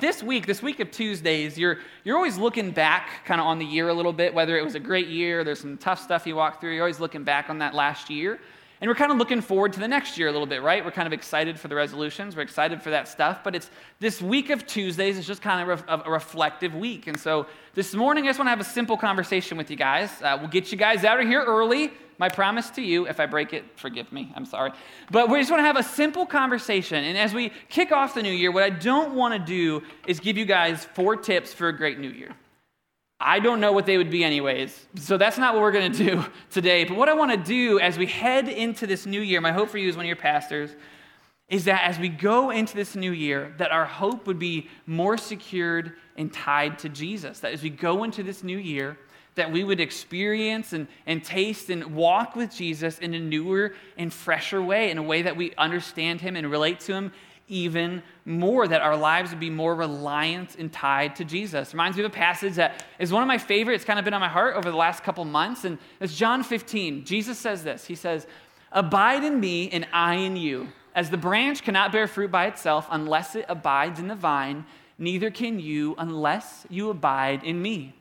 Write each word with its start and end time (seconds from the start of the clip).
this 0.00 0.22
week, 0.22 0.46
this 0.46 0.62
week 0.62 0.80
of 0.80 0.90
Tuesdays, 0.90 1.58
you're, 1.58 1.78
you're 2.04 2.16
always 2.16 2.38
looking 2.38 2.70
back 2.70 3.24
kind 3.24 3.40
of 3.40 3.46
on 3.46 3.58
the 3.58 3.64
year 3.64 3.88
a 3.88 3.94
little 3.94 4.12
bit, 4.12 4.34
whether 4.34 4.56
it 4.56 4.64
was 4.64 4.74
a 4.74 4.80
great 4.80 5.08
year, 5.08 5.44
there's 5.44 5.60
some 5.60 5.76
tough 5.76 6.00
stuff 6.00 6.26
you 6.26 6.36
walked 6.36 6.60
through, 6.60 6.72
you're 6.72 6.82
always 6.82 7.00
looking 7.00 7.24
back 7.24 7.50
on 7.50 7.58
that 7.58 7.74
last 7.74 8.10
year. 8.10 8.38
And 8.80 8.88
we're 8.88 8.94
kind 8.94 9.10
of 9.10 9.18
looking 9.18 9.40
forward 9.40 9.72
to 9.72 9.80
the 9.80 9.88
next 9.88 10.16
year 10.16 10.28
a 10.28 10.32
little 10.32 10.46
bit, 10.46 10.62
right? 10.62 10.84
We're 10.84 10.92
kind 10.92 11.06
of 11.06 11.12
excited 11.12 11.58
for 11.58 11.66
the 11.66 11.74
resolutions, 11.74 12.36
we're 12.36 12.42
excited 12.42 12.80
for 12.80 12.90
that 12.90 13.08
stuff, 13.08 13.40
but 13.42 13.56
it's 13.56 13.70
this 13.98 14.22
week 14.22 14.50
of 14.50 14.66
Tuesdays 14.66 15.18
is 15.18 15.26
just 15.26 15.42
kind 15.42 15.68
of 15.68 15.84
a, 15.88 16.02
a 16.06 16.10
reflective 16.10 16.74
week. 16.74 17.08
And 17.08 17.18
so 17.18 17.46
this 17.74 17.94
morning, 17.94 18.24
I 18.24 18.28
just 18.28 18.38
want 18.38 18.46
to 18.46 18.50
have 18.50 18.60
a 18.60 18.64
simple 18.64 18.96
conversation 18.96 19.58
with 19.58 19.70
you 19.70 19.76
guys. 19.76 20.10
Uh, 20.22 20.36
we'll 20.38 20.48
get 20.50 20.70
you 20.70 20.78
guys 20.78 21.04
out 21.04 21.20
of 21.20 21.26
here 21.26 21.42
early. 21.44 21.92
My 22.18 22.28
promise 22.28 22.68
to 22.70 22.82
you, 22.82 23.06
if 23.06 23.20
I 23.20 23.26
break 23.26 23.52
it, 23.52 23.64
forgive 23.76 24.12
me, 24.12 24.32
I'm 24.34 24.44
sorry. 24.44 24.72
But 25.10 25.30
we 25.30 25.38
just 25.38 25.50
want 25.50 25.60
to 25.60 25.64
have 25.64 25.76
a 25.76 25.84
simple 25.84 26.26
conversation. 26.26 27.04
And 27.04 27.16
as 27.16 27.32
we 27.32 27.52
kick 27.68 27.92
off 27.92 28.14
the 28.14 28.22
new 28.22 28.32
year, 28.32 28.50
what 28.50 28.64
I 28.64 28.70
don't 28.70 29.14
want 29.14 29.34
to 29.34 29.38
do 29.38 29.86
is 30.06 30.18
give 30.18 30.36
you 30.36 30.44
guys 30.44 30.84
four 30.94 31.14
tips 31.16 31.54
for 31.54 31.68
a 31.68 31.76
great 31.76 32.00
new 32.00 32.10
year. 32.10 32.34
I 33.20 33.40
don't 33.40 33.60
know 33.60 33.72
what 33.72 33.86
they 33.86 33.98
would 33.98 34.10
be, 34.10 34.22
anyways. 34.24 34.86
So 34.96 35.16
that's 35.16 35.38
not 35.38 35.54
what 35.54 35.62
we're 35.62 35.72
going 35.72 35.92
to 35.92 35.98
do 35.98 36.24
today. 36.50 36.84
But 36.84 36.96
what 36.96 37.08
I 37.08 37.14
want 37.14 37.30
to 37.30 37.36
do 37.36 37.78
as 37.80 37.96
we 37.96 38.06
head 38.06 38.48
into 38.48 38.86
this 38.86 39.06
new 39.06 39.20
year, 39.20 39.40
my 39.40 39.52
hope 39.52 39.70
for 39.70 39.78
you 39.78 39.88
as 39.88 39.96
one 39.96 40.04
of 40.04 40.08
your 40.08 40.16
pastors, 40.16 40.70
is 41.48 41.64
that 41.64 41.82
as 41.84 41.98
we 41.98 42.08
go 42.08 42.50
into 42.50 42.74
this 42.74 42.94
new 42.94 43.12
year, 43.12 43.54
that 43.58 43.70
our 43.70 43.86
hope 43.86 44.26
would 44.26 44.38
be 44.38 44.68
more 44.86 45.16
secured 45.16 45.94
and 46.16 46.32
tied 46.32 46.78
to 46.80 46.88
Jesus. 46.88 47.40
That 47.40 47.52
as 47.52 47.62
we 47.62 47.70
go 47.70 48.04
into 48.04 48.22
this 48.22 48.44
new 48.44 48.58
year, 48.58 48.98
that 49.38 49.50
we 49.50 49.64
would 49.64 49.80
experience 49.80 50.72
and, 50.72 50.86
and 51.06 51.24
taste 51.24 51.70
and 51.70 51.94
walk 51.94 52.36
with 52.36 52.54
Jesus 52.54 52.98
in 52.98 53.14
a 53.14 53.18
newer 53.18 53.74
and 53.96 54.12
fresher 54.12 54.62
way, 54.62 54.90
in 54.90 54.98
a 54.98 55.02
way 55.02 55.22
that 55.22 55.36
we 55.36 55.52
understand 55.56 56.20
him 56.20 56.36
and 56.36 56.50
relate 56.50 56.80
to 56.80 56.92
him 56.92 57.12
even 57.48 58.02
more, 58.24 58.68
that 58.68 58.82
our 58.82 58.96
lives 58.96 59.30
would 59.30 59.40
be 59.40 59.50
more 59.50 59.74
reliant 59.74 60.56
and 60.56 60.72
tied 60.72 61.16
to 61.16 61.24
Jesus. 61.24 61.72
Reminds 61.72 61.96
me 61.96 62.04
of 62.04 62.12
a 62.12 62.14
passage 62.14 62.54
that 62.54 62.84
is 62.98 63.10
one 63.10 63.22
of 63.22 63.26
my 63.26 63.38
favorites, 63.38 63.84
kind 63.84 63.98
of 63.98 64.04
been 64.04 64.14
on 64.14 64.20
my 64.20 64.28
heart 64.28 64.54
over 64.54 64.70
the 64.70 64.76
last 64.76 65.02
couple 65.02 65.24
months, 65.24 65.64
and 65.64 65.78
it's 66.00 66.14
John 66.14 66.42
15. 66.42 67.04
Jesus 67.04 67.38
says 67.38 67.64
this 67.64 67.86
He 67.86 67.94
says, 67.94 68.26
Abide 68.70 69.24
in 69.24 69.40
me, 69.40 69.70
and 69.70 69.86
I 69.92 70.16
in 70.16 70.36
you. 70.36 70.68
As 70.94 71.10
the 71.10 71.16
branch 71.16 71.62
cannot 71.62 71.92
bear 71.92 72.06
fruit 72.06 72.30
by 72.30 72.46
itself 72.46 72.86
unless 72.90 73.34
it 73.34 73.46
abides 73.48 73.98
in 73.98 74.08
the 74.08 74.14
vine, 74.14 74.66
neither 74.98 75.30
can 75.30 75.58
you 75.58 75.94
unless 75.96 76.66
you 76.68 76.90
abide 76.90 77.44
in 77.44 77.62
me. 77.62 77.94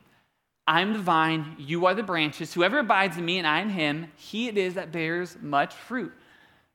I'm 0.67 0.91
the 0.91 0.99
vine, 0.99 1.55
you 1.57 1.85
are 1.85 1.95
the 1.95 2.03
branches. 2.03 2.53
Whoever 2.53 2.79
abides 2.79 3.17
in 3.17 3.23
me 3.23 3.37
and 3.37 3.47
I 3.47 3.61
in 3.61 3.69
him, 3.69 4.11
he 4.17 4.49
it 4.49 4.57
is 4.57 4.73
that 4.73 4.91
bears 4.91 5.37
much 5.41 5.73
fruit. 5.73 6.13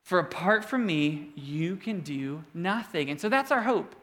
For 0.00 0.18
apart 0.18 0.64
from 0.64 0.86
me, 0.86 1.30
you 1.36 1.76
can 1.76 2.00
do 2.00 2.42
nothing. 2.54 3.10
And 3.10 3.20
so 3.20 3.28
that's 3.28 3.52
our 3.52 3.62
hope. 3.62 3.94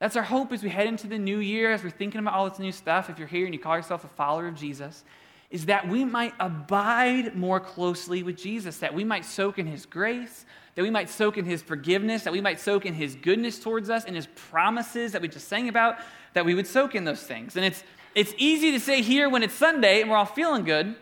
That's 0.00 0.16
our 0.16 0.22
hope 0.22 0.52
as 0.52 0.62
we 0.62 0.70
head 0.70 0.86
into 0.86 1.06
the 1.06 1.18
new 1.18 1.38
year, 1.38 1.70
as 1.70 1.84
we're 1.84 1.90
thinking 1.90 2.18
about 2.18 2.32
all 2.32 2.48
this 2.48 2.58
new 2.58 2.72
stuff. 2.72 3.10
If 3.10 3.18
you're 3.18 3.28
here 3.28 3.44
and 3.44 3.54
you 3.54 3.60
call 3.60 3.76
yourself 3.76 4.04
a 4.04 4.08
follower 4.08 4.48
of 4.48 4.54
Jesus, 4.54 5.04
is 5.50 5.66
that 5.66 5.86
we 5.86 6.04
might 6.04 6.32
abide 6.40 7.36
more 7.36 7.60
closely 7.60 8.22
with 8.22 8.36
Jesus, 8.36 8.78
that 8.78 8.94
we 8.94 9.04
might 9.04 9.26
soak 9.26 9.58
in 9.58 9.66
his 9.66 9.84
grace, 9.84 10.46
that 10.74 10.82
we 10.82 10.90
might 10.90 11.10
soak 11.10 11.36
in 11.36 11.44
his 11.44 11.60
forgiveness, 11.60 12.22
that 12.22 12.32
we 12.32 12.40
might 12.40 12.58
soak 12.58 12.86
in 12.86 12.94
his 12.94 13.16
goodness 13.16 13.58
towards 13.58 13.90
us 13.90 14.04
and 14.04 14.16
his 14.16 14.28
promises 14.34 15.12
that 15.12 15.20
we 15.20 15.28
just 15.28 15.48
sang 15.48 15.68
about, 15.68 15.98
that 16.32 16.46
we 16.46 16.54
would 16.54 16.66
soak 16.66 16.94
in 16.94 17.04
those 17.04 17.22
things. 17.22 17.56
And 17.56 17.64
it's 17.64 17.84
it's 18.14 18.34
easy 18.38 18.72
to 18.72 18.80
say 18.80 19.02
here 19.02 19.28
when 19.28 19.42
it's 19.42 19.54
Sunday 19.54 20.00
and 20.00 20.10
we're 20.10 20.16
all 20.16 20.24
feeling 20.24 20.64
good, 20.64 20.94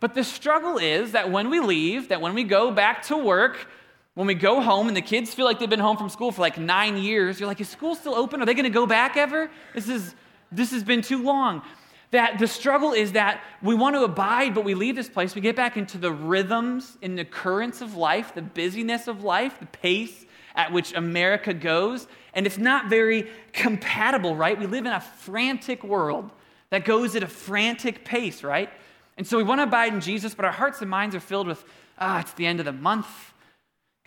but 0.00 0.14
the 0.14 0.24
struggle 0.24 0.78
is 0.78 1.12
that 1.12 1.30
when 1.30 1.50
we 1.50 1.60
leave, 1.60 2.08
that 2.08 2.20
when 2.20 2.34
we 2.34 2.44
go 2.44 2.70
back 2.70 3.02
to 3.04 3.16
work, 3.16 3.68
when 4.14 4.26
we 4.26 4.34
go 4.34 4.60
home 4.60 4.88
and 4.88 4.96
the 4.96 5.02
kids 5.02 5.32
feel 5.32 5.46
like 5.46 5.58
they've 5.58 5.70
been 5.70 5.78
home 5.78 5.96
from 5.96 6.08
school 6.08 6.32
for 6.32 6.42
like 6.42 6.58
nine 6.58 6.96
years, 6.96 7.40
you're 7.40 7.46
like, 7.46 7.60
is 7.60 7.68
school 7.68 7.94
still 7.94 8.14
open? 8.14 8.42
Are 8.42 8.46
they 8.46 8.54
going 8.54 8.64
to 8.64 8.70
go 8.70 8.86
back 8.86 9.16
ever? 9.16 9.50
This, 9.74 9.88
is, 9.88 10.14
this 10.50 10.70
has 10.72 10.84
been 10.84 11.02
too 11.02 11.22
long. 11.22 11.62
That 12.10 12.38
the 12.38 12.46
struggle 12.46 12.92
is 12.92 13.12
that 13.12 13.42
we 13.62 13.74
want 13.74 13.96
to 13.96 14.04
abide, 14.04 14.54
but 14.54 14.64
we 14.64 14.74
leave 14.74 14.96
this 14.96 15.08
place. 15.08 15.34
We 15.34 15.40
get 15.40 15.56
back 15.56 15.78
into 15.78 15.96
the 15.96 16.12
rhythms 16.12 16.98
and 17.00 17.18
the 17.18 17.24
currents 17.24 17.80
of 17.80 17.96
life, 17.96 18.34
the 18.34 18.42
busyness 18.42 19.08
of 19.08 19.24
life, 19.24 19.58
the 19.58 19.66
pace 19.66 20.26
at 20.54 20.72
which 20.72 20.92
America 20.94 21.54
goes. 21.54 22.06
And 22.34 22.46
it's 22.46 22.58
not 22.58 22.88
very 22.88 23.28
compatible, 23.52 24.34
right? 24.34 24.58
We 24.58 24.66
live 24.66 24.86
in 24.86 24.92
a 24.92 25.00
frantic 25.00 25.84
world 25.84 26.30
that 26.70 26.84
goes 26.84 27.14
at 27.14 27.22
a 27.22 27.26
frantic 27.26 28.04
pace, 28.04 28.42
right? 28.42 28.70
And 29.18 29.26
so 29.26 29.36
we 29.36 29.42
want 29.42 29.58
to 29.58 29.64
abide 29.64 29.92
in 29.92 30.00
Jesus, 30.00 30.34
but 30.34 30.44
our 30.44 30.52
hearts 30.52 30.80
and 30.80 30.88
minds 30.88 31.14
are 31.14 31.20
filled 31.20 31.46
with, 31.46 31.62
ah, 31.98 32.20
it's 32.20 32.32
the 32.32 32.46
end 32.46 32.60
of 32.60 32.66
the 32.66 32.72
month. 32.72 33.06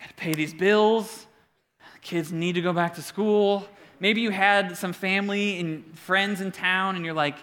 Got 0.00 0.08
to 0.08 0.14
pay 0.14 0.34
these 0.34 0.52
bills. 0.52 1.26
Kids 2.02 2.32
need 2.32 2.54
to 2.54 2.60
go 2.60 2.72
back 2.72 2.94
to 2.94 3.02
school. 3.02 3.66
Maybe 4.00 4.20
you 4.20 4.30
had 4.30 4.76
some 4.76 4.92
family 4.92 5.58
and 5.58 5.98
friends 5.98 6.40
in 6.40 6.52
town, 6.52 6.96
and 6.96 7.04
you're 7.04 7.14
like, 7.14 7.36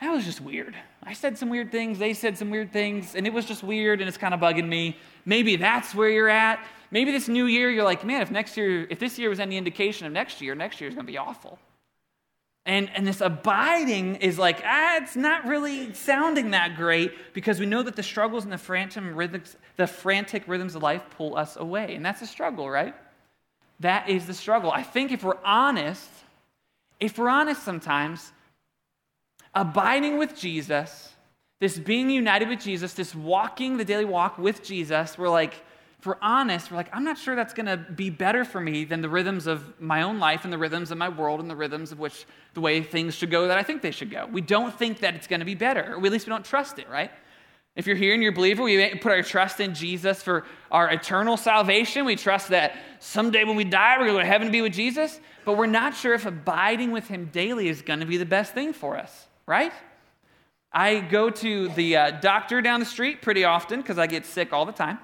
that 0.00 0.10
was 0.10 0.24
just 0.24 0.40
weird. 0.40 0.74
I 1.04 1.12
said 1.12 1.38
some 1.38 1.48
weird 1.48 1.70
things, 1.70 1.98
they 1.98 2.12
said 2.12 2.36
some 2.36 2.50
weird 2.50 2.72
things, 2.72 3.14
and 3.14 3.26
it 3.26 3.32
was 3.32 3.44
just 3.44 3.62
weird, 3.62 4.00
and 4.00 4.08
it's 4.08 4.18
kind 4.18 4.34
of 4.34 4.40
bugging 4.40 4.68
me. 4.68 4.96
Maybe 5.24 5.56
that's 5.56 5.94
where 5.94 6.08
you're 6.08 6.28
at. 6.28 6.64
Maybe 6.92 7.10
this 7.10 7.26
new 7.26 7.46
year, 7.46 7.70
you're 7.70 7.84
like, 7.84 8.04
man, 8.04 8.20
if 8.20 8.30
next 8.30 8.54
year, 8.54 8.86
if 8.90 8.98
this 8.98 9.18
year 9.18 9.30
was 9.30 9.40
any 9.40 9.56
indication 9.56 10.06
of 10.06 10.12
next 10.12 10.42
year, 10.42 10.54
next 10.54 10.78
year 10.78 10.88
is 10.88 10.94
going 10.94 11.06
to 11.06 11.10
be 11.10 11.16
awful. 11.16 11.58
And, 12.66 12.90
and 12.94 13.06
this 13.06 13.22
abiding 13.22 14.16
is 14.16 14.38
like, 14.38 14.62
ah, 14.62 14.98
it's 14.98 15.16
not 15.16 15.46
really 15.46 15.94
sounding 15.94 16.50
that 16.50 16.76
great 16.76 17.12
because 17.32 17.58
we 17.58 17.64
know 17.64 17.82
that 17.82 17.96
the 17.96 18.02
struggles 18.02 18.44
and 18.44 18.52
the 18.52 18.58
frantic 18.58 19.02
rhythms, 19.06 19.56
the 19.76 19.86
frantic 19.86 20.46
rhythms 20.46 20.74
of 20.74 20.82
life 20.82 21.02
pull 21.16 21.34
us 21.34 21.56
away. 21.56 21.94
And 21.94 22.04
that's 22.04 22.20
a 22.20 22.26
struggle, 22.26 22.68
right? 22.68 22.94
That 23.80 24.10
is 24.10 24.26
the 24.26 24.34
struggle. 24.34 24.70
I 24.70 24.82
think 24.82 25.12
if 25.12 25.24
we're 25.24 25.42
honest, 25.42 26.10
if 27.00 27.16
we're 27.16 27.30
honest 27.30 27.64
sometimes, 27.64 28.32
abiding 29.54 30.18
with 30.18 30.36
Jesus, 30.36 31.08
this 31.58 31.78
being 31.78 32.10
united 32.10 32.50
with 32.50 32.60
Jesus, 32.60 32.92
this 32.92 33.14
walking 33.14 33.78
the 33.78 33.84
daily 33.84 34.04
walk 34.04 34.36
with 34.36 34.62
Jesus, 34.62 35.16
we're 35.16 35.30
like, 35.30 35.54
if 36.02 36.06
we're 36.06 36.16
honest, 36.20 36.68
we're 36.68 36.78
like, 36.78 36.88
I'm 36.92 37.04
not 37.04 37.16
sure 37.16 37.36
that's 37.36 37.54
going 37.54 37.66
to 37.66 37.76
be 37.76 38.10
better 38.10 38.44
for 38.44 38.60
me 38.60 38.84
than 38.84 39.02
the 39.02 39.08
rhythms 39.08 39.46
of 39.46 39.80
my 39.80 40.02
own 40.02 40.18
life 40.18 40.42
and 40.42 40.52
the 40.52 40.58
rhythms 40.58 40.90
of 40.90 40.98
my 40.98 41.08
world 41.08 41.38
and 41.38 41.48
the 41.48 41.54
rhythms 41.54 41.92
of 41.92 42.00
which 42.00 42.26
the 42.54 42.60
way 42.60 42.82
things 42.82 43.14
should 43.14 43.30
go 43.30 43.46
that 43.46 43.56
I 43.56 43.62
think 43.62 43.82
they 43.82 43.92
should 43.92 44.10
go. 44.10 44.26
We 44.26 44.40
don't 44.40 44.76
think 44.76 44.98
that 44.98 45.14
it's 45.14 45.28
going 45.28 45.38
to 45.38 45.46
be 45.46 45.54
better, 45.54 45.94
or 45.94 46.04
at 46.04 46.10
least 46.12 46.26
we 46.26 46.30
don't 46.30 46.44
trust 46.44 46.80
it, 46.80 46.90
right? 46.90 47.12
If 47.76 47.86
you're 47.86 47.94
here 47.94 48.14
and 48.14 48.20
you're 48.20 48.32
a 48.32 48.34
believer, 48.34 48.64
we 48.64 48.96
put 48.96 49.12
our 49.12 49.22
trust 49.22 49.60
in 49.60 49.74
Jesus 49.74 50.20
for 50.24 50.44
our 50.72 50.90
eternal 50.90 51.36
salvation. 51.36 52.04
We 52.04 52.16
trust 52.16 52.48
that 52.48 52.74
someday 52.98 53.44
when 53.44 53.54
we 53.54 53.62
die, 53.62 53.96
we're 53.96 54.08
going 54.08 54.24
to 54.24 54.26
heaven 54.26 54.48
to 54.48 54.52
be 54.52 54.60
with 54.60 54.72
Jesus. 54.72 55.20
But 55.44 55.56
we're 55.56 55.66
not 55.66 55.94
sure 55.94 56.14
if 56.14 56.26
abiding 56.26 56.90
with 56.90 57.06
Him 57.06 57.26
daily 57.26 57.68
is 57.68 57.80
going 57.80 58.00
to 58.00 58.06
be 58.06 58.16
the 58.16 58.26
best 58.26 58.54
thing 58.54 58.72
for 58.72 58.98
us, 58.98 59.28
right? 59.46 59.72
I 60.72 60.98
go 60.98 61.30
to 61.30 61.68
the 61.68 61.96
uh, 61.96 62.10
doctor 62.10 62.60
down 62.60 62.80
the 62.80 62.86
street 62.86 63.22
pretty 63.22 63.44
often 63.44 63.80
because 63.80 63.98
I 63.98 64.08
get 64.08 64.26
sick 64.26 64.52
all 64.52 64.66
the 64.66 64.72
time. 64.72 64.98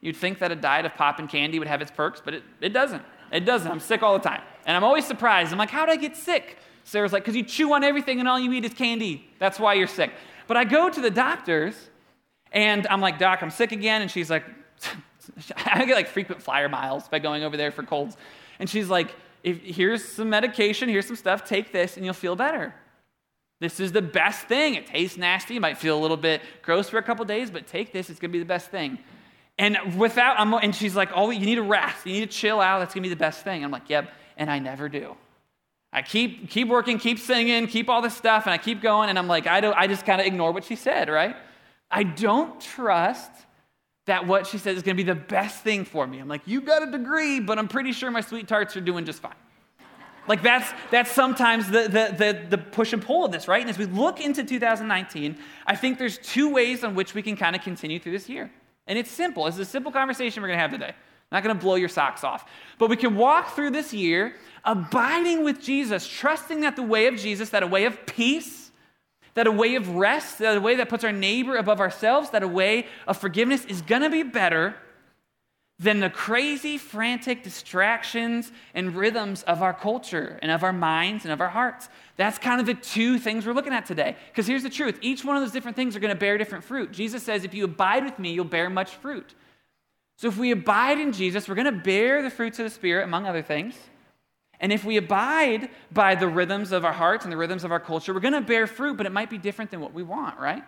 You'd 0.00 0.16
think 0.16 0.38
that 0.38 0.50
a 0.50 0.56
diet 0.56 0.86
of 0.86 0.94
pop 0.94 1.18
and 1.18 1.28
candy 1.28 1.58
would 1.58 1.68
have 1.68 1.82
its 1.82 1.90
perks, 1.90 2.22
but 2.24 2.34
it, 2.34 2.42
it 2.60 2.70
doesn't. 2.70 3.02
It 3.32 3.40
doesn't. 3.40 3.70
I'm 3.70 3.80
sick 3.80 4.02
all 4.02 4.14
the 4.14 4.24
time. 4.28 4.42
And 4.66 4.76
I'm 4.76 4.84
always 4.84 5.06
surprised. 5.06 5.52
I'm 5.52 5.58
like, 5.58 5.70
how 5.70 5.86
did 5.86 5.92
I 5.92 5.96
get 5.96 6.16
sick? 6.16 6.56
Sarah's 6.84 7.12
like, 7.12 7.22
because 7.22 7.36
you 7.36 7.42
chew 7.42 7.72
on 7.74 7.84
everything 7.84 8.18
and 8.18 8.28
all 8.28 8.38
you 8.38 8.52
eat 8.52 8.64
is 8.64 8.74
candy. 8.74 9.28
That's 9.38 9.60
why 9.60 9.74
you're 9.74 9.86
sick. 9.86 10.12
But 10.46 10.56
I 10.56 10.64
go 10.64 10.90
to 10.90 11.00
the 11.00 11.10
doctors 11.10 11.90
and 12.50 12.86
I'm 12.88 13.00
like, 13.00 13.18
Doc, 13.18 13.42
I'm 13.42 13.50
sick 13.50 13.72
again. 13.72 14.02
And 14.02 14.10
she's 14.10 14.30
like, 14.30 14.44
I 15.66 15.84
get 15.84 15.94
like 15.94 16.08
frequent 16.08 16.42
flyer 16.42 16.68
miles 16.68 17.08
by 17.08 17.18
going 17.18 17.44
over 17.44 17.56
there 17.56 17.70
for 17.70 17.82
colds. 17.82 18.16
And 18.58 18.68
she's 18.68 18.88
like, 18.88 19.14
here's 19.42 20.04
some 20.04 20.28
medication, 20.28 20.88
here's 20.88 21.06
some 21.06 21.16
stuff, 21.16 21.44
take 21.44 21.72
this 21.72 21.96
and 21.96 22.04
you'll 22.04 22.14
feel 22.14 22.36
better. 22.36 22.74
This 23.60 23.78
is 23.78 23.92
the 23.92 24.02
best 24.02 24.48
thing. 24.48 24.74
It 24.74 24.86
tastes 24.86 25.18
nasty. 25.18 25.54
You 25.54 25.60
might 25.60 25.76
feel 25.76 25.98
a 25.98 26.00
little 26.00 26.16
bit 26.16 26.40
gross 26.62 26.88
for 26.88 26.98
a 26.98 27.02
couple 27.02 27.24
days, 27.26 27.50
but 27.50 27.66
take 27.66 27.92
this. 27.92 28.08
It's 28.08 28.18
to 28.18 28.28
be 28.28 28.38
the 28.38 28.44
best 28.44 28.70
thing. 28.70 28.98
And 29.60 29.98
without, 29.98 30.40
I'm, 30.40 30.54
and 30.54 30.74
she's 30.74 30.96
like, 30.96 31.10
oh, 31.14 31.28
you 31.28 31.44
need 31.44 31.56
to 31.56 31.62
rest. 31.62 32.06
You 32.06 32.14
need 32.14 32.30
to 32.30 32.34
chill 32.34 32.62
out. 32.62 32.78
That's 32.78 32.94
going 32.94 33.02
to 33.02 33.08
be 33.10 33.14
the 33.14 33.18
best 33.18 33.44
thing. 33.44 33.62
I'm 33.62 33.70
like, 33.70 33.90
yep. 33.90 34.10
And 34.38 34.50
I 34.50 34.58
never 34.58 34.88
do. 34.88 35.14
I 35.92 36.00
keep, 36.00 36.48
keep 36.48 36.66
working, 36.66 36.98
keep 36.98 37.18
singing, 37.18 37.66
keep 37.66 37.90
all 37.90 38.00
this 38.00 38.16
stuff, 38.16 38.46
and 38.46 38.54
I 38.54 38.58
keep 38.58 38.80
going. 38.80 39.10
And 39.10 39.18
I'm 39.18 39.28
like, 39.28 39.46
I, 39.46 39.60
don't, 39.60 39.76
I 39.76 39.86
just 39.86 40.06
kind 40.06 40.18
of 40.18 40.26
ignore 40.26 40.52
what 40.52 40.64
she 40.64 40.76
said, 40.76 41.10
right? 41.10 41.36
I 41.90 42.04
don't 42.04 42.58
trust 42.58 43.30
that 44.06 44.26
what 44.26 44.46
she 44.46 44.56
said 44.56 44.78
is 44.78 44.82
going 44.82 44.96
to 44.96 45.04
be 45.04 45.06
the 45.06 45.14
best 45.14 45.62
thing 45.62 45.84
for 45.84 46.06
me. 46.06 46.20
I'm 46.20 46.28
like, 46.28 46.46
you 46.46 46.62
got 46.62 46.82
a 46.82 46.90
degree, 46.90 47.38
but 47.38 47.58
I'm 47.58 47.68
pretty 47.68 47.92
sure 47.92 48.10
my 48.10 48.22
sweet 48.22 48.48
tarts 48.48 48.78
are 48.78 48.80
doing 48.80 49.04
just 49.04 49.20
fine. 49.20 49.34
Like 50.26 50.42
that's 50.42 50.72
that's 50.90 51.10
sometimes 51.10 51.66
the, 51.66 51.82
the, 51.82 52.14
the, 52.16 52.46
the, 52.50 52.58
push 52.58 52.94
and 52.94 53.02
pull 53.02 53.26
of 53.26 53.32
this, 53.32 53.46
right? 53.46 53.60
And 53.60 53.68
as 53.68 53.76
we 53.76 53.86
look 53.86 54.20
into 54.20 54.42
2019, 54.42 55.36
I 55.66 55.76
think 55.76 55.98
there's 55.98 56.16
two 56.18 56.50
ways 56.50 56.82
on 56.82 56.94
which 56.94 57.14
we 57.14 57.20
can 57.20 57.36
kind 57.36 57.54
of 57.54 57.62
continue 57.62 57.98
through 57.98 58.12
this 58.12 58.28
year. 58.28 58.50
And 58.90 58.98
it's 58.98 59.10
simple. 59.10 59.46
It's 59.46 59.56
a 59.56 59.64
simple 59.64 59.92
conversation 59.92 60.42
we're 60.42 60.48
going 60.48 60.56
to 60.56 60.62
have 60.62 60.72
today. 60.72 60.94
Not 61.30 61.44
going 61.44 61.56
to 61.56 61.62
blow 61.62 61.76
your 61.76 61.88
socks 61.88 62.24
off. 62.24 62.50
But 62.76 62.90
we 62.90 62.96
can 62.96 63.14
walk 63.14 63.54
through 63.54 63.70
this 63.70 63.94
year 63.94 64.34
abiding 64.64 65.44
with 65.44 65.62
Jesus, 65.62 66.08
trusting 66.08 66.62
that 66.62 66.74
the 66.74 66.82
way 66.82 67.06
of 67.06 67.14
Jesus, 67.14 67.50
that 67.50 67.62
a 67.62 67.68
way 67.68 67.84
of 67.84 68.04
peace, 68.04 68.72
that 69.34 69.46
a 69.46 69.52
way 69.52 69.76
of 69.76 69.90
rest, 69.90 70.40
that 70.40 70.56
a 70.56 70.60
way 70.60 70.74
that 70.74 70.88
puts 70.88 71.04
our 71.04 71.12
neighbor 71.12 71.54
above 71.54 71.78
ourselves, 71.78 72.30
that 72.30 72.42
a 72.42 72.48
way 72.48 72.88
of 73.06 73.16
forgiveness 73.16 73.64
is 73.66 73.80
going 73.80 74.02
to 74.02 74.10
be 74.10 74.24
better 74.24 74.74
than 75.80 75.98
the 75.98 76.10
crazy, 76.10 76.76
frantic 76.76 77.42
distractions 77.42 78.52
and 78.74 78.94
rhythms 78.94 79.42
of 79.44 79.62
our 79.62 79.72
culture 79.72 80.38
and 80.42 80.52
of 80.52 80.62
our 80.62 80.74
minds 80.74 81.24
and 81.24 81.32
of 81.32 81.40
our 81.40 81.48
hearts. 81.48 81.88
That's 82.16 82.36
kind 82.36 82.60
of 82.60 82.66
the 82.66 82.74
two 82.74 83.18
things 83.18 83.46
we're 83.46 83.54
looking 83.54 83.72
at 83.72 83.86
today. 83.86 84.14
Because 84.30 84.46
here's 84.46 84.62
the 84.62 84.68
truth 84.68 84.98
each 85.00 85.24
one 85.24 85.36
of 85.36 85.42
those 85.42 85.52
different 85.52 85.78
things 85.78 85.96
are 85.96 86.00
going 86.00 86.14
to 86.14 86.20
bear 86.20 86.36
different 86.36 86.64
fruit. 86.64 86.92
Jesus 86.92 87.22
says, 87.22 87.44
If 87.44 87.54
you 87.54 87.64
abide 87.64 88.04
with 88.04 88.18
me, 88.18 88.32
you'll 88.32 88.44
bear 88.44 88.68
much 88.68 88.90
fruit. 88.90 89.34
So 90.18 90.28
if 90.28 90.36
we 90.36 90.50
abide 90.50 91.00
in 91.00 91.12
Jesus, 91.12 91.48
we're 91.48 91.54
going 91.54 91.64
to 91.64 91.80
bear 91.80 92.22
the 92.22 92.28
fruits 92.28 92.58
of 92.58 92.66
the 92.66 92.70
Spirit, 92.70 93.04
among 93.04 93.24
other 93.24 93.42
things. 93.42 93.74
And 94.60 94.74
if 94.74 94.84
we 94.84 94.98
abide 94.98 95.70
by 95.90 96.14
the 96.14 96.28
rhythms 96.28 96.72
of 96.72 96.84
our 96.84 96.92
hearts 96.92 97.24
and 97.24 97.32
the 97.32 97.38
rhythms 97.38 97.64
of 97.64 97.72
our 97.72 97.80
culture, 97.80 98.12
we're 98.12 98.20
going 98.20 98.34
to 98.34 98.42
bear 98.42 98.66
fruit, 98.66 98.98
but 98.98 99.06
it 99.06 99.12
might 99.12 99.30
be 99.30 99.38
different 99.38 99.70
than 99.70 99.80
what 99.80 99.94
we 99.94 100.02
want, 100.02 100.38
right? 100.38 100.62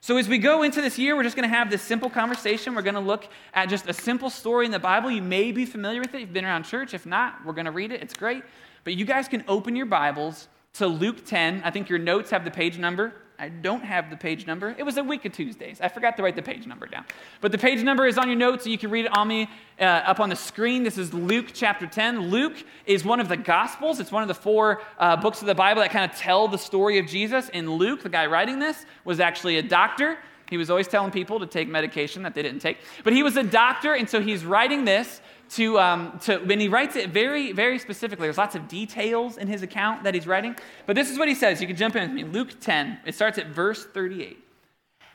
So, 0.00 0.16
as 0.18 0.28
we 0.28 0.38
go 0.38 0.62
into 0.62 0.80
this 0.80 0.98
year, 0.98 1.16
we're 1.16 1.22
just 1.22 1.36
going 1.36 1.48
to 1.48 1.54
have 1.54 1.70
this 1.70 1.82
simple 1.82 2.10
conversation. 2.10 2.74
We're 2.74 2.82
going 2.82 2.94
to 2.94 3.00
look 3.00 3.28
at 3.54 3.68
just 3.68 3.88
a 3.88 3.92
simple 3.92 4.30
story 4.30 4.66
in 4.66 4.72
the 4.72 4.78
Bible. 4.78 5.10
You 5.10 5.22
may 5.22 5.52
be 5.52 5.64
familiar 5.64 6.00
with 6.00 6.14
it. 6.14 6.20
You've 6.20 6.32
been 6.32 6.44
around 6.44 6.64
church. 6.64 6.94
If 6.94 7.06
not, 7.06 7.44
we're 7.44 7.54
going 7.54 7.64
to 7.64 7.70
read 7.70 7.92
it. 7.92 8.02
It's 8.02 8.14
great. 8.14 8.44
But 8.84 8.94
you 8.94 9.04
guys 9.04 9.26
can 9.26 9.42
open 9.48 9.74
your 9.74 9.86
Bibles 9.86 10.48
to 10.74 10.86
Luke 10.86 11.24
10. 11.24 11.62
I 11.64 11.70
think 11.70 11.88
your 11.88 11.98
notes 11.98 12.30
have 12.30 12.44
the 12.44 12.50
page 12.50 12.78
number. 12.78 13.14
I 13.38 13.50
don't 13.50 13.84
have 13.84 14.08
the 14.08 14.16
page 14.16 14.46
number. 14.46 14.74
It 14.78 14.82
was 14.82 14.96
a 14.96 15.04
week 15.04 15.24
of 15.26 15.32
Tuesdays. 15.32 15.80
I 15.80 15.88
forgot 15.88 16.16
to 16.16 16.22
write 16.22 16.36
the 16.36 16.42
page 16.42 16.66
number 16.66 16.86
down. 16.86 17.04
But 17.42 17.52
the 17.52 17.58
page 17.58 17.82
number 17.82 18.06
is 18.06 18.16
on 18.16 18.28
your 18.28 18.36
notes, 18.36 18.64
so 18.64 18.70
you 18.70 18.78
can 18.78 18.90
read 18.90 19.04
it 19.04 19.16
on 19.16 19.28
me 19.28 19.48
uh, 19.78 19.84
up 19.84 20.20
on 20.20 20.30
the 20.30 20.36
screen. 20.36 20.84
This 20.84 20.96
is 20.96 21.12
Luke 21.12 21.48
chapter 21.52 21.86
10. 21.86 22.30
Luke 22.30 22.56
is 22.86 23.04
one 23.04 23.20
of 23.20 23.28
the 23.28 23.36
Gospels. 23.36 24.00
It's 24.00 24.10
one 24.10 24.22
of 24.22 24.28
the 24.28 24.34
four 24.34 24.80
uh, 24.98 25.16
books 25.16 25.42
of 25.42 25.46
the 25.46 25.54
Bible 25.54 25.82
that 25.82 25.90
kind 25.90 26.10
of 26.10 26.16
tell 26.16 26.48
the 26.48 26.56
story 26.56 26.98
of 26.98 27.06
Jesus. 27.06 27.50
And 27.52 27.68
Luke, 27.74 28.02
the 28.02 28.08
guy 28.08 28.24
writing 28.24 28.58
this, 28.58 28.86
was 29.04 29.20
actually 29.20 29.58
a 29.58 29.62
doctor. 29.62 30.16
He 30.48 30.56
was 30.56 30.70
always 30.70 30.88
telling 30.88 31.10
people 31.10 31.40
to 31.40 31.46
take 31.46 31.68
medication 31.68 32.22
that 32.22 32.34
they 32.34 32.42
didn't 32.42 32.60
take. 32.60 32.78
But 33.04 33.12
he 33.12 33.22
was 33.22 33.36
a 33.36 33.42
doctor, 33.42 33.92
and 33.94 34.08
so 34.08 34.20
he's 34.20 34.44
writing 34.44 34.84
this 34.84 35.20
to, 35.50 35.78
um, 35.78 36.18
to 36.24 36.38
when 36.38 36.60
he 36.60 36.68
writes 36.68 36.96
it 36.96 37.10
very, 37.10 37.52
very 37.52 37.78
specifically. 37.78 38.26
There's 38.26 38.38
lots 38.38 38.54
of 38.54 38.68
details 38.68 39.36
in 39.36 39.48
his 39.48 39.62
account 39.62 40.04
that 40.04 40.14
he's 40.14 40.26
writing. 40.26 40.56
But 40.86 40.96
this 40.96 41.10
is 41.10 41.18
what 41.18 41.28
he 41.28 41.34
says. 41.34 41.60
You 41.60 41.66
can 41.66 41.76
jump 41.76 41.96
in 41.96 42.02
with 42.02 42.12
me. 42.12 42.24
Luke 42.24 42.60
10, 42.60 43.00
it 43.06 43.14
starts 43.14 43.38
at 43.38 43.48
verse 43.48 43.84
38. 43.84 44.42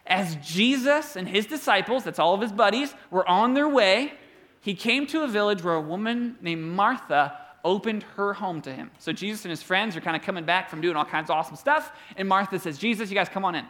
As 0.06 0.36
Jesus 0.38 1.16
and 1.16 1.28
his 1.28 1.46
disciples, 1.46 2.04
that's 2.04 2.20
all 2.20 2.34
of 2.34 2.42
his 2.42 2.52
buddies, 2.52 2.94
were 3.10 3.28
on 3.28 3.54
their 3.54 3.70
way, 3.70 4.14
he 4.62 4.74
came 4.74 5.08
to 5.08 5.24
a 5.24 5.28
village 5.28 5.64
where 5.64 5.76
a 5.76 5.82
woman 5.82 6.38
named 6.42 6.64
Martha 6.64 7.38
opened 7.64 8.04
her 8.16 8.34
home 8.34 8.62
to 8.62 8.74
him. 8.74 8.92
So 8.98 9.12
Jesus 9.12 9.46
and 9.46 9.50
his 9.52 9.62
friends 9.62 9.96
are 9.96 10.02
kind 10.02 10.16
of 10.16 10.24
coming 10.24 10.46
back 10.46 10.70
from 10.70 10.82
doing 10.82 10.96
all 10.96 11.06
kinds 11.06 11.30
of 11.30 11.36
awesome 11.36 11.56
stuff. 11.56 11.92
And 12.16 12.28
Martha 12.28 12.58
says, 12.60 12.78
Jesus, 12.78 13.10
you 13.10 13.16
guys 13.16 13.30
come 13.30 13.46
on 13.46 13.56
in. 13.56 13.66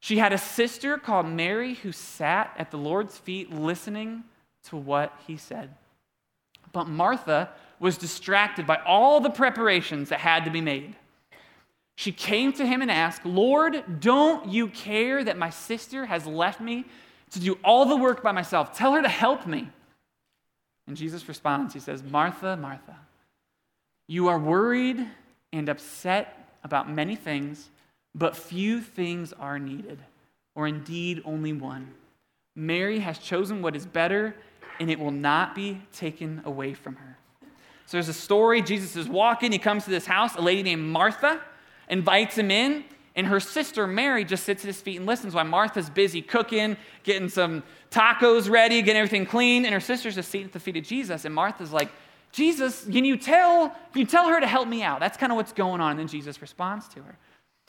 She 0.00 0.18
had 0.18 0.32
a 0.32 0.38
sister 0.38 0.98
called 0.98 1.26
Mary 1.26 1.74
who 1.74 1.92
sat 1.92 2.52
at 2.58 2.70
the 2.70 2.78
Lord's 2.78 3.18
feet 3.18 3.52
listening 3.52 4.24
to 4.68 4.76
what 4.76 5.16
he 5.26 5.36
said. 5.36 5.74
But 6.72 6.88
Martha 6.88 7.50
was 7.78 7.98
distracted 7.98 8.66
by 8.66 8.76
all 8.86 9.20
the 9.20 9.30
preparations 9.30 10.08
that 10.08 10.20
had 10.20 10.44
to 10.44 10.50
be 10.50 10.60
made. 10.60 10.96
She 11.96 12.12
came 12.12 12.52
to 12.54 12.66
him 12.66 12.80
and 12.80 12.90
asked, 12.90 13.26
Lord, 13.26 14.00
don't 14.00 14.48
you 14.48 14.68
care 14.68 15.22
that 15.22 15.36
my 15.36 15.50
sister 15.50 16.06
has 16.06 16.26
left 16.26 16.60
me 16.60 16.84
to 17.30 17.40
do 17.40 17.58
all 17.64 17.84
the 17.84 17.96
work 17.96 18.22
by 18.22 18.32
myself? 18.32 18.76
Tell 18.76 18.92
her 18.92 19.02
to 19.02 19.08
help 19.08 19.46
me. 19.46 19.68
And 20.86 20.96
Jesus 20.96 21.28
responds, 21.28 21.74
He 21.74 21.80
says, 21.80 22.02
Martha, 22.02 22.56
Martha, 22.56 22.96
you 24.06 24.28
are 24.28 24.38
worried 24.38 25.06
and 25.52 25.68
upset 25.68 26.48
about 26.64 26.90
many 26.90 27.16
things, 27.16 27.68
but 28.14 28.36
few 28.36 28.80
things 28.80 29.32
are 29.34 29.58
needed, 29.58 29.98
or 30.54 30.66
indeed 30.66 31.22
only 31.24 31.52
one. 31.52 31.92
Mary 32.54 32.98
has 32.98 33.18
chosen 33.18 33.62
what 33.62 33.76
is 33.76 33.86
better 33.86 34.34
and 34.80 34.90
it 34.90 34.98
will 34.98 35.10
not 35.10 35.54
be 35.54 35.80
taken 35.92 36.42
away 36.44 36.74
from 36.74 36.96
her. 36.96 37.18
So 37.86 37.96
there's 37.96 38.08
a 38.08 38.14
story. 38.14 38.62
Jesus 38.62 38.96
is 38.96 39.08
walking. 39.08 39.52
He 39.52 39.58
comes 39.58 39.84
to 39.84 39.90
this 39.90 40.06
house. 40.06 40.34
A 40.36 40.40
lady 40.40 40.62
named 40.62 40.82
Martha 40.82 41.40
invites 41.88 42.38
him 42.38 42.50
in, 42.50 42.84
and 43.14 43.26
her 43.26 43.40
sister 43.40 43.86
Mary 43.86 44.24
just 44.24 44.44
sits 44.44 44.64
at 44.64 44.68
his 44.68 44.80
feet 44.80 44.96
and 44.96 45.06
listens 45.06 45.34
while 45.34 45.44
Martha's 45.44 45.90
busy 45.90 46.22
cooking, 46.22 46.76
getting 47.02 47.28
some 47.28 47.62
tacos 47.90 48.48
ready, 48.48 48.80
getting 48.80 48.96
everything 48.96 49.26
clean, 49.26 49.64
and 49.66 49.74
her 49.74 49.80
sister's 49.80 50.14
just 50.14 50.30
sitting 50.30 50.46
at 50.46 50.52
the 50.52 50.60
feet 50.60 50.76
of 50.76 50.84
Jesus. 50.84 51.24
And 51.24 51.34
Martha's 51.34 51.72
like, 51.72 51.90
Jesus, 52.30 52.84
can 52.84 53.04
you 53.04 53.18
tell, 53.18 53.68
can 53.68 54.00
you 54.00 54.06
tell 54.06 54.28
her 54.28 54.40
to 54.40 54.46
help 54.46 54.66
me 54.66 54.82
out? 54.82 55.00
That's 55.00 55.18
kind 55.18 55.30
of 55.30 55.36
what's 55.36 55.52
going 55.52 55.82
on. 55.82 55.90
And 55.90 56.00
then 56.00 56.08
Jesus 56.08 56.40
responds 56.40 56.88
to 56.88 57.02
her. 57.02 57.18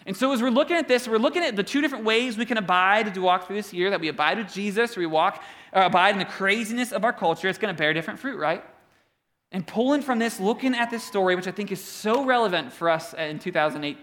And 0.05 0.17
so, 0.17 0.33
as 0.33 0.41
we're 0.41 0.49
looking 0.49 0.75
at 0.75 0.87
this, 0.87 1.07
we're 1.07 1.17
looking 1.17 1.43
at 1.43 1.55
the 1.55 1.63
two 1.63 1.79
different 1.79 2.03
ways 2.03 2.37
we 2.37 2.45
can 2.45 2.57
abide 2.57 3.07
as 3.07 3.15
we 3.15 3.21
walk 3.21 3.47
through 3.47 3.55
this 3.55 3.71
year 3.71 3.89
that 3.89 4.01
we 4.01 4.09
abide 4.09 4.37
with 4.37 4.51
Jesus, 4.51 4.97
or 4.97 4.99
we 4.99 5.05
walk, 5.05 5.41
or 5.71 5.83
uh, 5.83 5.85
abide 5.85 6.11
in 6.11 6.19
the 6.19 6.25
craziness 6.25 6.91
of 6.91 7.05
our 7.05 7.13
culture. 7.13 7.47
It's 7.47 7.57
going 7.57 7.73
to 7.73 7.77
bear 7.77 7.93
different 7.93 8.19
fruit, 8.19 8.37
right? 8.37 8.63
And 9.51 9.65
pulling 9.65 10.01
from 10.01 10.19
this, 10.19 10.39
looking 10.39 10.75
at 10.75 10.89
this 10.89 11.03
story, 11.03 11.35
which 11.35 11.47
I 11.47 11.51
think 11.51 11.71
is 11.71 11.81
so 11.81 12.25
relevant 12.25 12.73
for 12.73 12.89
us 12.89 13.13
in 13.13 13.39
2008, 13.39 13.97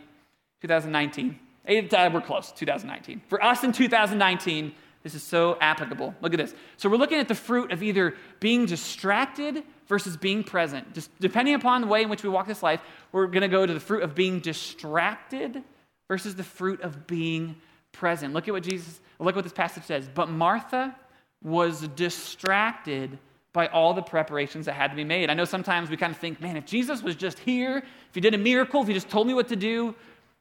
2019. 0.62 1.38
Uh, 1.68 2.10
we're 2.12 2.20
close, 2.22 2.52
2019. 2.52 3.20
For 3.28 3.42
us 3.44 3.62
in 3.62 3.72
2019, 3.72 4.72
this 5.02 5.14
is 5.14 5.22
so 5.22 5.58
applicable. 5.60 6.14
Look 6.22 6.32
at 6.32 6.38
this. 6.38 6.54
So, 6.78 6.88
we're 6.88 6.96
looking 6.96 7.18
at 7.18 7.28
the 7.28 7.34
fruit 7.34 7.72
of 7.72 7.82
either 7.82 8.14
being 8.38 8.64
distracted 8.64 9.64
versus 9.86 10.16
being 10.16 10.44
present. 10.44 10.94
Just 10.94 11.10
depending 11.20 11.54
upon 11.54 11.82
the 11.82 11.86
way 11.88 12.02
in 12.02 12.08
which 12.08 12.22
we 12.22 12.30
walk 12.30 12.46
this 12.46 12.62
life, 12.62 12.80
we're 13.12 13.26
going 13.26 13.42
to 13.42 13.48
go 13.48 13.66
to 13.66 13.74
the 13.74 13.80
fruit 13.80 14.02
of 14.02 14.14
being 14.14 14.40
distracted 14.40 15.62
versus 16.10 16.34
the 16.34 16.42
fruit 16.42 16.80
of 16.80 17.06
being 17.06 17.54
present. 17.92 18.34
Look 18.34 18.48
at 18.48 18.52
what 18.52 18.64
Jesus, 18.64 18.98
look 19.20 19.36
what 19.36 19.44
this 19.44 19.52
passage 19.52 19.84
says. 19.84 20.10
But 20.12 20.28
Martha 20.28 20.96
was 21.40 21.86
distracted 21.94 23.16
by 23.52 23.68
all 23.68 23.94
the 23.94 24.02
preparations 24.02 24.66
that 24.66 24.72
had 24.72 24.90
to 24.90 24.96
be 24.96 25.04
made. 25.04 25.30
I 25.30 25.34
know 25.34 25.44
sometimes 25.44 25.88
we 25.88 25.96
kind 25.96 26.12
of 26.12 26.18
think, 26.18 26.40
man, 26.40 26.56
if 26.56 26.66
Jesus 26.66 27.00
was 27.00 27.14
just 27.14 27.38
here, 27.38 27.78
if 27.78 28.14
he 28.14 28.20
did 28.20 28.34
a 28.34 28.38
miracle, 28.38 28.82
if 28.82 28.88
he 28.88 28.94
just 28.94 29.08
told 29.08 29.28
me 29.28 29.34
what 29.34 29.46
to 29.50 29.56
do, 29.56 29.94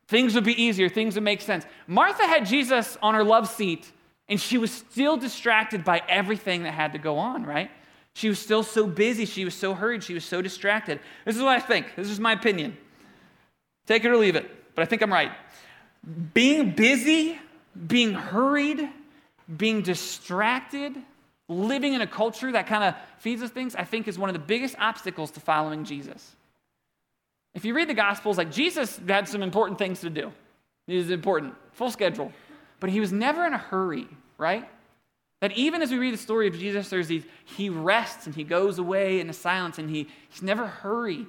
things 0.07 0.33
would 0.33 0.44
be 0.44 0.60
easier, 0.60 0.89
things 0.89 1.13
would 1.13 1.24
make 1.24 1.39
sense. 1.39 1.68
Martha 1.86 2.24
had 2.24 2.48
Jesus 2.48 2.98
on 3.04 3.13
her 3.13 3.24
love 3.24 3.48
seat, 3.48 3.92
and 4.27 4.42
she 4.42 4.57
was 4.57 4.72
still 4.72 5.18
distracted 5.18 5.83
by 5.83 6.01
everything 6.10 6.63
that 6.63 6.74
had 6.74 6.94
to 6.94 7.00
go 7.00 7.19
on, 7.19 7.45
right? 7.45 7.69
She 8.15 8.27
was 8.27 8.39
still 8.39 8.63
so 8.63 8.88
busy, 8.88 9.25
she 9.25 9.45
was 9.45 9.54
so 9.54 9.75
hurried, 9.75 10.04
she 10.04 10.15
was 10.15 10.25
so 10.25 10.42
distracted. 10.42 11.00
This 11.25 11.36
is 11.36 11.44
what 11.44 11.56
I 11.56 11.60
think. 11.60 11.95
This 11.95 12.10
is 12.10 12.19
my 12.19 12.33
opinion. 12.33 12.75
Take 13.86 14.04
it 14.04 14.10
or 14.10 14.18
leave 14.18 14.36
it, 14.36 14.50
but 14.74 14.81
I 14.81 14.86
think 14.86 15.04
I'm 15.04 15.13
right 15.13 15.31
being 16.34 16.72
busy, 16.72 17.40
being 17.88 18.13
hurried, 18.13 18.90
being 19.57 19.81
distracted, 19.81 20.96
living 21.48 21.94
in 21.94 22.01
a 22.01 22.07
culture 22.07 22.51
that 22.51 22.68
kind 22.68 22.84
of 22.84 22.96
feeds 23.18 23.42
us 23.42 23.50
things, 23.50 23.75
I 23.75 23.84
think 23.84 24.07
is 24.07 24.18
one 24.18 24.30
of 24.30 24.34
the 24.34 24.40
biggest 24.40 24.75
obstacles 24.80 25.31
to 25.31 25.40
following 25.40 25.84
Jesus. 25.84 26.36
If 27.54 27.66
you 27.66 27.74
read 27.74 27.90
the 27.90 27.96
Gospels, 27.96 28.38
like 28.38 28.51
Jesus 28.51 29.00
had 29.07 29.28
some 29.28 29.42
important 29.42 29.79
things 29.79 30.01
to 30.01 30.10
do. 30.10 30.32
He 30.88 30.98
was 30.98 31.10
important, 31.10 31.56
full 31.74 31.91
schedule. 31.91 32.32
But 32.79 32.89
he 32.89 33.00
was 33.00 33.12
never 33.12 33.46
in 33.46 33.53
a 33.53 33.58
hurry, 33.58 34.08
right? 34.38 34.68
That 35.41 35.51
even 35.53 35.82
as 35.82 35.91
we 35.91 35.98
read 35.98 36.13
the 36.13 36.18
story 36.18 36.48
of 36.48 36.58
Jesus, 36.58 36.89
there's 36.89 37.08
these, 37.08 37.24
he 37.46 37.70
rests 37.70 38.25
and 38.25 38.36
he 38.36 38.44
goes 38.44 38.77
away 38.77 39.20
in 39.20 39.27
the 39.27 39.34
silence 39.34 39.77
and 39.77 39.89
he, 39.89 40.08
he's 40.29 40.41
never 40.41 40.68
hurried. 40.68 41.27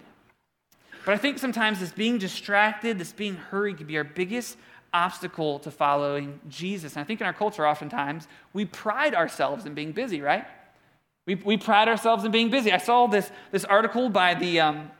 But 1.04 1.14
I 1.14 1.16
think 1.16 1.38
sometimes 1.38 1.80
this 1.80 1.92
being 1.92 2.18
distracted, 2.18 2.98
this 2.98 3.12
being 3.12 3.36
hurried, 3.36 3.78
can 3.78 3.86
be 3.86 3.96
our 3.96 4.04
biggest 4.04 4.56
obstacle 4.92 5.58
to 5.60 5.70
following 5.70 6.40
Jesus. 6.48 6.94
And 6.94 7.02
I 7.02 7.04
think 7.04 7.20
in 7.20 7.26
our 7.26 7.32
culture, 7.32 7.66
oftentimes, 7.66 8.28
we 8.52 8.64
pride 8.64 9.14
ourselves 9.14 9.66
in 9.66 9.74
being 9.74 9.92
busy, 9.92 10.20
right? 10.20 10.46
We, 11.26 11.36
we 11.36 11.56
pride 11.56 11.88
ourselves 11.88 12.24
in 12.24 12.32
being 12.32 12.50
busy. 12.50 12.72
I 12.72 12.78
saw 12.78 13.06
this, 13.06 13.30
this 13.52 13.64
article 13.64 14.08
by 14.08 14.34
the 14.34 14.60
um, 14.60 14.90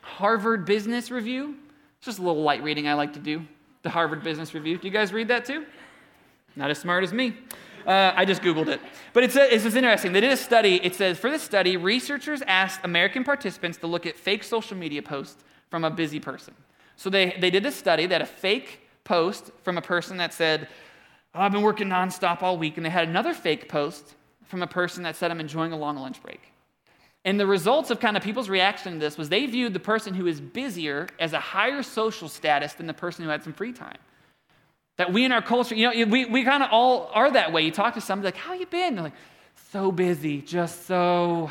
Harvard 0.00 0.64
Business 0.64 1.10
Review. 1.10 1.56
It's 1.98 2.06
just 2.06 2.18
a 2.18 2.22
little 2.22 2.42
light 2.42 2.62
reading 2.62 2.88
I 2.88 2.94
like 2.94 3.12
to 3.14 3.20
do. 3.20 3.44
The 3.82 3.90
Harvard 3.90 4.22
Business 4.22 4.54
Review. 4.54 4.78
Do 4.78 4.86
you 4.86 4.92
guys 4.92 5.12
read 5.12 5.28
that 5.28 5.44
too? 5.44 5.64
Not 6.56 6.70
as 6.70 6.78
smart 6.78 7.04
as 7.04 7.12
me. 7.12 7.34
Uh, 7.88 8.12
I 8.14 8.26
just 8.26 8.42
Googled 8.42 8.68
it. 8.68 8.82
But 9.14 9.24
it's, 9.24 9.34
a, 9.34 9.52
it's 9.52 9.64
just 9.64 9.74
interesting. 9.74 10.12
They 10.12 10.20
did 10.20 10.30
a 10.30 10.36
study. 10.36 10.78
It 10.84 10.94
says 10.94 11.18
for 11.18 11.30
this 11.30 11.42
study, 11.42 11.78
researchers 11.78 12.42
asked 12.42 12.80
American 12.84 13.24
participants 13.24 13.78
to 13.78 13.86
look 13.86 14.04
at 14.04 14.14
fake 14.14 14.44
social 14.44 14.76
media 14.76 15.00
posts 15.00 15.42
from 15.70 15.84
a 15.84 15.90
busy 15.90 16.20
person. 16.20 16.54
So 16.96 17.08
they, 17.08 17.34
they 17.40 17.48
did 17.48 17.62
this 17.62 17.76
study 17.76 18.04
that 18.04 18.20
a 18.20 18.26
fake 18.26 18.86
post 19.04 19.50
from 19.62 19.78
a 19.78 19.80
person 19.80 20.18
that 20.18 20.34
said, 20.34 20.68
oh, 21.34 21.40
I've 21.40 21.52
been 21.52 21.62
working 21.62 21.88
nonstop 21.88 22.42
all 22.42 22.58
week. 22.58 22.76
And 22.76 22.84
they 22.84 22.90
had 22.90 23.08
another 23.08 23.32
fake 23.32 23.70
post 23.70 24.16
from 24.44 24.62
a 24.62 24.66
person 24.66 25.02
that 25.04 25.16
said, 25.16 25.30
I'm 25.30 25.40
enjoying 25.40 25.72
a 25.72 25.78
long 25.78 25.96
lunch 25.96 26.22
break. 26.22 26.52
And 27.24 27.40
the 27.40 27.46
results 27.46 27.90
of 27.90 28.00
kind 28.00 28.18
of 28.18 28.22
people's 28.22 28.50
reaction 28.50 28.92
to 28.92 28.98
this 28.98 29.16
was 29.16 29.30
they 29.30 29.46
viewed 29.46 29.72
the 29.72 29.80
person 29.80 30.12
who 30.12 30.26
is 30.26 30.42
busier 30.42 31.08
as 31.18 31.32
a 31.32 31.40
higher 31.40 31.82
social 31.82 32.28
status 32.28 32.74
than 32.74 32.86
the 32.86 32.94
person 32.94 33.24
who 33.24 33.30
had 33.30 33.42
some 33.42 33.54
free 33.54 33.72
time. 33.72 33.98
That 34.98 35.12
we 35.12 35.24
in 35.24 35.32
our 35.32 35.42
culture, 35.42 35.74
you 35.74 35.88
know, 35.88 36.10
we, 36.10 36.26
we 36.26 36.44
kind 36.44 36.62
of 36.62 36.68
all 36.70 37.10
are 37.14 37.30
that 37.30 37.52
way. 37.52 37.62
You 37.62 37.70
talk 37.70 37.94
to 37.94 38.00
somebody 38.00 38.26
like, 38.26 38.36
how 38.36 38.52
you 38.52 38.66
been? 38.66 38.94
They're 38.94 39.04
like, 39.04 39.12
so 39.72 39.90
busy, 39.90 40.42
just 40.42 40.86
so 40.86 41.50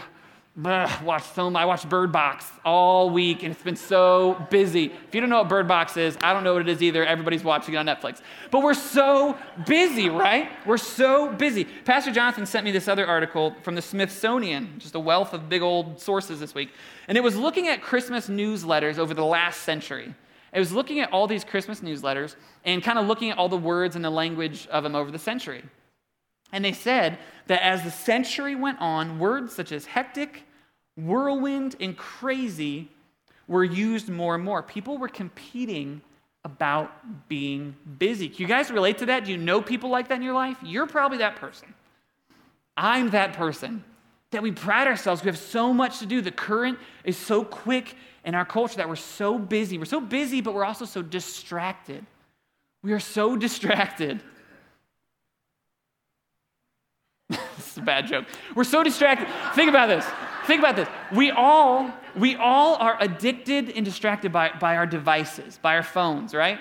Ugh, 0.65 1.03
watched 1.03 1.35
so 1.35 1.55
I 1.55 1.65
watched 1.65 1.87
Bird 1.87 2.11
Box 2.11 2.51
all 2.65 3.11
week, 3.11 3.43
and 3.43 3.53
it's 3.53 3.61
been 3.61 3.75
so 3.75 4.43
busy. 4.49 4.85
If 4.85 5.13
you 5.13 5.21
don't 5.21 5.29
know 5.29 5.37
what 5.37 5.49
Bird 5.49 5.67
Box 5.67 5.97
is, 5.97 6.17
I 6.19 6.33
don't 6.33 6.43
know 6.43 6.53
what 6.53 6.63
it 6.63 6.69
is 6.69 6.81
either. 6.81 7.05
Everybody's 7.05 7.43
watching 7.43 7.75
it 7.75 7.77
on 7.77 7.85
Netflix. 7.85 8.21
But 8.49 8.63
we're 8.63 8.73
so 8.73 9.37
busy, 9.67 10.09
right? 10.09 10.49
We're 10.65 10.79
so 10.79 11.31
busy. 11.31 11.65
Pastor 11.65 12.11
Jonathan 12.11 12.47
sent 12.47 12.65
me 12.65 12.71
this 12.71 12.87
other 12.87 13.05
article 13.05 13.55
from 13.61 13.75
the 13.75 13.83
Smithsonian, 13.83 14.79
just 14.79 14.95
a 14.95 14.99
wealth 14.99 15.33
of 15.33 15.47
big 15.47 15.61
old 15.61 16.01
sources 16.01 16.39
this 16.39 16.55
week. 16.55 16.71
And 17.07 17.19
it 17.19 17.21
was 17.21 17.35
looking 17.35 17.67
at 17.67 17.83
Christmas 17.83 18.27
newsletters 18.27 18.97
over 18.97 19.13
the 19.13 19.25
last 19.25 19.61
century. 19.61 20.15
It 20.53 20.59
was 20.59 20.71
looking 20.71 20.99
at 20.99 21.11
all 21.11 21.27
these 21.27 21.43
Christmas 21.43 21.81
newsletters 21.81 22.35
and 22.63 22.83
kind 22.83 22.97
of 22.97 23.07
looking 23.07 23.31
at 23.31 23.37
all 23.37 23.49
the 23.49 23.57
words 23.57 23.95
and 23.95 24.03
the 24.03 24.09
language 24.09 24.67
of 24.67 24.83
them 24.83 24.95
over 24.95 25.11
the 25.11 25.19
century. 25.19 25.63
And 26.51 26.63
they 26.63 26.71
said 26.71 27.17
that 27.47 27.61
as 27.63 27.83
the 27.83 27.91
century 27.91 28.55
went 28.55 28.79
on, 28.79 29.19
words 29.19 29.53
such 29.53 29.71
as 29.71 29.85
hectic, 29.85 30.43
whirlwind, 30.95 31.75
and 31.79 31.97
crazy 31.97 32.89
were 33.47 33.63
used 33.63 34.09
more 34.09 34.35
and 34.35 34.43
more. 34.43 34.63
People 34.63 34.97
were 34.97 35.09
competing 35.09 36.01
about 36.43 37.27
being 37.27 37.75
busy. 37.99 38.29
Can 38.29 38.41
you 38.41 38.47
guys 38.47 38.71
relate 38.71 38.97
to 38.99 39.07
that? 39.07 39.25
Do 39.25 39.31
you 39.31 39.37
know 39.37 39.61
people 39.61 39.89
like 39.89 40.07
that 40.07 40.15
in 40.15 40.21
your 40.21 40.33
life? 40.33 40.57
You're 40.63 40.87
probably 40.87 41.17
that 41.17 41.35
person. 41.35 41.73
I'm 42.77 43.09
that 43.09 43.33
person 43.33 43.83
that 44.31 44.43
we 44.43 44.51
pride 44.51 44.87
ourselves. 44.87 45.23
We 45.23 45.27
have 45.27 45.37
so 45.37 45.73
much 45.73 45.99
to 45.99 46.05
do. 46.05 46.21
The 46.21 46.31
current 46.31 46.79
is 47.03 47.17
so 47.17 47.43
quick 47.43 47.95
in 48.25 48.35
our 48.35 48.45
culture 48.45 48.77
that 48.77 48.89
we're 48.89 48.95
so 48.95 49.39
busy. 49.39 49.77
We're 49.77 49.85
so 49.85 50.01
busy, 50.01 50.41
but 50.41 50.53
we're 50.53 50.65
also 50.65 50.85
so 50.85 51.01
distracted. 51.01 52.05
We 52.83 52.93
are 52.93 52.99
so 52.99 53.37
distracted 53.37 54.21
this 57.29 57.71
is 57.71 57.77
a 57.77 57.81
bad 57.81 58.07
joke. 58.07 58.25
We're 58.55 58.63
so 58.63 58.83
distracted. 58.83 59.27
Think 59.53 59.69
about 59.69 59.87
this. 59.87 60.05
Think 60.45 60.59
about 60.59 60.77
this. 60.77 60.87
We 61.13 61.31
all, 61.31 61.91
we 62.15 62.35
all 62.35 62.75
are 62.75 62.97
addicted 63.01 63.69
and 63.71 63.83
distracted 63.83 64.31
by, 64.31 64.51
by 64.59 64.77
our 64.77 64.85
devices, 64.85 65.59
by 65.61 65.75
our 65.75 65.83
phones, 65.83 66.33
right? 66.33 66.59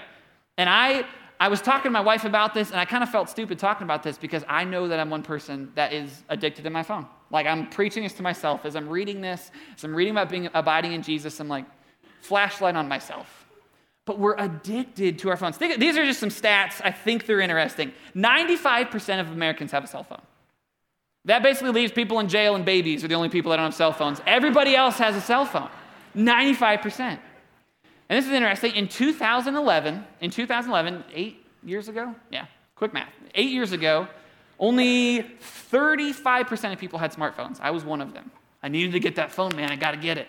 And 0.59 0.69
I, 0.69 1.05
I 1.39 1.49
was 1.49 1.63
talking 1.63 1.85
to 1.85 1.91
my 1.91 2.01
wife 2.01 2.25
about 2.25 2.53
this, 2.53 2.71
and 2.71 2.81
I 2.81 2.85
kind 2.85 3.05
of 3.05 3.11
felt 3.11 3.31
stupid 3.31 3.59
talking 3.59 3.85
about 3.85 4.03
this 4.03 4.19
because 4.19 4.43
I 4.49 4.65
know 4.65 4.89
that 4.89 4.99
I'm 4.99 5.11
one 5.11 5.23
person 5.23 5.71
that 5.77 5.93
is 5.93 6.25
addicted 6.29 6.63
to 6.65 6.71
my 6.71 6.83
phone. 6.83 7.07
Like 7.31 7.47
I'm 7.47 7.69
preaching 7.69 8.03
this 8.03 8.13
to 8.15 8.23
myself 8.23 8.65
as 8.65 8.77
I'm 8.77 8.89
reading 8.89 9.21
this, 9.21 9.51
as 9.77 9.85
I'm 9.85 9.95
reading 9.95 10.13
about 10.13 10.29
being 10.29 10.49
abiding 10.55 10.93
in 10.93 11.03
Jesus. 11.03 11.41
I'm 11.41 11.49
like, 11.49 11.65
flashlight 12.21 12.77
on 12.77 12.89
myself. 12.89 13.47
But 14.05 14.19
we're 14.21 14.37
addicted 14.37 15.19
to 15.21 15.31
our 15.31 15.37
phones. 15.37 15.59
These 15.59 15.97
are 15.97 16.05
just 16.05 16.21
some 16.21 16.29
stats. 16.29 16.81
I 16.85 16.93
think 16.93 17.27
they're 17.27 17.41
interesting. 17.41 17.93
95% 18.15 19.21
of 19.21 19.33
Americans 19.33 19.73
have 19.73 19.83
a 19.83 19.87
cell 19.89 20.05
phone. 20.05 20.23
That 21.25 21.43
basically 21.43 21.71
leaves 21.71 21.91
people 21.91 22.21
in 22.21 22.29
jail 22.29 22.55
and 22.55 22.65
babies 22.65 23.03
are 23.03 23.09
the 23.09 23.15
only 23.15 23.29
people 23.29 23.51
that 23.51 23.57
don't 23.57 23.67
have 23.67 23.75
cell 23.75 23.93
phones. 23.93 24.21
Everybody 24.27 24.77
else 24.77 24.97
has 24.99 25.17
a 25.17 25.21
cell 25.21 25.45
phone. 25.45 25.69
95%. 26.15 27.19
And 28.09 28.17
this 28.17 28.27
is 28.27 28.33
interesting. 28.33 28.77
In 28.77 28.87
2011, 28.87 30.05
in 30.21 30.31
2011, 30.31 31.05
eight 31.13 31.45
years 31.65 31.89
ago, 31.89 32.15
yeah, 32.31 32.47
quick 32.77 32.93
math, 32.93 33.13
eight 33.35 33.51
years 33.51 33.73
ago, 33.73 34.07
only 34.59 35.23
35% 35.71 36.73
of 36.73 36.79
people 36.79 36.99
had 36.99 37.13
smartphones. 37.13 37.61
I 37.61 37.71
was 37.71 37.85
one 37.85 38.01
of 38.01 38.15
them. 38.15 38.31
I 38.63 38.69
needed 38.69 38.93
to 38.93 39.01
get 39.01 39.17
that 39.17 39.31
phone, 39.31 39.55
man. 39.55 39.71
I 39.71 39.77
got 39.77 39.93
to 39.93 39.97
get 39.97 40.19
it. 40.19 40.29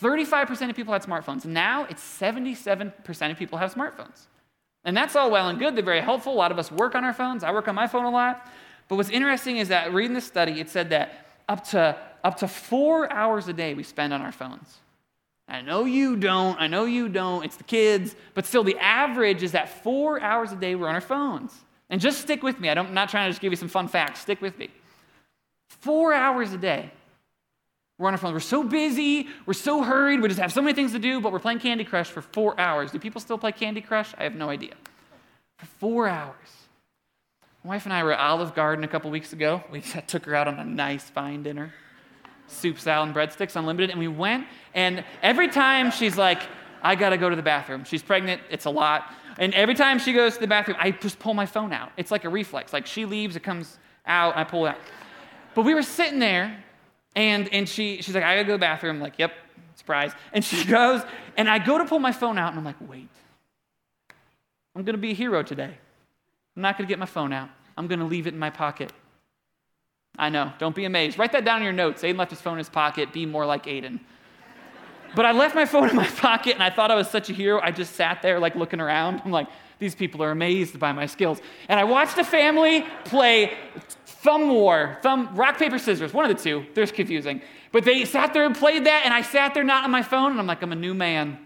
35% 0.00 0.70
of 0.70 0.76
people 0.76 0.92
had 0.92 1.02
smartphones. 1.02 1.44
Now 1.44 1.84
it's 1.84 2.02
77% 2.02 3.30
of 3.30 3.38
people 3.38 3.58
have 3.58 3.74
smartphones. 3.74 4.26
And 4.84 4.96
that's 4.96 5.16
all 5.16 5.30
well 5.30 5.48
and 5.48 5.58
good. 5.58 5.76
They're 5.76 5.84
very 5.84 6.00
helpful. 6.00 6.32
A 6.32 6.34
lot 6.34 6.52
of 6.52 6.58
us 6.58 6.70
work 6.70 6.94
on 6.94 7.04
our 7.04 7.12
phones. 7.12 7.42
I 7.42 7.52
work 7.52 7.68
on 7.68 7.74
my 7.74 7.86
phone 7.86 8.04
a 8.04 8.10
lot. 8.10 8.50
But 8.88 8.96
what's 8.96 9.10
interesting 9.10 9.58
is 9.58 9.68
that 9.68 9.92
reading 9.92 10.14
the 10.14 10.20
study, 10.20 10.60
it 10.60 10.70
said 10.70 10.90
that 10.90 11.26
up 11.48 11.66
to, 11.68 11.96
up 12.24 12.38
to 12.38 12.48
four 12.48 13.12
hours 13.12 13.48
a 13.48 13.52
day 13.52 13.74
we 13.74 13.82
spend 13.82 14.12
on 14.12 14.22
our 14.22 14.32
phones. 14.32 14.78
I 15.48 15.62
know 15.62 15.84
you 15.84 16.16
don't. 16.16 16.60
I 16.60 16.66
know 16.66 16.84
you 16.84 17.08
don't. 17.08 17.44
It's 17.44 17.56
the 17.56 17.64
kids. 17.64 18.14
But 18.34 18.44
still, 18.44 18.64
the 18.64 18.76
average 18.78 19.42
is 19.42 19.52
that 19.52 19.82
four 19.82 20.20
hours 20.20 20.52
a 20.52 20.56
day 20.56 20.74
we're 20.74 20.88
on 20.88 20.94
our 20.94 21.00
phones. 21.00 21.54
And 21.90 22.00
just 22.00 22.20
stick 22.20 22.42
with 22.42 22.60
me. 22.60 22.68
I'm 22.68 22.92
not 22.92 23.08
trying 23.08 23.28
to 23.28 23.30
just 23.30 23.40
give 23.40 23.52
you 23.52 23.56
some 23.56 23.68
fun 23.68 23.88
facts. 23.88 24.20
Stick 24.20 24.42
with 24.42 24.58
me. 24.58 24.68
Four 25.68 26.12
hours 26.12 26.52
a 26.52 26.58
day 26.58 26.90
we're 27.98 28.06
on 28.06 28.14
our 28.14 28.18
phones. 28.18 28.32
We're 28.32 28.40
so 28.40 28.62
busy. 28.62 29.26
We're 29.44 29.54
so 29.54 29.82
hurried. 29.82 30.20
We 30.20 30.28
just 30.28 30.40
have 30.40 30.52
so 30.52 30.62
many 30.62 30.72
things 30.74 30.92
to 30.92 31.00
do, 31.00 31.20
but 31.20 31.32
we're 31.32 31.40
playing 31.40 31.58
Candy 31.58 31.84
Crush 31.84 32.08
for 32.08 32.22
four 32.22 32.58
hours. 32.58 32.92
Do 32.92 32.98
people 33.00 33.20
still 33.20 33.38
play 33.38 33.50
Candy 33.50 33.80
Crush? 33.80 34.14
I 34.16 34.22
have 34.22 34.36
no 34.36 34.48
idea. 34.48 34.74
For 35.56 35.66
four 35.66 36.08
hours. 36.08 36.36
My 37.64 37.70
wife 37.70 37.86
and 37.86 37.92
I 37.92 38.04
were 38.04 38.12
at 38.12 38.20
Olive 38.20 38.54
Garden 38.54 38.84
a 38.84 38.88
couple 38.88 39.10
weeks 39.10 39.32
ago. 39.32 39.64
We 39.72 39.80
took 40.06 40.26
her 40.26 40.34
out 40.34 40.46
on 40.46 40.60
a 40.60 40.64
nice, 40.64 41.10
fine 41.10 41.42
dinner 41.42 41.72
soup, 42.50 42.80
salad, 42.80 43.08
and 43.08 43.16
breadsticks, 43.16 43.56
unlimited. 43.56 43.90
And 43.90 43.98
we 43.98 44.08
went, 44.08 44.46
and 44.74 45.04
every 45.22 45.48
time 45.48 45.90
she's 45.90 46.16
like, 46.16 46.42
I 46.82 46.94
gotta 46.94 47.16
go 47.16 47.28
to 47.28 47.36
the 47.36 47.42
bathroom. 47.42 47.84
She's 47.84 48.02
pregnant, 48.02 48.42
it's 48.50 48.64
a 48.64 48.70
lot. 48.70 49.12
And 49.38 49.54
every 49.54 49.74
time 49.74 49.98
she 49.98 50.12
goes 50.12 50.34
to 50.34 50.40
the 50.40 50.46
bathroom, 50.46 50.76
I 50.80 50.90
just 50.90 51.18
pull 51.18 51.34
my 51.34 51.46
phone 51.46 51.72
out. 51.72 51.92
It's 51.96 52.10
like 52.10 52.24
a 52.24 52.28
reflex. 52.28 52.72
Like 52.72 52.86
she 52.86 53.04
leaves, 53.04 53.36
it 53.36 53.42
comes 53.42 53.78
out, 54.06 54.36
I 54.36 54.44
pull 54.44 54.66
it 54.66 54.70
out. 54.70 54.78
But 55.54 55.64
we 55.64 55.74
were 55.74 55.82
sitting 55.82 56.18
there, 56.18 56.64
and, 57.14 57.52
and 57.52 57.68
she, 57.68 58.02
she's 58.02 58.14
like, 58.14 58.24
I 58.24 58.36
gotta 58.36 58.44
go 58.44 58.52
to 58.52 58.58
the 58.58 58.60
bathroom. 58.60 58.96
I'm 58.96 59.02
like, 59.02 59.18
yep, 59.18 59.32
surprise. 59.74 60.12
And 60.32 60.44
she 60.44 60.64
goes, 60.68 61.02
and 61.36 61.48
I 61.48 61.58
go 61.58 61.78
to 61.78 61.84
pull 61.84 61.98
my 61.98 62.12
phone 62.12 62.38
out, 62.38 62.50
and 62.50 62.58
I'm 62.58 62.64
like, 62.64 62.76
wait, 62.88 63.08
I'm 64.74 64.84
gonna 64.84 64.98
be 64.98 65.10
a 65.10 65.14
hero 65.14 65.42
today. 65.42 65.76
I'm 66.56 66.62
not 66.62 66.76
gonna 66.76 66.88
get 66.88 66.98
my 66.98 67.06
phone 67.06 67.32
out. 67.32 67.50
I'm 67.76 67.88
to 67.88 68.04
leave 68.04 68.26
it 68.26 68.34
in 68.34 68.40
my 68.40 68.50
pocket. 68.50 68.92
I 70.18 70.30
know, 70.30 70.52
don't 70.58 70.74
be 70.74 70.84
amazed. 70.84 71.16
Write 71.16 71.30
that 71.32 71.44
down 71.44 71.58
in 71.58 71.64
your 71.64 71.72
notes. 71.72 72.02
Aiden 72.02 72.18
left 72.18 72.32
his 72.32 72.40
phone 72.40 72.54
in 72.54 72.58
his 72.58 72.68
pocket. 72.68 73.12
Be 73.12 73.24
more 73.24 73.46
like 73.46 73.66
Aiden. 73.66 74.00
But 75.14 75.26
I 75.26 75.32
left 75.32 75.54
my 75.54 75.64
phone 75.64 75.88
in 75.90 75.96
my 75.96 76.06
pocket 76.16 76.54
and 76.54 76.62
I 76.62 76.70
thought 76.70 76.90
I 76.90 76.94
was 76.94 77.08
such 77.08 77.30
a 77.30 77.32
hero. 77.32 77.60
I 77.60 77.70
just 77.70 77.94
sat 77.94 78.22
there, 78.22 78.38
like 78.38 78.54
looking 78.54 78.80
around. 78.80 79.22
I'm 79.24 79.30
like, 79.30 79.48
these 79.78 79.94
people 79.94 80.22
are 80.22 80.30
amazed 80.30 80.78
by 80.78 80.92
my 80.92 81.06
skills. 81.06 81.40
And 81.68 81.78
I 81.78 81.84
watched 81.84 82.18
a 82.18 82.24
family 82.24 82.84
play 83.04 83.56
thumb 84.06 84.48
war, 84.48 84.98
thumb, 85.02 85.34
rock, 85.34 85.58
paper, 85.58 85.78
scissors, 85.78 86.12
one 86.12 86.28
of 86.28 86.36
the 86.36 86.42
two. 86.42 86.66
There's 86.74 86.90
confusing. 86.90 87.40
But 87.70 87.84
they 87.84 88.04
sat 88.04 88.34
there 88.34 88.44
and 88.44 88.56
played 88.56 88.86
that, 88.86 89.02
and 89.04 89.14
I 89.14 89.22
sat 89.22 89.54
there 89.54 89.62
not 89.62 89.84
on 89.84 89.90
my 89.90 90.02
phone, 90.02 90.32
and 90.32 90.40
I'm 90.40 90.46
like, 90.46 90.62
I'm 90.62 90.72
a 90.72 90.76
new 90.76 90.94
man. 90.94 91.38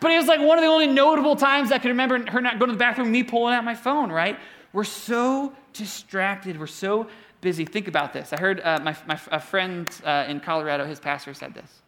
But 0.00 0.12
it 0.12 0.16
was 0.16 0.26
like 0.26 0.40
one 0.40 0.58
of 0.58 0.62
the 0.62 0.68
only 0.68 0.86
notable 0.86 1.34
times 1.34 1.72
I 1.72 1.78
could 1.78 1.88
remember 1.88 2.30
her 2.30 2.40
not 2.40 2.58
going 2.58 2.68
to 2.68 2.74
the 2.74 2.78
bathroom, 2.78 3.10
me 3.10 3.22
pulling 3.22 3.54
out 3.54 3.64
my 3.64 3.74
phone, 3.74 4.12
right? 4.12 4.38
We're 4.72 4.84
so 4.84 5.52
distracted. 5.72 6.60
We're 6.60 6.66
so 6.66 7.08
busy. 7.40 7.64
Think 7.64 7.88
about 7.88 8.12
this. 8.12 8.32
I 8.32 8.38
heard 8.38 8.60
uh, 8.60 8.80
my, 8.82 8.96
my, 9.06 9.18
a 9.32 9.40
friend 9.40 9.88
uh, 10.04 10.26
in 10.28 10.40
Colorado, 10.40 10.84
his 10.84 11.00
pastor 11.00 11.32
said 11.32 11.54
this. 11.54 11.83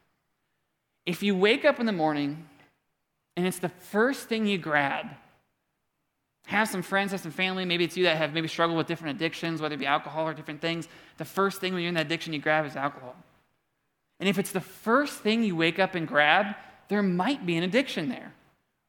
If 1.07 1.23
you 1.23 1.37
wake 1.37 1.65
up 1.65 1.81
in 1.81 1.87
the 1.87 1.93
morning 1.93 2.49
and 3.37 3.47
it's 3.47 3.61
the 3.61 3.69
first 3.69 4.29
thing 4.29 4.47
you 4.47 4.59
grab, 4.59 5.07
have 6.47 6.69
some 6.69 6.83
friends, 6.83 7.13
have 7.13 7.21
some 7.21 7.33
family, 7.33 7.65
maybe 7.65 7.85
it's 7.85 7.97
you 7.97 8.05
that 8.05 8.17
have 8.17 8.33
maybe 8.33 8.49
struggled 8.49 8.77
with 8.77 8.87
different 8.87 9.17
addictions, 9.17 9.61
whether 9.61 9.75
it 9.75 9.79
be 9.79 9.87
alcohol 9.87 10.29
or 10.29 10.35
different 10.35 10.61
things. 10.61 10.89
The 11.17 11.25
first 11.25 11.61
thing 11.61 11.73
when 11.73 11.83
you're 11.83 11.89
in 11.89 11.95
that 11.95 12.07
addiction 12.07 12.33
you 12.33 12.41
grab 12.41 12.67
is 12.67 12.77
alcohol. 12.77 13.17
And 14.21 14.29
if 14.29 14.39
it's 14.39 14.53
the 14.53 14.61
first 14.61 15.21
thing 15.21 15.43
you 15.43 15.57
wake 15.57 15.79
up 15.79 15.95
and 15.95 16.07
grab, 16.07 16.55
there 16.89 17.03
might 17.03 17.45
be 17.47 17.57
an 17.57 17.65
addiction 17.65 18.09
there. 18.09 18.33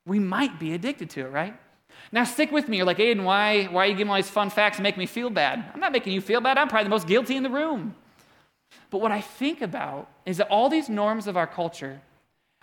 We 0.06 0.20
might 0.20 0.60
be 0.60 0.74
addicted 0.74 1.10
to 1.12 1.22
it, 1.22 1.32
right? 1.32 1.56
Now, 2.12 2.24
stick 2.24 2.52
with 2.52 2.70
me. 2.70 2.78
You're 2.78 2.86
like, 2.86 3.00
Aiden, 3.00 3.24
why, 3.24 3.66
why 3.66 3.86
are 3.86 3.90
you 3.90 3.96
giving 3.96 4.10
all 4.10 4.16
these 4.16 4.30
fun 4.30 4.50
facts 4.50 4.78
and 4.78 4.84
make 4.84 4.98
me 4.98 5.06
feel 5.06 5.30
bad? 5.30 5.66
I'm 5.74 5.80
not 5.80 5.92
making 5.92 6.14
you 6.14 6.22
feel 6.22 6.40
bad. 6.40 6.58
I'm 6.58 6.70
probably 6.70 6.86
the 6.86 6.92
most 6.92 7.08
guilty 7.08 7.36
in 7.36 7.44
the 7.44 7.50
room. 7.50 7.96
But 8.90 9.02
what 9.02 9.12
I 9.12 9.20
think 9.20 9.62
about 9.62 10.10
is 10.26 10.38
that 10.38 10.48
all 10.48 10.70
these 10.70 10.90
norms 10.90 11.28
of 11.28 11.36
our 11.36 11.48
culture, 11.48 12.02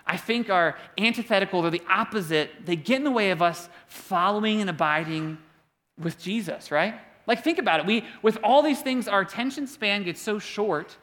I 0.07 0.17
think, 0.17 0.51
are 0.51 0.77
antithetical. 0.99 1.63
They're 1.63 1.71
the 1.71 1.83
opposite. 1.89 2.51
They 2.65 2.77
get 2.77 2.99
in 2.99 3.05
the 3.05 3.11
way 3.11 3.31
of 3.31 3.41
us 3.41 3.69
following 3.87 4.61
and 4.61 4.69
abiding 4.69 5.39
with 5.99 6.21
Jesus, 6.21 6.71
right? 6.71 6.95
Like, 7.27 7.43
think 7.43 7.59
about 7.59 7.81
it. 7.81 7.87
We, 7.87 8.05
with 8.23 8.39
all 8.45 8.63
these 8.63 8.83
things, 8.83 9.09
our 9.09 9.23
attention 9.23 9.67
span 9.67 10.05
gets 10.05 10.21
so 10.21 10.39
short 10.39 10.97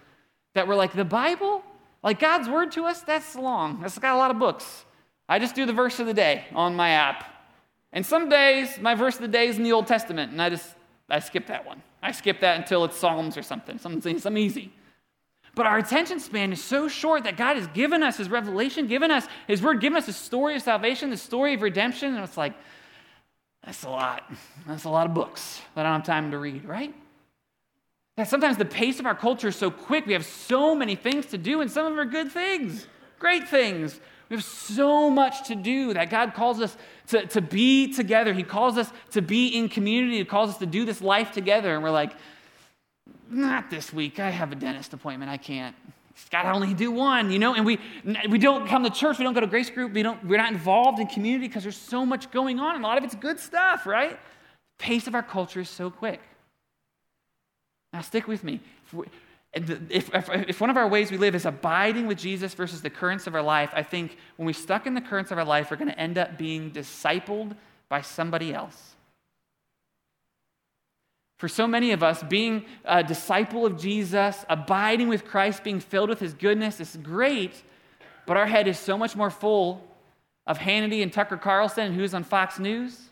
that 0.53 0.67
we're 0.67 0.75
like, 0.75 0.93
the 0.93 1.05
Bible, 1.05 1.63
like 2.03 2.19
God's 2.19 2.47
word 2.47 2.71
to 2.73 2.85
us, 2.85 3.01
that's 3.01 3.35
long. 3.35 3.81
That's 3.81 3.97
got 3.97 4.15
a 4.15 4.17
lot 4.17 4.31
of 4.31 4.37
books. 4.37 4.85
I 5.27 5.39
just 5.39 5.55
do 5.55 5.65
the 5.65 5.73
verse 5.73 5.99
of 5.99 6.07
the 6.07 6.13
day 6.13 6.45
on 6.53 6.75
my 6.75 6.89
app. 6.89 7.25
And 7.93 8.05
some 8.05 8.29
days, 8.29 8.79
my 8.79 8.95
verse 8.95 9.15
of 9.15 9.21
the 9.21 9.27
day 9.27 9.47
is 9.47 9.57
in 9.57 9.63
the 9.63 9.71
Old 9.71 9.87
Testament, 9.87 10.31
and 10.31 10.41
I 10.41 10.49
just, 10.49 10.75
I 11.09 11.19
skip 11.19 11.47
that 11.47 11.65
one. 11.65 11.81
I 12.03 12.11
skip 12.11 12.39
that 12.41 12.57
until 12.57 12.85
it's 12.85 12.97
Psalms 12.97 13.37
or 13.37 13.43
something, 13.43 13.77
something, 13.77 14.19
something 14.19 14.41
easy. 14.41 14.71
But 15.53 15.65
our 15.65 15.77
attention 15.77 16.19
span 16.19 16.53
is 16.53 16.63
so 16.63 16.87
short 16.87 17.25
that 17.25 17.35
God 17.35 17.57
has 17.57 17.67
given 17.67 18.03
us 18.03 18.17
His 18.17 18.29
revelation, 18.29 18.87
given 18.87 19.11
us 19.11 19.27
His 19.47 19.61
word, 19.61 19.81
given 19.81 19.97
us 19.97 20.05
the 20.05 20.13
story 20.13 20.55
of 20.55 20.61
salvation, 20.61 21.09
the 21.09 21.17
story 21.17 21.53
of 21.53 21.61
redemption, 21.61 22.15
and 22.15 22.23
it's 22.23 22.37
like, 22.37 22.53
that's 23.63 23.83
a 23.83 23.89
lot. 23.89 24.31
That's 24.65 24.85
a 24.85 24.89
lot 24.89 25.07
of 25.07 25.13
books 25.13 25.61
that 25.75 25.85
I 25.85 25.89
don't 25.89 25.99
have 25.99 26.05
time 26.05 26.31
to 26.31 26.37
read, 26.37 26.65
right? 26.65 26.95
That 28.17 28.27
sometimes 28.27 28.57
the 28.57 28.65
pace 28.65 28.99
of 28.99 29.05
our 29.05 29.15
culture 29.15 29.49
is 29.49 29.55
so 29.55 29.69
quick. 29.69 30.05
We 30.05 30.13
have 30.13 30.25
so 30.25 30.73
many 30.73 30.95
things 30.95 31.27
to 31.27 31.37
do, 31.37 31.61
and 31.61 31.69
some 31.69 31.85
of 31.85 31.91
them 31.91 31.99
are 31.99 32.09
good 32.09 32.31
things, 32.31 32.87
great 33.19 33.47
things. 33.47 33.99
We 34.29 34.37
have 34.37 34.45
so 34.45 35.09
much 35.09 35.47
to 35.49 35.55
do 35.55 35.93
that 35.93 36.09
God 36.09 36.33
calls 36.33 36.61
us 36.61 36.77
to, 37.07 37.25
to 37.27 37.41
be 37.41 37.93
together. 37.93 38.33
He 38.33 38.43
calls 38.43 38.77
us 38.77 38.89
to 39.11 39.21
be 39.21 39.47
in 39.47 39.67
community. 39.67 40.19
He 40.19 40.25
calls 40.25 40.51
us 40.51 40.57
to 40.59 40.65
do 40.65 40.85
this 40.85 41.01
life 41.01 41.33
together. 41.33 41.75
And 41.75 41.83
we're 41.83 41.91
like, 41.91 42.13
not 43.31 43.69
this 43.69 43.93
week. 43.93 44.19
I 44.19 44.29
have 44.29 44.51
a 44.51 44.55
dentist 44.55 44.93
appointment. 44.93 45.31
I 45.31 45.37
can't. 45.37 45.75
God 46.29 46.45
I 46.45 46.51
only 46.51 46.73
do 46.73 46.91
one, 46.91 47.31
you 47.31 47.39
know, 47.39 47.55
and 47.55 47.65
we 47.65 47.79
we 48.29 48.37
don't 48.37 48.67
come 48.67 48.83
to 48.83 48.89
church, 48.89 49.17
we 49.17 49.23
don't 49.23 49.33
go 49.33 49.39
to 49.39 49.47
grace 49.47 49.69
group, 49.69 49.93
we 49.93 50.03
don't 50.03 50.23
we're 50.25 50.37
not 50.37 50.51
involved 50.51 50.99
in 50.99 51.07
community 51.07 51.47
because 51.47 51.63
there's 51.63 51.77
so 51.77 52.05
much 52.05 52.31
going 52.31 52.59
on, 52.59 52.75
and 52.75 52.83
a 52.83 52.87
lot 52.87 52.97
of 52.97 53.03
it's 53.03 53.15
good 53.15 53.39
stuff, 53.39 53.85
right? 53.85 54.11
The 54.11 54.83
pace 54.83 55.07
of 55.07 55.15
our 55.15 55.23
culture 55.23 55.61
is 55.61 55.69
so 55.69 55.89
quick. 55.89 56.21
Now 57.93 58.01
stick 58.01 58.27
with 58.27 58.43
me. 58.43 58.59
If, 58.85 58.93
we, 58.93 59.05
if, 59.53 60.13
if, 60.13 60.29
if, 60.29 60.61
one 60.61 60.69
of 60.69 60.77
our 60.77 60.87
ways 60.87 61.11
we 61.11 61.17
live 61.17 61.35
is 61.35 61.45
abiding 61.45 62.07
with 62.07 62.17
Jesus 62.17 62.53
versus 62.53 62.81
the 62.81 62.89
currents 62.89 63.27
of 63.27 63.35
our 63.35 63.41
life, 63.41 63.71
I 63.73 63.83
think 63.83 64.17
when 64.37 64.45
we're 64.45 64.53
stuck 64.53 64.87
in 64.87 64.93
the 64.93 65.01
currents 65.01 65.31
of 65.31 65.37
our 65.37 65.45
life, 65.45 65.71
we're 65.71 65.77
going 65.77 65.91
to 65.91 65.99
end 65.99 66.17
up 66.17 66.37
being 66.37 66.71
discipled 66.71 67.55
by 67.89 68.01
somebody 68.01 68.53
else. 68.53 68.95
For 71.41 71.47
so 71.47 71.65
many 71.65 71.91
of 71.91 72.03
us, 72.03 72.21
being 72.21 72.65
a 72.85 73.03
disciple 73.03 73.65
of 73.65 73.75
Jesus, 73.75 74.45
abiding 74.47 75.07
with 75.07 75.25
Christ, 75.25 75.63
being 75.63 75.79
filled 75.79 76.09
with 76.09 76.19
his 76.19 76.35
goodness 76.35 76.79
is 76.79 76.95
great, 77.01 77.63
but 78.27 78.37
our 78.37 78.45
head 78.45 78.67
is 78.67 78.77
so 78.77 78.95
much 78.95 79.15
more 79.15 79.31
full 79.31 79.83
of 80.45 80.59
Hannity 80.59 81.01
and 81.01 81.11
Tucker 81.11 81.37
Carlson, 81.37 81.93
who's 81.93 82.13
on 82.13 82.23
Fox 82.23 82.59
News, 82.59 83.09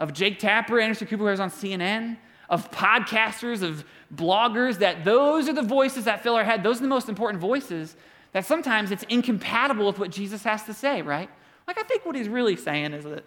of 0.00 0.12
Jake 0.12 0.40
Tapper, 0.40 0.80
Anderson 0.80 1.06
Cooper, 1.06 1.30
who's 1.30 1.38
on 1.38 1.48
CNN, 1.48 2.16
of 2.50 2.72
podcasters, 2.72 3.62
of 3.62 3.84
bloggers, 4.12 4.80
that 4.80 5.04
those 5.04 5.48
are 5.48 5.52
the 5.52 5.62
voices 5.62 6.06
that 6.06 6.24
fill 6.24 6.34
our 6.34 6.42
head. 6.42 6.64
Those 6.64 6.78
are 6.78 6.82
the 6.82 6.88
most 6.88 7.08
important 7.08 7.40
voices 7.40 7.94
that 8.32 8.46
sometimes 8.46 8.90
it's 8.90 9.04
incompatible 9.04 9.86
with 9.86 10.00
what 10.00 10.10
Jesus 10.10 10.42
has 10.42 10.64
to 10.64 10.74
say, 10.74 11.02
right? 11.02 11.30
Like, 11.68 11.78
I 11.78 11.84
think 11.84 12.04
what 12.04 12.16
he's 12.16 12.28
really 12.28 12.56
saying 12.56 12.94
is 12.94 13.04
that 13.04 13.22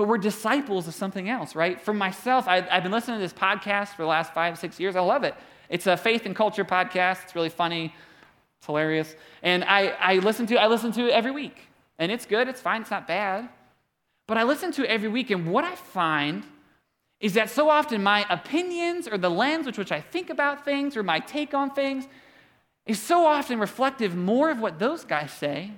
but 0.00 0.08
we're 0.08 0.16
disciples 0.16 0.88
of 0.88 0.94
something 0.94 1.28
else, 1.28 1.54
right? 1.54 1.78
For 1.78 1.92
myself, 1.92 2.48
I, 2.48 2.62
have 2.62 2.82
been 2.82 2.90
listening 2.90 3.18
to 3.18 3.20
this 3.20 3.34
podcast 3.34 3.88
for 3.88 4.00
the 4.00 4.08
last 4.08 4.32
five, 4.32 4.58
six 4.58 4.80
years. 4.80 4.96
I 4.96 5.00
love 5.00 5.24
it. 5.24 5.34
It's 5.68 5.86
a 5.86 5.94
faith 5.94 6.24
and 6.24 6.34
culture 6.34 6.64
podcast. 6.64 7.22
It's 7.24 7.34
really 7.34 7.50
funny. 7.50 7.94
It's 8.56 8.64
hilarious. 8.64 9.14
And 9.42 9.62
I, 9.62 9.88
I 9.88 10.14
listen 10.20 10.46
to 10.46 10.56
I 10.56 10.68
listen 10.68 10.90
to 10.92 11.08
it 11.08 11.10
every 11.10 11.32
week. 11.32 11.68
And 11.98 12.10
it's 12.10 12.24
good, 12.24 12.48
it's 12.48 12.62
fine, 12.62 12.80
it's 12.80 12.90
not 12.90 13.06
bad. 13.06 13.50
But 14.26 14.38
I 14.38 14.44
listen 14.44 14.72
to 14.72 14.84
it 14.84 14.86
every 14.86 15.10
week, 15.10 15.30
and 15.30 15.52
what 15.52 15.64
I 15.64 15.74
find 15.74 16.44
is 17.20 17.34
that 17.34 17.50
so 17.50 17.68
often 17.68 18.02
my 18.02 18.24
opinions 18.30 19.06
or 19.06 19.18
the 19.18 19.28
lens 19.28 19.66
with 19.66 19.76
which 19.76 19.92
I 19.92 20.00
think 20.00 20.30
about 20.30 20.64
things 20.64 20.96
or 20.96 21.02
my 21.02 21.18
take 21.18 21.52
on 21.52 21.72
things 21.72 22.08
is 22.86 22.98
so 22.98 23.26
often 23.26 23.60
reflective 23.60 24.16
more 24.16 24.48
of 24.48 24.60
what 24.60 24.78
those 24.78 25.04
guys 25.04 25.30
say 25.30 25.72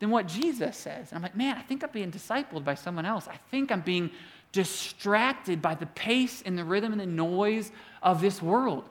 than 0.00 0.10
what 0.10 0.26
Jesus 0.26 0.76
says. 0.76 1.10
And 1.10 1.16
I'm 1.16 1.22
like, 1.22 1.36
man, 1.36 1.56
I 1.56 1.62
think 1.62 1.82
I'm 1.82 1.90
being 1.90 2.10
discipled 2.10 2.64
by 2.64 2.74
someone 2.74 3.04
else. 3.04 3.26
I 3.28 3.38
think 3.50 3.72
I'm 3.72 3.80
being 3.80 4.10
distracted 4.52 5.60
by 5.60 5.74
the 5.74 5.86
pace 5.86 6.42
and 6.44 6.56
the 6.56 6.64
rhythm 6.64 6.92
and 6.92 7.00
the 7.00 7.06
noise 7.06 7.72
of 8.02 8.20
this 8.20 8.40
world. 8.40 8.88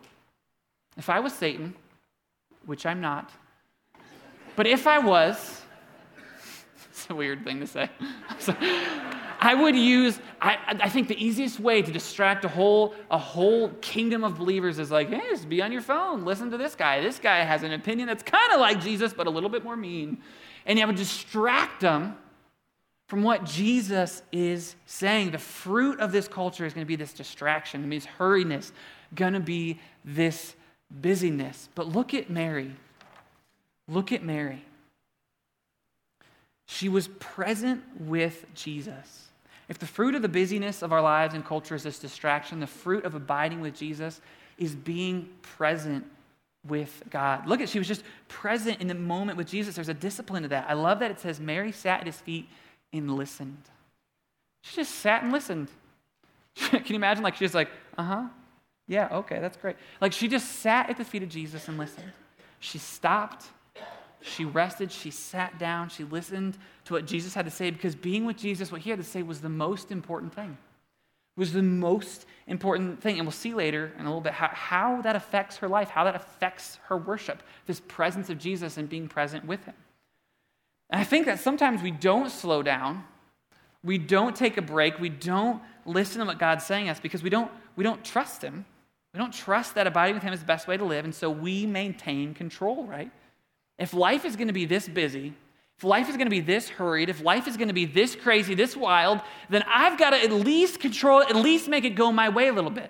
If 0.97 1.09
I 1.09 1.19
was 1.19 1.33
Satan, 1.33 1.75
which 2.65 2.85
I'm 2.85 3.01
not, 3.01 3.31
but 4.55 4.67
if 4.67 4.87
I 4.87 4.99
was, 4.99 5.61
it's 6.89 7.09
a 7.09 7.15
weird 7.15 7.43
thing 7.43 7.59
to 7.59 7.67
say. 7.67 7.89
I 9.39 9.53
would 9.53 9.75
use, 9.75 10.19
I, 10.41 10.57
I 10.81 10.89
think 10.89 11.07
the 11.07 11.23
easiest 11.23 11.59
way 11.59 11.83
to 11.83 11.91
distract 11.91 12.43
a 12.43 12.49
whole, 12.49 12.95
a 13.11 13.19
whole 13.19 13.69
kingdom 13.81 14.23
of 14.23 14.37
believers 14.37 14.79
is 14.79 14.89
like, 14.89 15.09
hey, 15.09 15.21
just 15.29 15.47
be 15.47 15.61
on 15.61 15.71
your 15.71 15.83
phone, 15.83 16.25
listen 16.25 16.49
to 16.51 16.57
this 16.57 16.75
guy. 16.75 17.01
This 17.01 17.19
guy 17.19 17.43
has 17.43 17.61
an 17.61 17.71
opinion 17.71 18.07
that's 18.07 18.23
kind 18.23 18.51
of 18.51 18.59
like 18.59 18.81
Jesus, 18.81 19.13
but 19.13 19.27
a 19.27 19.29
little 19.29 19.49
bit 19.49 19.63
more 19.63 19.77
mean 19.77 20.17
and 20.67 20.77
it 20.77 20.85
would 20.85 20.97
distract 20.97 21.81
them 21.81 22.15
from 23.07 23.23
what 23.23 23.45
Jesus 23.45 24.21
is 24.33 24.75
saying. 24.85 25.31
The 25.31 25.37
fruit 25.37 25.99
of 25.99 26.11
this 26.11 26.27
culture 26.27 26.65
is 26.65 26.73
going 26.73 26.85
to 26.85 26.87
be 26.87 26.97
this 26.97 27.13
distraction, 27.13 27.83
it 27.83 27.87
means 27.87 28.05
hurriness, 28.05 28.71
going 29.15 29.33
to 29.33 29.39
be 29.39 29.79
this 30.05 30.55
busyness. 30.91 31.69
But 31.73 31.87
look 31.87 32.13
at 32.13 32.29
Mary. 32.29 32.75
Look 33.87 34.11
at 34.11 34.23
Mary. 34.23 34.63
She 36.65 36.89
was 36.89 37.07
present 37.19 37.81
with 38.01 38.45
Jesus. 38.53 39.29
If 39.69 39.79
the 39.79 39.85
fruit 39.85 40.15
of 40.15 40.21
the 40.21 40.29
busyness 40.29 40.81
of 40.81 40.91
our 40.91 41.01
lives 41.01 41.33
and 41.33 41.45
culture 41.45 41.75
is 41.75 41.83
this 41.83 41.99
distraction, 41.99 42.59
the 42.59 42.67
fruit 42.67 43.05
of 43.05 43.15
abiding 43.15 43.61
with 43.61 43.75
Jesus 43.75 44.19
is 44.57 44.75
being 44.75 45.29
present 45.41 46.05
with 46.65 47.03
God. 47.09 47.47
Look 47.47 47.61
at, 47.61 47.69
she 47.69 47.79
was 47.79 47.87
just 47.87 48.03
present 48.27 48.81
in 48.81 48.87
the 48.87 48.95
moment 48.95 49.37
with 49.37 49.47
Jesus. 49.47 49.75
There's 49.75 49.89
a 49.89 49.93
discipline 49.93 50.43
to 50.43 50.49
that. 50.49 50.65
I 50.69 50.73
love 50.73 50.99
that 50.99 51.11
it 51.11 51.19
says 51.19 51.39
Mary 51.39 51.71
sat 51.71 52.01
at 52.01 52.05
his 52.05 52.19
feet 52.19 52.49
and 52.93 53.15
listened. 53.15 53.63
She 54.61 54.75
just 54.75 54.95
sat 54.95 55.23
and 55.23 55.31
listened. 55.31 55.69
Can 56.55 56.83
you 56.87 56.95
imagine? 56.95 57.23
Like, 57.23 57.35
she's 57.35 57.53
like, 57.53 57.69
uh 57.97 58.03
huh, 58.03 58.23
yeah, 58.87 59.09
okay, 59.11 59.39
that's 59.39 59.57
great. 59.57 59.75
Like, 60.01 60.13
she 60.13 60.27
just 60.27 60.59
sat 60.59 60.89
at 60.89 60.97
the 60.97 61.05
feet 61.05 61.23
of 61.23 61.29
Jesus 61.29 61.67
and 61.67 61.77
listened. 61.77 62.11
She 62.59 62.77
stopped, 62.77 63.45
she 64.21 64.45
rested, 64.45 64.91
she 64.91 65.11
sat 65.11 65.59
down, 65.59 65.89
she 65.89 66.03
listened 66.03 66.57
to 66.85 66.93
what 66.93 67.05
Jesus 67.05 67.33
had 67.33 67.45
to 67.45 67.51
say 67.51 67.69
because 67.69 67.95
being 67.95 68.25
with 68.25 68.37
Jesus, 68.37 68.71
what 68.71 68.81
he 68.81 68.89
had 68.89 68.99
to 68.99 69.05
say 69.05 69.21
was 69.21 69.41
the 69.41 69.49
most 69.49 69.91
important 69.91 70.33
thing 70.33 70.57
was 71.37 71.53
the 71.53 71.61
most 71.61 72.25
important 72.47 73.01
thing. 73.01 73.17
And 73.17 73.25
we'll 73.25 73.31
see 73.31 73.53
later 73.53 73.91
in 73.97 74.05
a 74.05 74.09
little 74.09 74.21
bit 74.21 74.33
how, 74.33 74.49
how 74.51 75.01
that 75.01 75.15
affects 75.15 75.57
her 75.57 75.67
life, 75.67 75.89
how 75.89 76.03
that 76.03 76.15
affects 76.15 76.79
her 76.87 76.97
worship, 76.97 77.43
this 77.65 77.79
presence 77.87 78.29
of 78.29 78.37
Jesus 78.37 78.77
and 78.77 78.89
being 78.89 79.07
present 79.07 79.45
with 79.45 79.63
him. 79.65 79.75
And 80.89 80.99
I 81.01 81.03
think 81.03 81.25
that 81.25 81.39
sometimes 81.39 81.81
we 81.81 81.91
don't 81.91 82.31
slow 82.31 82.63
down, 82.63 83.03
we 83.83 83.97
don't 83.97 84.35
take 84.35 84.57
a 84.57 84.61
break, 84.61 84.99
we 84.99 85.09
don't 85.09 85.61
listen 85.85 86.19
to 86.19 86.25
what 86.25 86.39
God's 86.39 86.65
saying 86.65 86.89
us 86.89 86.99
because 86.99 87.21
we 87.21 87.29
don't, 87.29 87.51
we 87.75 87.83
don't 87.83 88.03
trust 88.03 88.41
him. 88.41 88.65
We 89.13 89.19
don't 89.19 89.33
trust 89.33 89.75
that 89.75 89.87
abiding 89.87 90.15
with 90.15 90.23
him 90.23 90.33
is 90.33 90.41
the 90.41 90.45
best 90.45 90.67
way 90.67 90.77
to 90.77 90.85
live, 90.85 91.03
and 91.03 91.15
so 91.15 91.29
we 91.29 91.65
maintain 91.65 92.33
control, 92.33 92.85
right? 92.85 93.09
If 93.79 93.93
life 93.93 94.25
is 94.25 94.35
going 94.35 94.47
to 94.47 94.53
be 94.53 94.65
this 94.65 94.87
busy, 94.87 95.33
if 95.77 95.83
life 95.83 96.09
is 96.09 96.15
going 96.15 96.25
to 96.25 96.31
be 96.31 96.39
this 96.39 96.69
hurried, 96.69 97.09
if 97.09 97.23
life 97.23 97.47
is 97.47 97.55
going 97.55 97.67
to 97.67 97.73
be 97.73 97.85
this 97.85 98.15
crazy, 98.15 98.55
this 98.55 98.75
wild, 98.75 99.21
then 99.49 99.63
I've 99.67 99.97
got 99.99 100.09
to 100.09 100.21
at 100.21 100.31
least 100.31 100.79
control 100.79 101.21
it, 101.21 101.29
at 101.29 101.35
least 101.35 101.67
make 101.67 101.83
it 101.83 101.91
go 101.91 102.11
my 102.11 102.29
way 102.29 102.47
a 102.47 102.53
little 102.53 102.71
bit. 102.71 102.89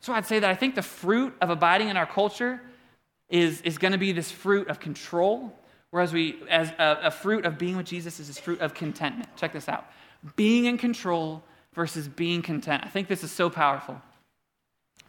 So 0.00 0.12
I'd 0.12 0.26
say 0.26 0.38
that 0.38 0.50
I 0.50 0.54
think 0.54 0.74
the 0.74 0.82
fruit 0.82 1.34
of 1.40 1.50
abiding 1.50 1.88
in 1.88 1.96
our 1.96 2.06
culture 2.06 2.60
is, 3.28 3.60
is 3.62 3.78
going 3.78 3.92
to 3.92 3.98
be 3.98 4.12
this 4.12 4.30
fruit 4.30 4.68
of 4.68 4.78
control, 4.78 5.52
whereas 5.90 6.12
we, 6.12 6.36
as 6.48 6.70
a, 6.78 6.98
a 7.04 7.10
fruit 7.10 7.44
of 7.44 7.58
being 7.58 7.76
with 7.76 7.86
Jesus, 7.86 8.20
is 8.20 8.28
this 8.28 8.38
fruit 8.38 8.60
of 8.60 8.74
contentment. 8.74 9.28
Check 9.36 9.52
this 9.52 9.68
out 9.68 9.86
being 10.36 10.66
in 10.66 10.78
control 10.78 11.42
versus 11.74 12.06
being 12.06 12.42
content. 12.42 12.84
I 12.84 12.88
think 12.88 13.08
this 13.08 13.24
is 13.24 13.32
so 13.32 13.50
powerful. 13.50 14.00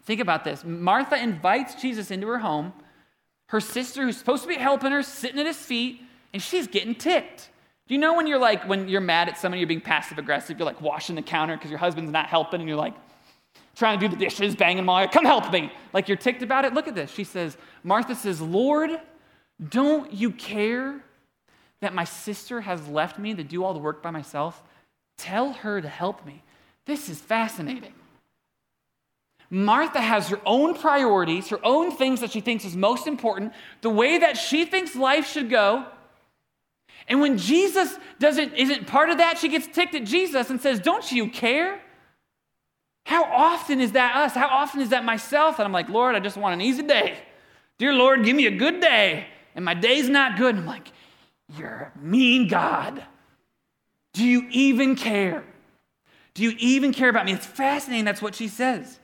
Think 0.06 0.20
about 0.20 0.44
this 0.44 0.64
Martha 0.66 1.22
invites 1.22 1.76
Jesus 1.76 2.10
into 2.10 2.28
her 2.28 2.40
home. 2.40 2.74
Her 3.48 3.60
sister, 3.60 4.04
who's 4.04 4.18
supposed 4.18 4.42
to 4.44 4.50
be 4.50 4.56
helping 4.56 4.92
her, 4.92 5.04
sitting 5.04 5.40
at 5.40 5.46
his 5.46 5.58
feet, 5.58 6.02
and 6.34 6.42
she's 6.42 6.68
getting 6.68 6.96
ticked. 6.96 7.50
Do 7.88 7.94
you 7.94 8.00
know 8.00 8.14
when 8.16 8.28
you're 8.28 8.40
like, 8.40 8.68
when 8.68 8.88
you're 8.88 9.02
mad 9.02 9.30
at 9.30 9.38
someone, 9.38 9.60
you're 9.60 9.68
being 9.68 9.82
passive 9.82 10.18
aggressive, 10.18 10.58
you're 10.58 10.66
like 10.66 10.82
washing 10.82 11.16
the 11.16 11.22
counter 11.22 11.56
because 11.56 11.70
your 11.70 11.80
husband's 11.80 12.12
not 12.12 12.28
helping, 12.28 12.62
and 12.62 12.68
you're 12.68 12.78
like 12.78 12.94
trying 13.76 14.00
to 14.00 14.08
do 14.08 14.16
the 14.16 14.20
dishes, 14.20 14.56
banging 14.56 14.78
them 14.78 14.90
all, 14.90 15.08
come 15.08 15.26
help 15.26 15.52
me. 15.52 15.72
Like 15.94 16.08
you're 16.08 16.18
ticked 16.18 16.42
about 16.42 16.66
it. 16.66 16.74
Look 16.74 16.88
at 16.88 16.96
this. 16.96 17.12
She 17.12 17.24
says, 17.24 17.58
Martha 17.84 18.16
says, 18.16 18.42
Lord, 18.42 18.92
don't 19.70 20.14
you 20.14 20.32
care 20.32 21.04
that 21.82 21.94
my 21.94 22.04
sister 22.04 22.62
has 22.62 22.88
left 22.88 23.20
me 23.20 23.34
to 23.34 23.44
do 23.44 23.64
all 23.64 23.74
the 23.74 23.80
work 23.80 24.02
by 24.02 24.12
myself? 24.12 24.62
Tell 25.18 25.54
her 25.54 25.82
to 25.82 25.90
help 25.90 26.26
me. 26.26 26.44
This 26.86 27.10
is 27.10 27.20
fascinating. 27.20 27.94
Martha 29.50 30.02
has 30.02 30.30
her 30.30 30.40
own 30.46 30.74
priorities, 30.74 31.50
her 31.50 31.60
own 31.64 31.96
things 31.96 32.22
that 32.22 32.32
she 32.32 32.42
thinks 32.42 32.66
is 32.66 32.76
most 32.76 33.06
important, 33.06 33.54
the 33.82 33.90
way 33.90 34.18
that 34.18 34.36
she 34.36 34.66
thinks 34.66 34.96
life 34.96 35.28
should 35.28 35.50
go. 35.50 35.86
And 37.08 37.20
when 37.22 37.38
Jesus 37.38 37.98
doesn't 38.20 38.54
isn't 38.54 38.88
part 38.88 39.10
of 39.10 39.18
that, 39.18 39.38
she 39.38 39.50
gets 39.50 39.68
ticked 39.68 39.96
at 39.96 40.06
Jesus 40.06 40.50
and 40.50 40.62
says, 40.62 40.80
"Don't 40.80 41.12
you 41.12 41.28
care?" 41.30 41.82
How 43.06 43.26
often 43.26 43.82
is 43.82 43.92
that 43.92 44.16
us? 44.16 44.34
How 44.34 44.48
often 44.48 44.80
is 44.80 44.90
that 44.90 45.04
myself? 45.04 45.60
And 45.60 45.66
I'm 45.66 45.74
like, 45.74 45.90
"Lord, 45.90 46.16
I 46.16 46.20
just 46.20 46.38
want 46.38 46.54
an 46.54 46.62
easy 46.62 46.84
day. 46.84 47.18
Dear 47.78 47.94
Lord, 47.94 48.24
give 48.24 48.36
me 48.36 48.46
a 48.46 48.52
good 48.52 48.80
day." 48.80 49.28
And 49.56 49.66
my 49.66 49.74
day's 49.74 50.08
not 50.10 50.38
good. 50.38 50.56
And 50.56 50.60
I'm 50.60 50.66
like, 50.66 50.92
"You're 51.58 51.92
a 51.94 52.00
mean 52.00 52.48
God. 52.48 53.04
Do 54.14 54.24
you 54.24 54.48
even 54.52 54.96
care? 54.96 55.44
Do 56.34 56.44
you 56.44 56.56
even 56.60 56.94
care 56.94 57.10
about 57.10 57.26
me?" 57.26 57.34
It's 57.34 57.46
fascinating 57.46 58.06
that's 58.06 58.22
what 58.22 58.36
she 58.36 58.48
says. 58.48 59.00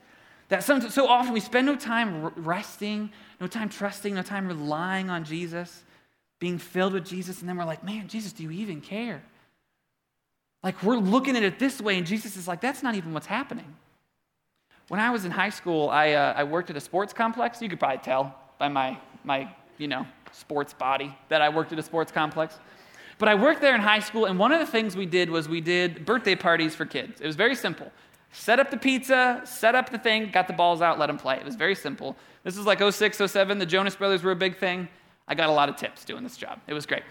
That 0.48 0.64
so 0.64 1.06
often 1.06 1.32
we 1.32 1.40
spend 1.40 1.66
no 1.66 1.76
time 1.76 2.32
resting, 2.34 3.12
no 3.40 3.46
time 3.46 3.68
trusting, 3.68 4.14
no 4.14 4.22
time 4.22 4.48
relying 4.48 5.08
on 5.10 5.24
Jesus, 5.24 5.84
being 6.40 6.58
filled 6.58 6.94
with 6.94 7.04
Jesus, 7.04 7.40
and 7.40 7.48
then 7.48 7.56
we're 7.56 7.64
like, 7.64 7.84
man, 7.84 8.08
Jesus, 8.08 8.32
do 8.32 8.42
you 8.42 8.50
even 8.50 8.80
care? 8.80 9.22
Like 10.64 10.82
we're 10.82 10.96
looking 10.96 11.36
at 11.36 11.42
it 11.42 11.58
this 11.58 11.80
way, 11.80 11.96
and 11.96 12.06
Jesus 12.06 12.36
is 12.36 12.48
like, 12.48 12.60
that's 12.60 12.82
not 12.82 12.94
even 12.94 13.14
what's 13.14 13.26
happening. 13.26 13.76
When 14.88 14.98
I 14.98 15.10
was 15.10 15.24
in 15.24 15.30
high 15.30 15.50
school, 15.50 15.88
I, 15.88 16.12
uh, 16.12 16.34
I 16.36 16.44
worked 16.44 16.70
at 16.70 16.76
a 16.76 16.80
sports 16.80 17.12
complex. 17.12 17.62
You 17.62 17.68
could 17.68 17.78
probably 17.78 17.98
tell 17.98 18.34
by 18.58 18.68
my, 18.68 18.98
my, 19.22 19.54
you 19.78 19.86
know, 19.86 20.06
sports 20.32 20.72
body 20.74 21.16
that 21.28 21.40
I 21.40 21.48
worked 21.48 21.72
at 21.72 21.78
a 21.78 21.82
sports 21.82 22.10
complex. 22.10 22.58
But 23.18 23.28
I 23.28 23.34
worked 23.34 23.60
there 23.60 23.74
in 23.74 23.82
high 23.82 24.00
school, 24.00 24.24
and 24.24 24.38
one 24.38 24.50
of 24.50 24.60
the 24.60 24.66
things 24.66 24.96
we 24.96 25.06
did 25.06 25.28
was 25.30 25.48
we 25.48 25.60
did 25.60 26.06
birthday 26.06 26.34
parties 26.34 26.74
for 26.74 26.86
kids. 26.86 27.20
It 27.20 27.26
was 27.26 27.36
very 27.36 27.54
simple 27.54 27.92
set 28.32 28.60
up 28.60 28.70
the 28.70 28.76
pizza, 28.76 29.42
set 29.44 29.74
up 29.74 29.90
the 29.90 29.98
thing, 29.98 30.30
got 30.30 30.46
the 30.46 30.52
balls 30.52 30.80
out, 30.80 30.98
let 30.98 31.08
them 31.08 31.18
play. 31.18 31.36
It 31.36 31.44
was 31.44 31.56
very 31.56 31.74
simple. 31.74 32.16
This 32.44 32.56
is 32.56 32.64
like 32.64 32.80
06, 32.80 33.18
07. 33.18 33.58
The 33.58 33.66
Jonas 33.66 33.96
Brothers 33.96 34.22
were 34.22 34.30
a 34.30 34.36
big 34.36 34.56
thing. 34.56 34.88
I 35.28 35.34
got 35.34 35.48
a 35.48 35.52
lot 35.52 35.68
of 35.68 35.76
tips 35.76 36.04
doing 36.04 36.22
this 36.22 36.36
job. 36.36 36.60
It 36.66 36.74
was 36.74 36.86
great. 36.86 37.02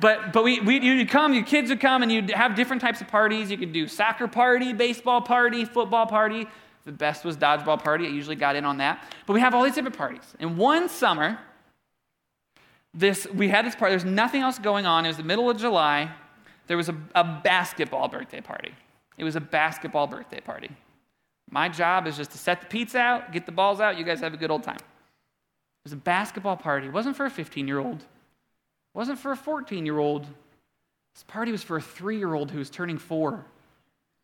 But, 0.00 0.32
but 0.32 0.42
we, 0.42 0.60
we, 0.60 0.80
you'd 0.80 1.08
come, 1.08 1.32
your 1.32 1.44
kids 1.44 1.70
would 1.70 1.80
come, 1.80 2.02
and 2.02 2.10
you'd 2.10 2.30
have 2.30 2.54
different 2.54 2.82
types 2.82 3.00
of 3.00 3.08
parties. 3.08 3.50
You 3.50 3.58
could 3.58 3.72
do 3.72 3.86
soccer 3.86 4.26
party, 4.26 4.72
baseball 4.72 5.20
party, 5.20 5.64
football 5.64 6.06
party. 6.06 6.46
The 6.84 6.92
best 6.92 7.24
was 7.24 7.36
dodgeball 7.36 7.82
party. 7.82 8.06
I 8.06 8.10
usually 8.10 8.36
got 8.36 8.56
in 8.56 8.64
on 8.64 8.78
that. 8.78 9.04
But 9.26 9.34
we 9.34 9.40
have 9.40 9.54
all 9.54 9.62
these 9.62 9.74
different 9.74 9.96
parties. 9.96 10.22
And 10.40 10.56
one 10.56 10.88
summer, 10.88 11.38
this, 12.94 13.26
we 13.32 13.48
had 13.48 13.66
this 13.66 13.76
party. 13.76 13.92
There's 13.92 14.04
nothing 14.04 14.42
else 14.42 14.58
going 14.58 14.86
on. 14.86 15.04
It 15.04 15.08
was 15.08 15.16
the 15.16 15.22
middle 15.22 15.50
of 15.50 15.58
July. 15.58 16.10
There 16.66 16.76
was 16.76 16.88
a, 16.88 16.96
a 17.14 17.24
basketball 17.44 18.08
birthday 18.08 18.40
party. 18.40 18.72
It 19.16 19.24
was 19.24 19.36
a 19.36 19.40
basketball 19.40 20.06
birthday 20.06 20.40
party. 20.40 20.70
My 21.50 21.68
job 21.68 22.06
is 22.06 22.16
just 22.16 22.30
to 22.32 22.38
set 22.38 22.60
the 22.60 22.66
pizza 22.66 22.98
out, 22.98 23.32
get 23.32 23.46
the 23.46 23.52
balls 23.52 23.80
out. 23.80 23.98
You 23.98 24.04
guys 24.04 24.20
have 24.20 24.34
a 24.34 24.36
good 24.36 24.50
old 24.50 24.62
time. 24.62 24.78
It 25.84 25.84
was 25.84 25.92
a 25.92 25.96
basketball 25.96 26.56
party. 26.56 26.86
It 26.86 26.92
wasn't 26.92 27.16
for 27.16 27.26
a 27.26 27.30
15 27.30 27.66
year 27.66 27.78
old, 27.78 27.98
it 27.98 28.94
wasn't 28.94 29.18
for 29.18 29.32
a 29.32 29.36
14 29.36 29.86
year 29.86 29.98
old. 29.98 30.26
This 31.14 31.24
party 31.24 31.50
was 31.50 31.62
for 31.62 31.76
a 31.76 31.80
three 31.80 32.18
year 32.18 32.34
old 32.34 32.50
who 32.50 32.58
was 32.58 32.70
turning 32.70 32.98
four. 32.98 33.44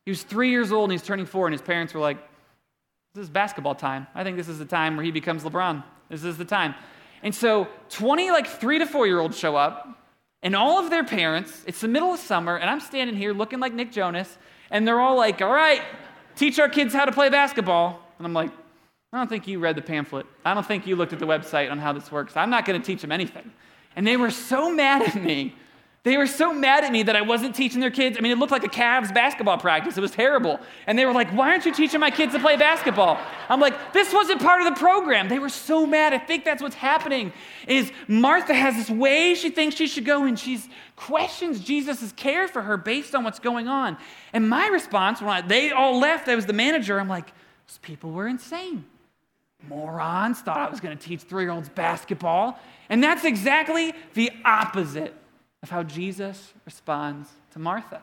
He 0.04 0.10
was 0.10 0.22
three 0.22 0.50
years 0.50 0.70
old 0.70 0.90
and 0.90 0.92
he's 0.92 1.06
turning 1.06 1.26
four, 1.26 1.46
and 1.46 1.52
his 1.52 1.62
parents 1.62 1.94
were 1.94 2.00
like, 2.00 2.18
This 3.14 3.24
is 3.24 3.30
basketball 3.30 3.74
time. 3.74 4.06
I 4.14 4.22
think 4.22 4.36
this 4.36 4.48
is 4.48 4.58
the 4.58 4.64
time 4.64 4.96
where 4.96 5.04
he 5.04 5.10
becomes 5.10 5.42
LeBron. 5.42 5.82
This 6.08 6.24
is 6.24 6.36
the 6.36 6.44
time. 6.44 6.74
And 7.22 7.34
so 7.34 7.68
20, 7.88 8.30
like 8.30 8.46
three 8.46 8.78
to 8.78 8.86
four 8.86 9.06
year 9.06 9.18
olds 9.18 9.38
show 9.38 9.56
up, 9.56 9.88
and 10.42 10.54
all 10.54 10.78
of 10.78 10.90
their 10.90 11.04
parents, 11.04 11.64
it's 11.66 11.80
the 11.80 11.88
middle 11.88 12.12
of 12.12 12.20
summer, 12.20 12.56
and 12.56 12.68
I'm 12.68 12.80
standing 12.80 13.16
here 13.16 13.32
looking 13.32 13.60
like 13.60 13.72
Nick 13.72 13.92
Jonas, 13.92 14.36
and 14.70 14.86
they're 14.86 15.00
all 15.00 15.16
like, 15.16 15.40
all 15.40 15.50
right, 15.50 15.80
teach 16.36 16.58
our 16.58 16.68
kids 16.68 16.92
how 16.92 17.06
to 17.06 17.12
play 17.12 17.30
basketball. 17.30 17.98
And 18.18 18.26
I'm 18.26 18.34
like, 18.34 18.50
I 19.14 19.18
don't 19.18 19.29
think 19.29 19.46
you 19.46 19.61
read 19.61 19.77
the 19.77 19.83
pamphlet. 19.83 20.27
I 20.44 20.55
don't 20.55 20.66
think 20.66 20.87
you 20.87 20.96
looked 20.96 21.12
at 21.12 21.20
the 21.20 21.27
website 21.27 21.70
on 21.70 21.79
how 21.79 21.92
this 21.92 22.11
works. 22.11 22.37
I'm 22.37 22.50
not 22.50 22.64
going 22.64 22.81
to 22.81 22.85
teach 22.85 23.00
them 23.00 23.12
anything. 23.12 23.53
And 23.94 24.07
they 24.07 24.16
were 24.16 24.31
so 24.31 24.70
mad 24.74 25.03
at 25.03 25.14
me 25.14 25.55
they 26.05 26.18
were 26.18 26.27
so 26.27 26.53
mad 26.53 26.85
at 26.85 26.92
me 26.92 27.03
that 27.05 27.16
I 27.16 27.22
wasn't 27.22 27.55
teaching 27.55 27.81
their 27.81 27.90
kids. 27.90 28.18
I 28.18 28.20
mean, 28.20 28.31
it 28.31 28.38
looked 28.38 28.53
like 28.53 28.62
a 28.62 28.68
Cavs 28.68 29.12
basketball 29.12 29.57
practice. 29.57 29.96
It 29.96 30.03
was 30.03 30.11
terrible. 30.11 30.61
And 30.87 30.98
they 30.98 31.07
were 31.07 31.14
like, 31.14 31.31
Why 31.31 31.48
aren't 31.50 31.64
you 31.64 31.72
teaching 31.72 31.98
my 31.98 32.11
kids 32.11 32.35
to 32.35 32.38
play 32.38 32.59
basketball? 32.59 33.18
I'm 33.48 33.59
like, 33.59 33.94
This 33.94 34.12
wasn't 34.12 34.42
part 34.42 34.61
of 34.61 34.66
the 34.66 34.79
program. 34.79 35.31
They 35.31 35.38
were 35.38 35.48
so 35.48 35.87
mad. 35.87 36.12
I 36.12 36.18
think 36.18 36.44
that's 36.44 36.62
what's 36.62 36.74
happening 36.74 37.33
is 37.66 37.90
Martha 38.07 38.53
has 38.53 38.77
this 38.77 38.90
way 38.90 39.35
she 39.35 39.48
thinks 39.48 39.77
she 39.77 39.87
should 39.87 40.05
go 40.05 40.24
and 40.24 40.38
she 40.38 40.61
questions 40.94 41.61
Jesus' 41.61 42.12
care 42.12 42.48
for 42.48 42.61
her 42.61 42.77
based 42.77 43.14
on 43.14 43.24
what's 43.24 43.38
going 43.38 43.66
on. 43.66 43.96
And 44.35 44.46
my 44.46 44.66
response, 44.66 45.22
when 45.22 45.31
I, 45.31 45.40
they 45.40 45.70
all 45.70 45.98
left, 45.98 46.29
I 46.29 46.35
was 46.35 46.44
the 46.44 46.53
manager, 46.53 47.00
I'm 47.00 47.09
like, 47.09 47.33
Those 47.66 47.79
people 47.79 48.11
were 48.11 48.29
insane. 48.29 48.85
Morons 49.68 50.40
thought 50.40 50.59
I 50.59 50.70
was 50.70 50.81
going 50.81 50.96
to 50.96 51.03
teach 51.03 51.20
three 51.20 51.44
year 51.44 51.53
olds 51.53 51.68
basketball. 51.68 52.59
And 52.88 53.03
that's 53.03 53.24
exactly 53.24 53.92
the 54.14 54.31
opposite 54.44 55.14
of 55.62 55.70
how 55.70 55.83
Jesus 55.83 56.53
responds 56.64 57.31
to 57.53 57.59
Martha. 57.59 58.03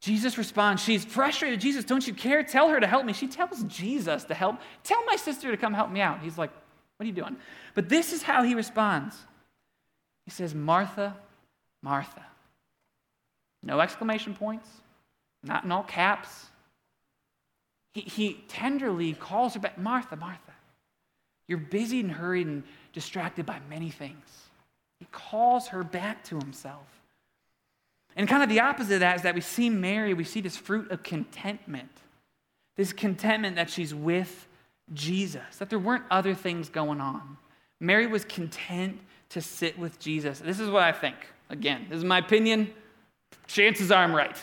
Jesus 0.00 0.36
responds, 0.36 0.82
She's 0.82 1.04
frustrated. 1.04 1.60
Jesus, 1.60 1.84
don't 1.84 2.06
you 2.06 2.12
care? 2.12 2.42
Tell 2.42 2.68
her 2.68 2.78
to 2.78 2.86
help 2.86 3.06
me. 3.06 3.12
She 3.12 3.26
tells 3.26 3.62
Jesus 3.64 4.24
to 4.24 4.34
help. 4.34 4.56
Tell 4.82 5.02
my 5.06 5.16
sister 5.16 5.50
to 5.50 5.56
come 5.56 5.72
help 5.72 5.90
me 5.90 6.00
out. 6.00 6.20
He's 6.20 6.36
like, 6.36 6.50
What 6.96 7.04
are 7.04 7.06
you 7.06 7.14
doing? 7.14 7.36
But 7.74 7.88
this 7.88 8.12
is 8.12 8.22
how 8.22 8.42
he 8.42 8.54
responds 8.54 9.16
He 10.24 10.30
says, 10.30 10.54
Martha, 10.54 11.16
Martha. 11.82 12.24
No 13.62 13.80
exclamation 13.80 14.34
points, 14.34 14.68
not 15.42 15.64
in 15.64 15.72
all 15.72 15.84
caps. 15.84 16.50
He, 17.94 18.00
he 18.02 18.44
tenderly 18.48 19.14
calls 19.14 19.54
her 19.54 19.60
back 19.60 19.78
Martha, 19.78 20.16
Martha. 20.16 20.52
You're 21.46 21.58
busy 21.58 22.00
and 22.00 22.10
hurried 22.10 22.46
and 22.46 22.64
distracted 22.92 23.46
by 23.46 23.60
many 23.70 23.90
things. 23.90 24.48
He 24.98 25.06
calls 25.12 25.68
her 25.68 25.84
back 25.84 26.24
to 26.24 26.38
himself. 26.38 26.86
And 28.16 28.28
kind 28.28 28.42
of 28.42 28.48
the 28.48 28.60
opposite 28.60 28.94
of 28.94 29.00
that 29.00 29.16
is 29.16 29.22
that 29.22 29.34
we 29.34 29.40
see 29.40 29.70
Mary, 29.70 30.14
we 30.14 30.24
see 30.24 30.40
this 30.40 30.56
fruit 30.56 30.90
of 30.90 31.02
contentment. 31.02 31.90
This 32.76 32.92
contentment 32.92 33.56
that 33.56 33.70
she's 33.70 33.94
with 33.94 34.48
Jesus, 34.92 35.56
that 35.58 35.70
there 35.70 35.78
weren't 35.78 36.04
other 36.10 36.34
things 36.34 36.68
going 36.68 37.00
on. 37.00 37.36
Mary 37.80 38.06
was 38.06 38.24
content 38.24 39.00
to 39.30 39.40
sit 39.40 39.78
with 39.78 39.98
Jesus. 39.98 40.40
This 40.40 40.60
is 40.60 40.70
what 40.70 40.82
I 40.82 40.92
think. 40.92 41.16
Again, 41.50 41.86
this 41.88 41.98
is 41.98 42.04
my 42.04 42.18
opinion. 42.18 42.72
Chances 43.46 43.90
are 43.90 44.02
I'm 44.02 44.14
right. 44.14 44.36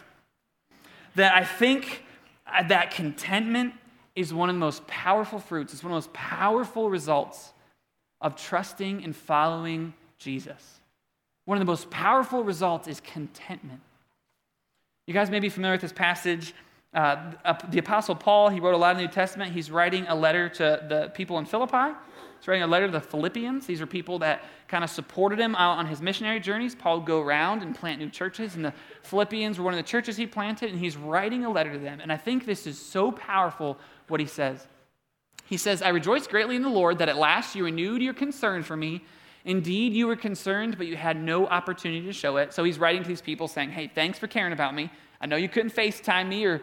That 1.16 1.36
I 1.36 1.44
think 1.44 2.04
that 2.46 2.92
contentment 2.92 3.74
is 4.16 4.34
one 4.34 4.50
of 4.50 4.56
the 4.56 4.60
most 4.60 4.86
powerful 4.88 5.40
fruits, 5.40 5.74
it's 5.74 5.84
one 5.84 5.94
of 5.94 6.04
the 6.04 6.08
most 6.08 6.14
powerful 6.14 6.90
results 6.90 7.54
of 8.20 8.36
trusting 8.36 9.04
and 9.04 9.16
following 9.16 9.94
Jesus. 10.18 10.80
One 11.46 11.58
of 11.58 11.60
the 11.60 11.72
most 11.72 11.90
powerful 11.90 12.44
results 12.44 12.88
is 12.88 13.00
contentment. 13.02 13.82
You 15.08 15.14
guys 15.14 15.30
may 15.30 15.40
be 15.40 15.50
familiar 15.50 15.74
with 15.74 15.82
this 15.82 15.92
passage. 15.92 16.54
Uh, 16.94 17.32
the 17.70 17.80
Apostle 17.80 18.16
Paul, 18.16 18.50
he 18.50 18.60
wrote 18.60 18.74
a 18.74 18.78
lot 18.78 18.92
of 18.92 18.98
the 18.98 19.04
New 19.04 19.12
Testament. 19.12 19.54
He's 19.54 19.72
writing 19.72 20.06
a 20.08 20.16
letter 20.16 20.50
to 20.50 20.86
the 20.88 21.12
people 21.14 21.38
in 21.40 21.46
Philippi. 21.46 21.96
He's 22.42 22.48
writing 22.48 22.64
a 22.64 22.68
letter 22.68 22.88
to 22.88 22.92
the 22.92 23.00
Philippians. 23.00 23.68
These 23.68 23.80
are 23.80 23.86
people 23.86 24.20
that 24.20 24.44
kind 24.68 24.84
of 24.84 24.90
supported 24.90 25.40
him 25.40 25.56
out 25.56 25.78
on 25.78 25.86
his 25.86 26.02
missionary 26.02 26.40
journeys. 26.40 26.76
Paul 26.76 26.98
would 26.98 27.06
go 27.06 27.22
around 27.22 27.62
and 27.62 27.74
plant 27.74 28.00
new 28.00 28.10
churches, 28.10 28.56
and 28.56 28.66
the 28.66 28.74
Philippians 29.04 29.58
were 29.58 29.64
one 29.64 29.74
of 29.74 29.78
the 29.78 29.84
churches 29.84 30.18
he 30.18 30.26
planted, 30.26 30.72
and 30.72 30.80
he's 30.80 30.98
writing 30.98 31.46
a 31.46 31.50
letter 31.50 31.72
to 31.72 31.80
them. 31.80 32.02
And 32.02 32.12
I 32.12 32.18
think 32.18 32.46
this 32.46 32.68
is 32.68 32.78
so 32.78 33.12
powerful 33.12 33.78
what 34.08 34.20
he 34.20 34.26
says. 34.26 34.68
He 35.46 35.58
says, 35.58 35.82
I 35.82 35.90
rejoice 35.90 36.28
greatly 36.28 36.56
in 36.56 36.62
the 36.62 36.70
Lord 36.70 36.98
that 36.98 37.10
at 37.10 37.18
last 37.18 37.56
you 37.56 37.64
renewed 37.64 38.02
your 38.02 38.14
concern 38.14 38.64
for 38.64 38.76
me 38.76 39.04
Indeed, 39.46 39.94
you 39.94 40.08
were 40.08 40.16
concerned, 40.16 40.78
but 40.78 40.88
you 40.88 40.96
had 40.96 41.22
no 41.22 41.48
opportunity 41.48 42.06
to 42.06 42.14
show 42.14 42.38
it. 42.38 42.54
So 42.54 42.64
he's 42.64 42.78
writing 42.78 43.02
to 43.02 43.08
these 43.08 43.22
people 43.22 43.48
saying, 43.48 43.72
Hey, 43.72 43.88
thanks 43.94 44.20
for 44.20 44.28
caring 44.28 44.54
about 44.54 44.76
me. 44.76 44.92
I 45.20 45.26
know 45.26 45.36
you 45.36 45.50
couldn't 45.50 45.74
FaceTime 45.74 46.28
me 46.28 46.46
or 46.46 46.62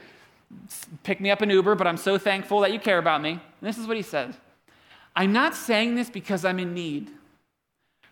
pick 1.03 1.21
me 1.21 1.31
up 1.31 1.43
an 1.43 1.51
Uber, 1.51 1.75
but 1.75 1.87
I'm 1.87 1.97
so 1.97 2.19
thankful 2.19 2.61
that 2.61 2.73
you 2.73 2.79
care 2.79 2.99
about 2.99 3.21
me. 3.21 3.33
And 3.33 3.41
this 3.61 3.79
is 3.79 3.87
what 3.87 3.97
he 3.97 4.03
says 4.03 4.37
I'm 5.19 5.33
not 5.33 5.57
saying 5.57 5.97
this 5.97 6.09
because 6.09 6.45
I'm 6.45 6.61
in 6.61 6.75
need, 6.75 7.11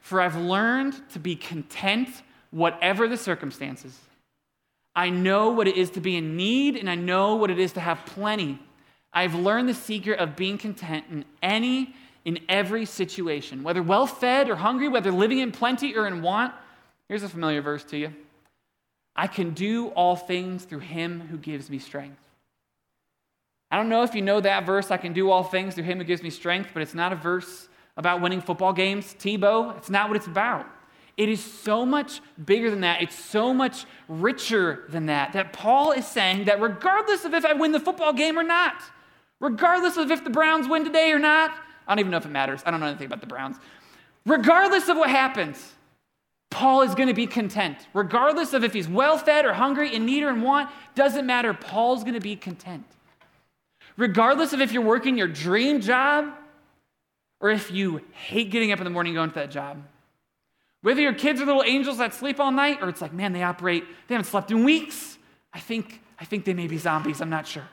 for 0.00 0.20
I've 0.20 0.34
learned 0.34 1.00
to 1.10 1.20
be 1.20 1.36
content, 1.36 2.08
whatever 2.50 3.06
the 3.06 3.16
circumstances. 3.16 3.96
I 4.96 5.10
know 5.10 5.50
what 5.50 5.68
it 5.68 5.76
is 5.76 5.90
to 5.90 6.00
be 6.00 6.16
in 6.16 6.36
need, 6.36 6.74
and 6.74 6.90
I 6.90 6.96
know 6.96 7.36
what 7.36 7.48
it 7.48 7.60
is 7.60 7.74
to 7.74 7.80
have 7.80 8.04
plenty. 8.06 8.58
I've 9.12 9.36
learned 9.36 9.68
the 9.68 9.74
secret 9.74 10.18
of 10.18 10.34
being 10.34 10.58
content 10.58 11.04
in 11.08 11.24
any 11.44 11.94
in 12.24 12.40
every 12.48 12.84
situation, 12.84 13.62
whether 13.62 13.84
well 13.84 14.08
fed 14.08 14.50
or 14.50 14.56
hungry, 14.56 14.88
whether 14.88 15.12
living 15.12 15.38
in 15.38 15.52
plenty 15.52 15.96
or 15.96 16.08
in 16.08 16.22
want. 16.22 16.52
Here's 17.08 17.22
a 17.22 17.28
familiar 17.28 17.62
verse 17.62 17.84
to 17.84 17.96
you 17.96 18.12
I 19.14 19.28
can 19.28 19.50
do 19.50 19.90
all 19.90 20.16
things 20.16 20.64
through 20.64 20.80
him 20.80 21.20
who 21.20 21.36
gives 21.36 21.70
me 21.70 21.78
strength. 21.78 22.25
I 23.70 23.76
don't 23.76 23.88
know 23.88 24.02
if 24.02 24.14
you 24.14 24.22
know 24.22 24.40
that 24.40 24.64
verse, 24.64 24.90
I 24.90 24.96
can 24.96 25.12
do 25.12 25.30
all 25.30 25.42
things 25.42 25.74
through 25.74 25.84
him 25.84 25.98
who 25.98 26.04
gives 26.04 26.22
me 26.22 26.30
strength, 26.30 26.70
but 26.72 26.82
it's 26.82 26.94
not 26.94 27.12
a 27.12 27.16
verse 27.16 27.68
about 27.96 28.20
winning 28.20 28.40
football 28.40 28.72
games, 28.72 29.14
Tebow. 29.18 29.76
It's 29.76 29.90
not 29.90 30.08
what 30.08 30.16
it's 30.16 30.26
about. 30.26 30.66
It 31.16 31.30
is 31.30 31.42
so 31.42 31.86
much 31.86 32.20
bigger 32.44 32.70
than 32.70 32.82
that. 32.82 33.02
It's 33.02 33.18
so 33.18 33.54
much 33.54 33.86
richer 34.06 34.84
than 34.90 35.06
that. 35.06 35.32
That 35.32 35.52
Paul 35.52 35.92
is 35.92 36.06
saying 36.06 36.44
that 36.44 36.60
regardless 36.60 37.24
of 37.24 37.32
if 37.32 37.44
I 37.44 37.54
win 37.54 37.72
the 37.72 37.80
football 37.80 38.12
game 38.12 38.38
or 38.38 38.42
not, 38.42 38.82
regardless 39.40 39.96
of 39.96 40.10
if 40.10 40.22
the 40.22 40.30
Browns 40.30 40.68
win 40.68 40.84
today 40.84 41.10
or 41.12 41.18
not, 41.18 41.52
I 41.88 41.92
don't 41.92 42.00
even 42.00 42.10
know 42.10 42.18
if 42.18 42.26
it 42.26 42.30
matters. 42.30 42.62
I 42.66 42.70
don't 42.70 42.80
know 42.80 42.86
anything 42.86 43.06
about 43.06 43.20
the 43.20 43.26
Browns. 43.26 43.56
Regardless 44.26 44.88
of 44.88 44.98
what 44.98 45.08
happens, 45.08 45.72
Paul 46.50 46.82
is 46.82 46.94
going 46.94 47.08
to 47.08 47.14
be 47.14 47.26
content. 47.26 47.78
Regardless 47.94 48.52
of 48.52 48.62
if 48.62 48.74
he's 48.74 48.88
well 48.88 49.16
fed 49.16 49.46
or 49.46 49.54
hungry, 49.54 49.94
in 49.94 50.04
need 50.04 50.22
or 50.22 50.30
in 50.30 50.42
want, 50.42 50.68
doesn't 50.94 51.24
matter. 51.24 51.54
Paul's 51.54 52.02
going 52.02 52.14
to 52.14 52.20
be 52.20 52.36
content. 52.36 52.84
Regardless 53.96 54.52
of 54.52 54.60
if 54.60 54.72
you're 54.72 54.82
working 54.82 55.16
your 55.16 55.28
dream 55.28 55.80
job 55.80 56.32
or 57.40 57.50
if 57.50 57.70
you 57.70 58.00
hate 58.12 58.50
getting 58.50 58.72
up 58.72 58.78
in 58.78 58.84
the 58.84 58.90
morning 58.90 59.14
going 59.14 59.30
to 59.30 59.34
that 59.36 59.50
job. 59.50 59.82
Whether 60.82 61.00
your 61.00 61.14
kids 61.14 61.40
are 61.40 61.46
little 61.46 61.64
angels 61.64 61.98
that 61.98 62.14
sleep 62.14 62.38
all 62.38 62.52
night 62.52 62.78
or 62.80 62.88
it's 62.88 63.00
like, 63.00 63.12
man, 63.12 63.32
they 63.32 63.42
operate, 63.42 63.84
they 64.08 64.14
haven't 64.14 64.30
slept 64.30 64.50
in 64.50 64.64
weeks. 64.64 65.18
I 65.52 65.60
think, 65.60 66.00
I 66.20 66.24
think 66.24 66.44
they 66.44 66.54
may 66.54 66.66
be 66.66 66.78
zombies. 66.78 67.20
I'm 67.20 67.30
not 67.30 67.46
sure. 67.46 67.66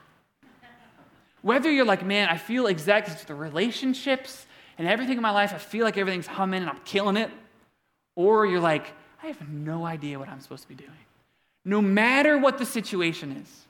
Whether 1.42 1.70
you're 1.70 1.86
like, 1.86 2.06
man, 2.06 2.30
I 2.30 2.38
feel 2.38 2.68
exactly 2.68 3.14
the 3.28 3.36
relationships 3.36 4.46
and 4.78 4.88
everything 4.88 5.18
in 5.18 5.22
my 5.22 5.32
life, 5.32 5.54
I 5.54 5.58
feel 5.58 5.84
like 5.84 5.98
everything's 5.98 6.26
humming 6.26 6.62
and 6.62 6.70
I'm 6.70 6.80
killing 6.86 7.18
it. 7.18 7.30
Or 8.16 8.46
you're 8.46 8.62
like, 8.62 8.94
I 9.22 9.28
have 9.28 9.50
no 9.50 9.86
idea 9.86 10.18
what 10.18 10.30
I'm 10.30 10.40
supposed 10.40 10.64
to 10.64 10.70
be 10.70 10.76
doing. 10.76 10.92
No 11.66 11.82
matter 11.82 12.38
what 12.38 12.58
the 12.58 12.66
situation 12.66 13.32
is, 13.34 13.63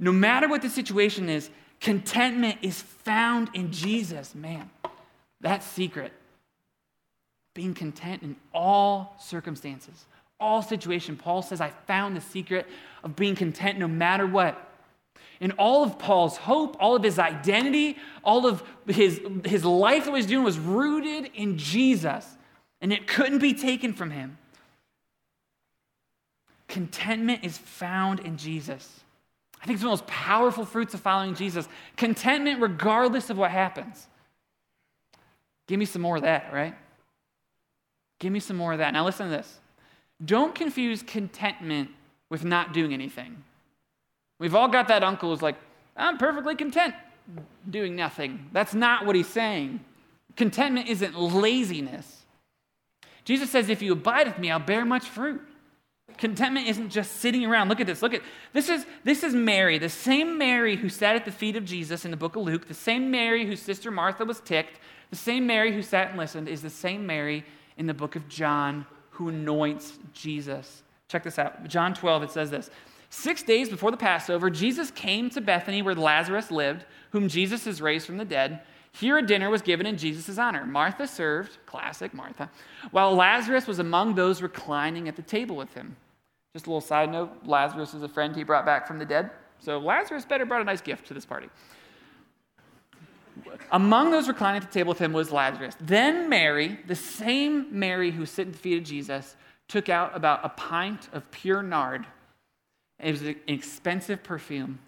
no 0.00 0.12
matter 0.12 0.48
what 0.48 0.62
the 0.62 0.70
situation 0.70 1.28
is, 1.28 1.50
contentment 1.80 2.58
is 2.62 2.80
found 2.80 3.50
in 3.54 3.70
Jesus. 3.70 4.34
Man, 4.34 4.70
that 5.42 5.62
secret. 5.62 6.12
Being 7.52 7.74
content 7.74 8.22
in 8.22 8.36
all 8.54 9.16
circumstances, 9.20 10.06
all 10.38 10.62
situation. 10.62 11.16
Paul 11.16 11.42
says, 11.42 11.60
I 11.60 11.70
found 11.86 12.16
the 12.16 12.20
secret 12.20 12.66
of 13.04 13.14
being 13.14 13.34
content 13.34 13.78
no 13.78 13.88
matter 13.88 14.26
what. 14.26 14.68
And 15.40 15.52
all 15.58 15.82
of 15.82 15.98
Paul's 15.98 16.36
hope, 16.36 16.76
all 16.80 16.96
of 16.96 17.02
his 17.02 17.18
identity, 17.18 17.98
all 18.22 18.46
of 18.46 18.62
his, 18.86 19.20
his 19.44 19.64
life 19.64 20.04
that 20.04 20.10
he 20.10 20.16
was 20.16 20.26
doing 20.26 20.44
was 20.44 20.58
rooted 20.58 21.30
in 21.34 21.58
Jesus. 21.58 22.26
And 22.80 22.92
it 22.92 23.06
couldn't 23.06 23.40
be 23.40 23.52
taken 23.52 23.92
from 23.92 24.10
him. 24.10 24.38
Contentment 26.68 27.42
is 27.42 27.58
found 27.58 28.20
in 28.20 28.36
Jesus. 28.36 29.00
I 29.62 29.66
think 29.66 29.76
it's 29.76 29.84
one 29.84 29.92
of 29.92 29.98
the 29.98 30.04
most 30.04 30.10
powerful 30.10 30.64
fruits 30.64 30.94
of 30.94 31.00
following 31.00 31.34
Jesus. 31.34 31.68
Contentment, 31.96 32.60
regardless 32.60 33.28
of 33.28 33.36
what 33.36 33.50
happens. 33.50 34.06
Give 35.66 35.78
me 35.78 35.84
some 35.84 36.02
more 36.02 36.16
of 36.16 36.22
that, 36.22 36.52
right? 36.52 36.74
Give 38.18 38.32
me 38.32 38.40
some 38.40 38.56
more 38.56 38.72
of 38.72 38.78
that. 38.78 38.92
Now, 38.92 39.04
listen 39.04 39.30
to 39.30 39.36
this. 39.36 39.58
Don't 40.24 40.54
confuse 40.54 41.02
contentment 41.02 41.90
with 42.28 42.44
not 42.44 42.72
doing 42.72 42.92
anything. 42.92 43.42
We've 44.38 44.54
all 44.54 44.68
got 44.68 44.88
that 44.88 45.02
uncle 45.02 45.30
who's 45.30 45.42
like, 45.42 45.56
I'm 45.96 46.16
perfectly 46.16 46.56
content 46.56 46.94
doing 47.68 47.94
nothing. 47.94 48.48
That's 48.52 48.74
not 48.74 49.06
what 49.06 49.14
he's 49.14 49.28
saying. 49.28 49.80
Contentment 50.36 50.88
isn't 50.88 51.18
laziness. 51.18 52.22
Jesus 53.24 53.50
says, 53.50 53.68
If 53.68 53.82
you 53.82 53.92
abide 53.92 54.26
with 54.26 54.38
me, 54.38 54.50
I'll 54.50 54.58
bear 54.58 54.84
much 54.84 55.06
fruit. 55.06 55.42
Contentment 56.20 56.68
isn't 56.68 56.90
just 56.90 57.16
sitting 57.16 57.46
around. 57.46 57.70
Look 57.70 57.80
at 57.80 57.86
this. 57.86 58.02
Look 58.02 58.12
at 58.12 58.20
this 58.52 58.68
is 58.68 58.84
this 59.04 59.24
is 59.24 59.34
Mary, 59.34 59.78
the 59.78 59.88
same 59.88 60.36
Mary 60.36 60.76
who 60.76 60.90
sat 60.90 61.16
at 61.16 61.24
the 61.24 61.32
feet 61.32 61.56
of 61.56 61.64
Jesus 61.64 62.04
in 62.04 62.10
the 62.10 62.16
book 62.16 62.36
of 62.36 62.42
Luke, 62.42 62.68
the 62.68 62.74
same 62.74 63.10
Mary 63.10 63.46
whose 63.46 63.62
sister 63.62 63.90
Martha 63.90 64.26
was 64.26 64.38
ticked, 64.40 64.78
the 65.08 65.16
same 65.16 65.46
Mary 65.46 65.72
who 65.72 65.80
sat 65.80 66.10
and 66.10 66.18
listened 66.18 66.46
is 66.46 66.60
the 66.60 66.68
same 66.68 67.06
Mary 67.06 67.42
in 67.78 67.86
the 67.86 67.94
book 67.94 68.16
of 68.16 68.28
John 68.28 68.84
who 69.12 69.30
anoints 69.30 69.98
Jesus. 70.12 70.82
Check 71.08 71.22
this 71.22 71.38
out. 71.38 71.66
John 71.66 71.94
12 71.94 72.24
it 72.24 72.30
says 72.30 72.50
this. 72.50 72.70
6 73.08 73.42
days 73.44 73.70
before 73.70 73.90
the 73.90 73.96
Passover, 73.96 74.50
Jesus 74.50 74.90
came 74.90 75.30
to 75.30 75.40
Bethany 75.40 75.80
where 75.80 75.94
Lazarus 75.94 76.50
lived, 76.50 76.84
whom 77.12 77.28
Jesus 77.28 77.64
has 77.64 77.80
raised 77.80 78.04
from 78.04 78.18
the 78.18 78.26
dead. 78.26 78.60
Here 78.92 79.16
a 79.16 79.26
dinner 79.26 79.48
was 79.48 79.62
given 79.62 79.86
in 79.86 79.96
Jesus' 79.96 80.36
honor. 80.36 80.66
Martha 80.66 81.06
served, 81.06 81.56
classic 81.64 82.12
Martha, 82.12 82.50
while 82.90 83.14
Lazarus 83.14 83.66
was 83.66 83.78
among 83.78 84.16
those 84.16 84.42
reclining 84.42 85.08
at 85.08 85.16
the 85.16 85.22
table 85.22 85.56
with 85.56 85.72
him. 85.74 85.96
Just 86.52 86.66
a 86.66 86.70
little 86.70 86.80
side 86.80 87.10
note 87.10 87.30
Lazarus 87.44 87.94
is 87.94 88.02
a 88.02 88.08
friend 88.08 88.34
he 88.34 88.42
brought 88.42 88.66
back 88.66 88.86
from 88.86 88.98
the 88.98 89.04
dead. 89.04 89.30
So 89.60 89.78
Lazarus 89.78 90.24
better 90.24 90.44
brought 90.44 90.62
a 90.62 90.64
nice 90.64 90.80
gift 90.80 91.06
to 91.08 91.14
this 91.14 91.26
party. 91.26 91.48
Among 93.72 94.10
those 94.10 94.28
reclining 94.28 94.62
at 94.62 94.68
the 94.68 94.72
table 94.72 94.90
with 94.90 94.98
him 94.98 95.12
was 95.12 95.30
Lazarus. 95.30 95.76
Then 95.80 96.28
Mary, 96.28 96.80
the 96.86 96.96
same 96.96 97.66
Mary 97.70 98.10
who 98.10 98.26
sat 98.26 98.48
at 98.48 98.52
the 98.52 98.58
feet 98.58 98.78
of 98.78 98.84
Jesus, 98.84 99.36
took 99.68 99.88
out 99.88 100.16
about 100.16 100.40
a 100.44 100.48
pint 100.48 101.08
of 101.12 101.30
pure 101.30 101.62
nard. 101.62 102.06
It 102.98 103.12
was 103.12 103.22
an 103.22 103.36
expensive 103.46 104.22
perfume. 104.22 104.80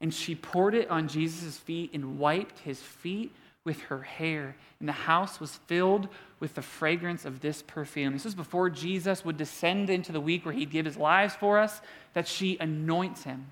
And 0.00 0.12
she 0.12 0.34
poured 0.34 0.74
it 0.74 0.90
on 0.90 1.08
Jesus' 1.08 1.58
feet 1.58 1.90
and 1.94 2.18
wiped 2.18 2.60
his 2.60 2.80
feet 2.80 3.32
with 3.64 3.82
her 3.82 4.02
hair. 4.02 4.56
And 4.78 4.88
the 4.88 4.92
house 4.92 5.40
was 5.40 5.56
filled 5.66 6.08
with 6.38 6.54
the 6.54 6.62
fragrance 6.62 7.24
of 7.24 7.40
this 7.40 7.62
perfume. 7.62 8.14
This 8.14 8.26
is 8.26 8.34
before 8.34 8.70
Jesus 8.70 9.24
would 9.24 9.36
descend 9.36 9.90
into 9.90 10.12
the 10.12 10.20
week 10.20 10.44
where 10.44 10.54
he'd 10.54 10.70
give 10.70 10.86
his 10.86 10.96
lives 10.96 11.34
for 11.34 11.58
us, 11.58 11.80
that 12.14 12.26
she 12.26 12.56
anoints 12.58 13.24
him. 13.24 13.46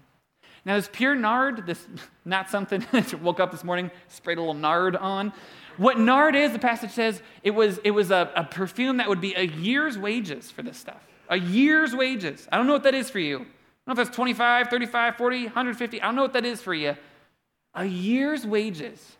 Now, 0.65 0.77
this 0.77 0.89
pure 0.91 1.15
nard, 1.15 1.67
this 1.67 1.87
not 2.25 2.51
something 2.51 2.85
that 2.93 3.21
woke 3.23 3.41
up 3.41 3.51
this 3.51 3.65
morning, 3.65 3.91
sprayed 4.09 4.39
a 4.39 4.41
little 4.41 4.55
nard 4.55 4.97
on. 4.97 5.33
What 5.77 5.99
nard 5.99 6.35
is, 6.35 6.53
the 6.53 6.59
passage 6.59 6.91
says, 6.91 7.23
it 7.43 7.53
was, 7.53 7.79
it 7.85 7.93
was 7.93 8.11
a, 8.11 8.33
a 8.35 8.45
perfume 8.45 8.97
that 8.97 9.09
would 9.09 9.21
be 9.21 9.35
a 9.35 9.47
year's 9.47 9.97
wages 9.97 10.51
for 10.51 10.63
this 10.63 10.77
stuff. 10.77 11.07
A 11.29 11.37
year's 11.37 11.95
wages. 11.95 12.49
I 12.51 12.57
don't 12.57 12.67
know 12.67 12.73
what 12.73 12.83
that 12.85 12.95
is 12.95 13.11
for 13.11 13.21
you. 13.21 13.37
I 13.37 13.41
don't 13.41 13.97
know 13.97 14.03
if 14.03 14.09
that's 14.09 14.17
25, 14.17 14.69
35, 14.69 15.17
40, 15.17 15.45
150. 15.45 16.03
I 16.03 16.05
don't 16.07 16.17
know 16.17 16.23
what 16.23 16.33
that 16.33 16.45
is 16.45 16.61
for 16.61 16.75
you. 16.75 16.97
A 17.75 17.85
year's 17.85 18.47
wages. 18.47 19.18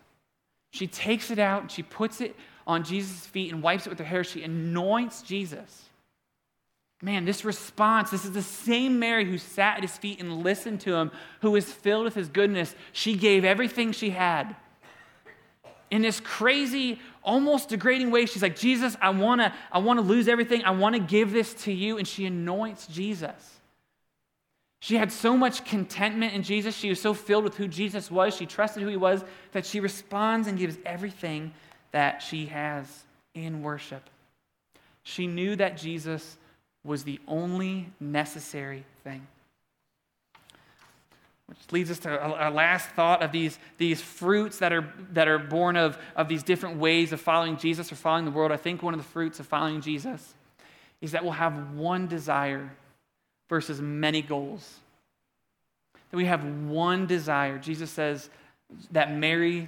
She 0.71 0.87
takes 0.87 1.31
it 1.31 1.39
out 1.39 1.61
and 1.61 1.71
she 1.71 1.83
puts 1.83 2.21
it 2.21 2.35
on 2.67 2.83
Jesus' 2.83 3.25
feet 3.25 3.51
and 3.51 3.63
wipes 3.63 3.87
it 3.87 3.89
with 3.89 3.99
her 3.99 4.05
hair. 4.05 4.23
She 4.23 4.43
anoints 4.43 5.21
Jesus. 5.21 5.85
Man, 7.01 7.23
this 7.23 7.45
response, 7.45 8.11
this 8.11 8.25
is 8.25 8.33
the 8.33 8.41
same 8.41 8.99
Mary 8.99 9.23
who 9.23 9.37
sat 9.37 9.77
at 9.77 9.83
his 9.83 9.97
feet 9.97 10.19
and 10.19 10.43
listened 10.43 10.81
to 10.81 10.93
him, 10.93 11.11
who 11.41 11.51
was 11.51 11.71
filled 11.71 12.03
with 12.03 12.13
his 12.13 12.27
goodness. 12.27 12.75
She 12.91 13.15
gave 13.15 13.45
everything 13.45 13.93
she 13.93 14.09
had. 14.09 14.55
In 15.89 16.01
this 16.01 16.19
crazy, 16.19 16.99
almost 17.23 17.69
degrading 17.69 18.11
way, 18.11 18.25
she's 18.25 18.43
like, 18.43 18.57
Jesus, 18.57 18.97
I 19.01 19.09
wanna, 19.11 19.55
I 19.71 19.79
wanna 19.79 20.01
lose 20.01 20.27
everything. 20.27 20.63
I 20.65 20.71
wanna 20.71 20.99
give 20.99 21.31
this 21.31 21.53
to 21.63 21.71
you. 21.71 21.97
And 21.97 22.07
she 22.07 22.25
anoints 22.25 22.85
Jesus. 22.87 23.58
She 24.79 24.95
had 24.95 25.11
so 25.11 25.35
much 25.35 25.65
contentment 25.65 26.33
in 26.33 26.43
Jesus. 26.43 26.75
She 26.75 26.89
was 26.89 27.01
so 27.01 27.13
filled 27.13 27.43
with 27.43 27.57
who 27.57 27.67
Jesus 27.67 28.09
was. 28.09 28.35
She 28.35 28.45
trusted 28.45 28.81
who 28.81 28.89
he 28.89 28.97
was 28.97 29.23
that 29.51 29.65
she 29.65 29.79
responds 29.79 30.47
and 30.47 30.57
gives 30.57 30.77
everything 30.85 31.53
that 31.91 32.21
she 32.21 32.45
has 32.47 33.03
in 33.33 33.61
worship. 33.61 34.09
She 35.03 35.27
knew 35.27 35.55
that 35.57 35.77
Jesus 35.77 36.37
was 36.83 37.03
the 37.03 37.19
only 37.27 37.91
necessary 37.99 38.85
thing. 39.03 39.27
Which 41.47 41.57
leads 41.71 41.89
us 41.89 41.99
to 41.99 42.21
our 42.21 42.51
last 42.51 42.89
thought 42.91 43.23
of 43.23 43.31
these, 43.31 43.57
these 43.79 43.99
fruits 43.99 44.59
that 44.59 44.71
are, 44.71 44.93
that 45.13 45.27
are 45.27 45.39
born 45.39 45.75
of, 45.75 45.97
of 46.15 46.27
these 46.27 46.43
different 46.43 46.77
ways 46.77 47.11
of 47.11 47.19
following 47.19 47.57
Jesus 47.57 47.91
or 47.91 47.95
following 47.95 48.25
the 48.25 48.31
world. 48.31 48.51
I 48.51 48.57
think 48.57 48.83
one 48.83 48.93
of 48.93 48.99
the 48.99 49.05
fruits 49.05 49.39
of 49.39 49.47
following 49.47 49.81
Jesus 49.81 50.35
is 51.01 51.11
that 51.13 51.23
we'll 51.23 51.33
have 51.33 51.73
one 51.73 52.07
desire 52.07 52.71
versus 53.49 53.81
many 53.81 54.21
goals. 54.21 54.79
That 56.11 56.17
we 56.17 56.25
have 56.25 56.43
one 56.43 57.07
desire. 57.07 57.57
Jesus 57.57 57.91
says 57.91 58.29
that 58.91 59.11
Mary 59.11 59.67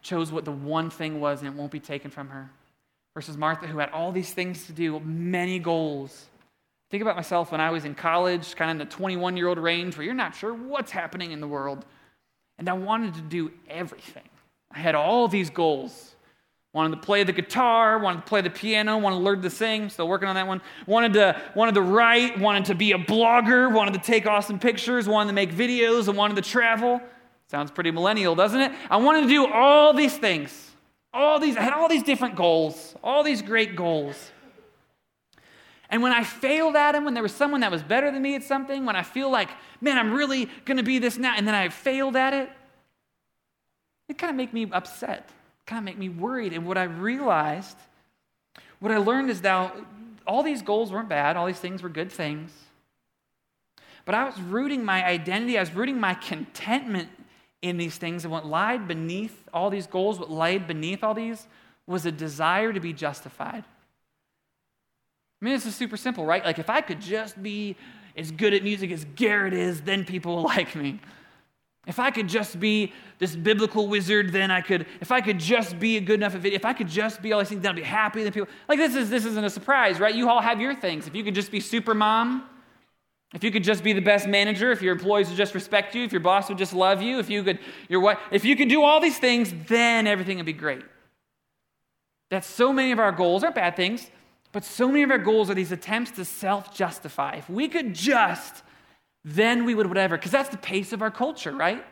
chose 0.00 0.32
what 0.32 0.44
the 0.44 0.52
one 0.52 0.90
thing 0.90 1.20
was 1.20 1.40
and 1.40 1.48
it 1.48 1.54
won't 1.54 1.70
be 1.70 1.80
taken 1.80 2.10
from 2.10 2.28
her 2.28 2.50
versus 3.14 3.36
Martha, 3.36 3.66
who 3.66 3.78
had 3.78 3.90
all 3.90 4.12
these 4.12 4.32
things 4.32 4.66
to 4.66 4.72
do, 4.72 4.98
many 5.00 5.58
goals. 5.58 6.26
Think 6.90 7.02
about 7.02 7.16
myself 7.16 7.52
when 7.52 7.60
I 7.60 7.70
was 7.70 7.84
in 7.84 7.94
college, 7.94 8.54
kind 8.56 8.70
of 8.70 8.80
in 8.80 8.88
the 8.88 8.94
21 8.94 9.36
year 9.36 9.48
old 9.48 9.58
range, 9.58 9.96
where 9.96 10.04
you're 10.04 10.14
not 10.14 10.34
sure 10.34 10.52
what's 10.52 10.90
happening 10.90 11.32
in 11.32 11.40
the 11.40 11.48
world. 11.48 11.84
And 12.58 12.68
I 12.68 12.74
wanted 12.74 13.14
to 13.14 13.20
do 13.22 13.50
everything. 13.68 14.28
I 14.70 14.78
had 14.78 14.94
all 14.94 15.28
these 15.28 15.50
goals. 15.50 16.11
Wanted 16.72 16.96
to 16.96 17.02
play 17.02 17.22
the 17.22 17.32
guitar, 17.32 17.98
wanted 17.98 18.18
to 18.18 18.26
play 18.26 18.40
the 18.40 18.48
piano, 18.48 18.96
wanted 18.96 19.16
to 19.16 19.22
learn 19.22 19.42
to 19.42 19.50
sing, 19.50 19.90
still 19.90 20.08
working 20.08 20.28
on 20.28 20.36
that 20.36 20.46
one. 20.46 20.62
Wanted 20.86 21.12
to, 21.14 21.40
wanted 21.54 21.74
to 21.74 21.82
write, 21.82 22.38
wanted 22.38 22.64
to 22.66 22.74
be 22.74 22.92
a 22.92 22.98
blogger, 22.98 23.70
wanted 23.70 23.94
to 23.94 24.00
take 24.00 24.26
awesome 24.26 24.58
pictures, 24.58 25.06
wanted 25.06 25.28
to 25.28 25.34
make 25.34 25.52
videos, 25.52 26.08
and 26.08 26.16
wanted 26.16 26.36
to 26.36 26.42
travel. 26.42 27.00
Sounds 27.50 27.70
pretty 27.70 27.90
millennial, 27.90 28.34
doesn't 28.34 28.60
it? 28.60 28.72
I 28.88 28.96
wanted 28.96 29.22
to 29.22 29.28
do 29.28 29.46
all 29.46 29.92
these 29.92 30.16
things. 30.16 30.70
All 31.12 31.38
these, 31.38 31.58
I 31.58 31.60
had 31.60 31.74
all 31.74 31.88
these 31.88 32.02
different 32.02 32.36
goals, 32.36 32.94
all 33.04 33.22
these 33.22 33.42
great 33.42 33.76
goals. 33.76 34.30
And 35.90 36.02
when 36.02 36.12
I 36.12 36.24
failed 36.24 36.74
at 36.74 36.92
them, 36.92 37.04
when 37.04 37.12
there 37.12 37.22
was 37.22 37.34
someone 37.34 37.60
that 37.60 37.70
was 37.70 37.82
better 37.82 38.10
than 38.10 38.22
me 38.22 38.34
at 38.34 38.42
something, 38.42 38.86
when 38.86 38.96
I 38.96 39.02
feel 39.02 39.30
like, 39.30 39.50
man, 39.82 39.98
I'm 39.98 40.14
really 40.14 40.48
going 40.64 40.78
to 40.78 40.82
be 40.82 40.98
this 40.98 41.18
now, 41.18 41.34
and 41.36 41.46
then 41.46 41.54
I 41.54 41.68
failed 41.68 42.16
at 42.16 42.32
it, 42.32 42.48
it 44.08 44.16
kind 44.16 44.30
of 44.30 44.36
made 44.36 44.54
me 44.54 44.66
upset, 44.72 45.28
kind 45.66 45.78
of 45.78 45.84
make 45.84 45.98
me 45.98 46.08
worried. 46.08 46.52
And 46.52 46.66
what 46.66 46.78
I 46.78 46.84
realized, 46.84 47.76
what 48.80 48.92
I 48.92 48.98
learned 48.98 49.30
is 49.30 49.42
now 49.42 49.72
all 50.26 50.42
these 50.42 50.62
goals 50.62 50.92
weren't 50.92 51.08
bad, 51.08 51.36
all 51.36 51.46
these 51.46 51.58
things 51.58 51.82
were 51.82 51.88
good 51.88 52.10
things. 52.10 52.50
But 54.04 54.14
I 54.14 54.24
was 54.24 54.40
rooting 54.40 54.84
my 54.84 55.04
identity, 55.04 55.56
I 55.56 55.60
was 55.60 55.72
rooting 55.72 56.00
my 56.00 56.14
contentment 56.14 57.08
in 57.62 57.76
these 57.76 57.96
things. 57.96 58.24
And 58.24 58.32
what 58.32 58.44
lied 58.44 58.88
beneath 58.88 59.48
all 59.52 59.70
these 59.70 59.86
goals, 59.86 60.18
what 60.18 60.30
lied 60.30 60.66
beneath 60.66 61.04
all 61.04 61.14
these, 61.14 61.46
was 61.86 62.06
a 62.06 62.12
desire 62.12 62.72
to 62.72 62.80
be 62.80 62.92
justified. 62.92 63.64
I 65.40 65.44
mean, 65.44 65.54
this 65.54 65.66
is 65.66 65.74
super 65.74 65.96
simple, 65.96 66.24
right? 66.24 66.44
Like, 66.44 66.58
if 66.58 66.70
I 66.70 66.80
could 66.80 67.00
just 67.00 67.40
be 67.42 67.76
as 68.16 68.30
good 68.30 68.54
at 68.54 68.62
music 68.62 68.90
as 68.92 69.04
Garrett 69.16 69.52
is, 69.52 69.80
then 69.80 70.04
people 70.04 70.36
will 70.36 70.42
like 70.56 70.74
me. 70.74 71.00
If 71.86 71.98
I 71.98 72.10
could 72.12 72.28
just 72.28 72.60
be 72.60 72.92
this 73.18 73.34
biblical 73.34 73.88
wizard, 73.88 74.32
then 74.32 74.50
I 74.52 74.60
could, 74.60 74.86
if 75.00 75.10
I 75.10 75.20
could 75.20 75.40
just 75.40 75.80
be 75.80 75.96
a 75.96 76.00
good 76.00 76.14
enough 76.14 76.34
at 76.34 76.40
video, 76.40 76.56
if 76.56 76.64
I 76.64 76.72
could 76.72 76.88
just 76.88 77.20
be 77.20 77.32
all 77.32 77.40
these 77.40 77.48
things, 77.48 77.62
then 77.62 77.72
I'd 77.72 77.76
be 77.76 77.82
happy. 77.82 78.22
Then 78.22 78.32
people, 78.32 78.48
like 78.68 78.78
this 78.78 78.94
is 78.94 79.10
this 79.10 79.24
isn't 79.24 79.44
a 79.44 79.50
surprise, 79.50 79.98
right? 79.98 80.14
You 80.14 80.28
all 80.28 80.40
have 80.40 80.60
your 80.60 80.74
things. 80.76 81.08
If 81.08 81.16
you 81.16 81.24
could 81.24 81.34
just 81.34 81.50
be 81.50 81.58
super 81.58 81.92
mom, 81.92 82.48
if 83.34 83.42
you 83.42 83.50
could 83.50 83.64
just 83.64 83.82
be 83.82 83.92
the 83.92 84.00
best 84.00 84.28
manager, 84.28 84.70
if 84.70 84.82
your 84.82 84.92
employees 84.92 85.28
would 85.28 85.36
just 85.36 85.54
respect 85.54 85.94
you, 85.94 86.04
if 86.04 86.12
your 86.12 86.20
boss 86.20 86.48
would 86.48 86.58
just 86.58 86.72
love 86.74 87.02
you, 87.02 87.18
if 87.18 87.28
you 87.30 87.42
could, 87.42 87.58
your 87.88 88.00
what, 88.00 88.20
if 88.30 88.44
you 88.44 88.54
could 88.54 88.68
do 88.68 88.82
all 88.82 89.00
these 89.00 89.18
things, 89.18 89.52
then 89.68 90.06
everything 90.06 90.36
would 90.36 90.46
be 90.46 90.52
great. 90.52 90.82
That's 92.30 92.46
so 92.46 92.72
many 92.72 92.92
of 92.92 92.98
our 92.98 93.12
goals 93.12 93.42
are 93.42 93.50
bad 93.50 93.74
things, 93.74 94.10
but 94.52 94.64
so 94.64 94.86
many 94.86 95.02
of 95.02 95.10
our 95.10 95.18
goals 95.18 95.50
are 95.50 95.54
these 95.54 95.72
attempts 95.72 96.12
to 96.12 96.24
self-justify. 96.24 97.36
If 97.36 97.50
we 97.50 97.68
could 97.68 97.94
just, 97.94 98.62
then 99.24 99.64
we 99.64 99.74
would 99.74 99.86
whatever, 99.86 100.16
because 100.16 100.32
that's 100.32 100.48
the 100.48 100.56
pace 100.56 100.92
of 100.92 101.02
our 101.02 101.10
culture, 101.10 101.52
right? 101.52 101.84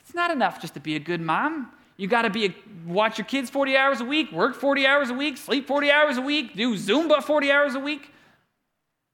It's 0.00 0.14
not 0.14 0.30
enough 0.30 0.60
just 0.60 0.74
to 0.74 0.80
be 0.80 0.96
a 0.96 1.00
good 1.00 1.20
mom. 1.20 1.72
You 1.96 2.06
got 2.06 2.22
to 2.22 2.30
be 2.30 2.46
a, 2.46 2.54
watch 2.86 3.18
your 3.18 3.24
kids 3.24 3.50
40 3.50 3.76
hours 3.76 4.00
a 4.00 4.04
week, 4.04 4.30
work 4.30 4.54
40 4.54 4.86
hours 4.86 5.10
a 5.10 5.14
week, 5.14 5.36
sleep 5.36 5.66
40 5.66 5.90
hours 5.90 6.16
a 6.16 6.22
week, 6.22 6.54
do 6.54 6.74
Zumba 6.74 7.22
40 7.22 7.50
hours 7.50 7.74
a 7.74 7.80
week. 7.80 8.12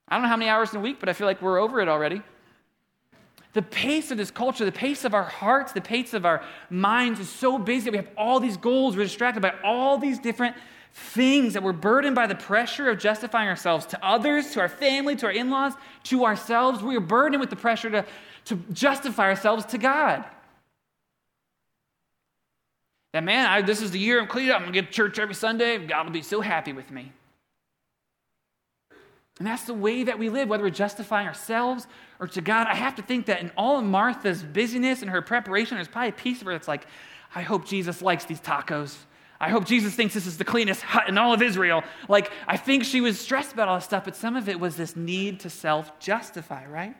I 0.06 0.16
don't 0.16 0.22
know 0.22 0.28
how 0.28 0.36
many 0.36 0.50
hours 0.50 0.72
in 0.72 0.76
a 0.78 0.82
week, 0.82 1.00
but 1.00 1.08
I 1.08 1.14
feel 1.14 1.26
like 1.26 1.40
we're 1.40 1.58
over 1.58 1.80
it 1.80 1.88
already. 1.88 2.22
The 3.54 3.62
pace 3.62 4.10
of 4.10 4.18
this 4.18 4.30
culture, 4.30 4.64
the 4.64 4.72
pace 4.72 5.04
of 5.04 5.14
our 5.14 5.22
hearts, 5.22 5.72
the 5.72 5.80
pace 5.80 6.12
of 6.12 6.26
our 6.26 6.42
minds 6.68 7.20
is 7.20 7.28
so 7.28 7.56
busy. 7.56 7.84
that 7.84 7.92
We 7.92 7.96
have 7.98 8.10
all 8.18 8.40
these 8.40 8.56
goals. 8.56 8.96
We're 8.96 9.04
distracted 9.04 9.40
by 9.40 9.54
all 9.64 9.96
these 9.96 10.18
different 10.18 10.56
things 10.94 11.54
that 11.54 11.62
we're 11.62 11.72
burdened 11.72 12.14
by 12.14 12.26
the 12.28 12.36
pressure 12.36 12.88
of 12.88 12.98
justifying 12.98 13.48
ourselves 13.48 13.84
to 13.86 14.04
others, 14.04 14.52
to 14.52 14.60
our 14.60 14.68
family, 14.68 15.16
to 15.16 15.26
our 15.26 15.32
in 15.32 15.50
laws, 15.50 15.72
to 16.04 16.24
ourselves. 16.24 16.82
We 16.82 16.96
are 16.96 17.00
burdened 17.00 17.40
with 17.40 17.50
the 17.50 17.56
pressure 17.56 17.90
to, 17.90 18.06
to 18.44 18.56
justify 18.72 19.24
ourselves 19.24 19.64
to 19.66 19.78
God. 19.78 20.24
That 23.12 23.24
man, 23.24 23.46
I, 23.46 23.62
this 23.62 23.82
is 23.82 23.90
the 23.90 23.98
year 23.98 24.20
I'm 24.20 24.28
clean 24.28 24.50
up. 24.50 24.56
I'm 24.56 24.62
going 24.62 24.72
to 24.72 24.80
get 24.82 24.90
to 24.90 24.92
church 24.92 25.18
every 25.18 25.34
Sunday. 25.34 25.78
God 25.78 26.06
will 26.06 26.12
be 26.12 26.22
so 26.22 26.40
happy 26.40 26.72
with 26.72 26.90
me. 26.92 27.12
And 29.38 29.46
that's 29.48 29.64
the 29.64 29.74
way 29.74 30.04
that 30.04 30.18
we 30.18 30.28
live, 30.28 30.48
whether 30.48 30.62
we're 30.62 30.70
justifying 30.70 31.26
ourselves 31.26 31.88
or 32.20 32.28
to 32.28 32.40
God. 32.40 32.68
I 32.68 32.74
have 32.76 32.94
to 32.96 33.02
think 33.02 33.26
that 33.26 33.40
in 33.40 33.50
all 33.56 33.80
of 33.80 33.84
Martha's 33.84 34.44
busyness 34.44 35.02
and 35.02 35.10
her 35.10 35.22
preparation, 35.22 35.76
there's 35.76 35.88
probably 35.88 36.10
a 36.10 36.12
piece 36.12 36.40
of 36.40 36.46
her 36.46 36.52
that's 36.52 36.68
like, 36.68 36.86
I 37.34 37.42
hope 37.42 37.66
Jesus 37.66 38.00
likes 38.00 38.24
these 38.24 38.40
tacos. 38.40 38.96
I 39.40 39.50
hope 39.50 39.64
Jesus 39.64 39.94
thinks 39.94 40.14
this 40.14 40.26
is 40.26 40.38
the 40.38 40.44
cleanest 40.44 40.82
hut 40.82 41.08
in 41.08 41.18
all 41.18 41.32
of 41.32 41.42
Israel. 41.42 41.82
Like, 42.08 42.30
I 42.46 42.56
think 42.56 42.84
she 42.84 43.00
was 43.00 43.18
stressed 43.18 43.52
about 43.52 43.68
all 43.68 43.76
this 43.76 43.84
stuff, 43.84 44.04
but 44.04 44.16
some 44.16 44.36
of 44.36 44.48
it 44.48 44.60
was 44.60 44.76
this 44.76 44.96
need 44.96 45.40
to 45.40 45.50
self 45.50 45.98
justify, 45.98 46.66
right? 46.66 46.96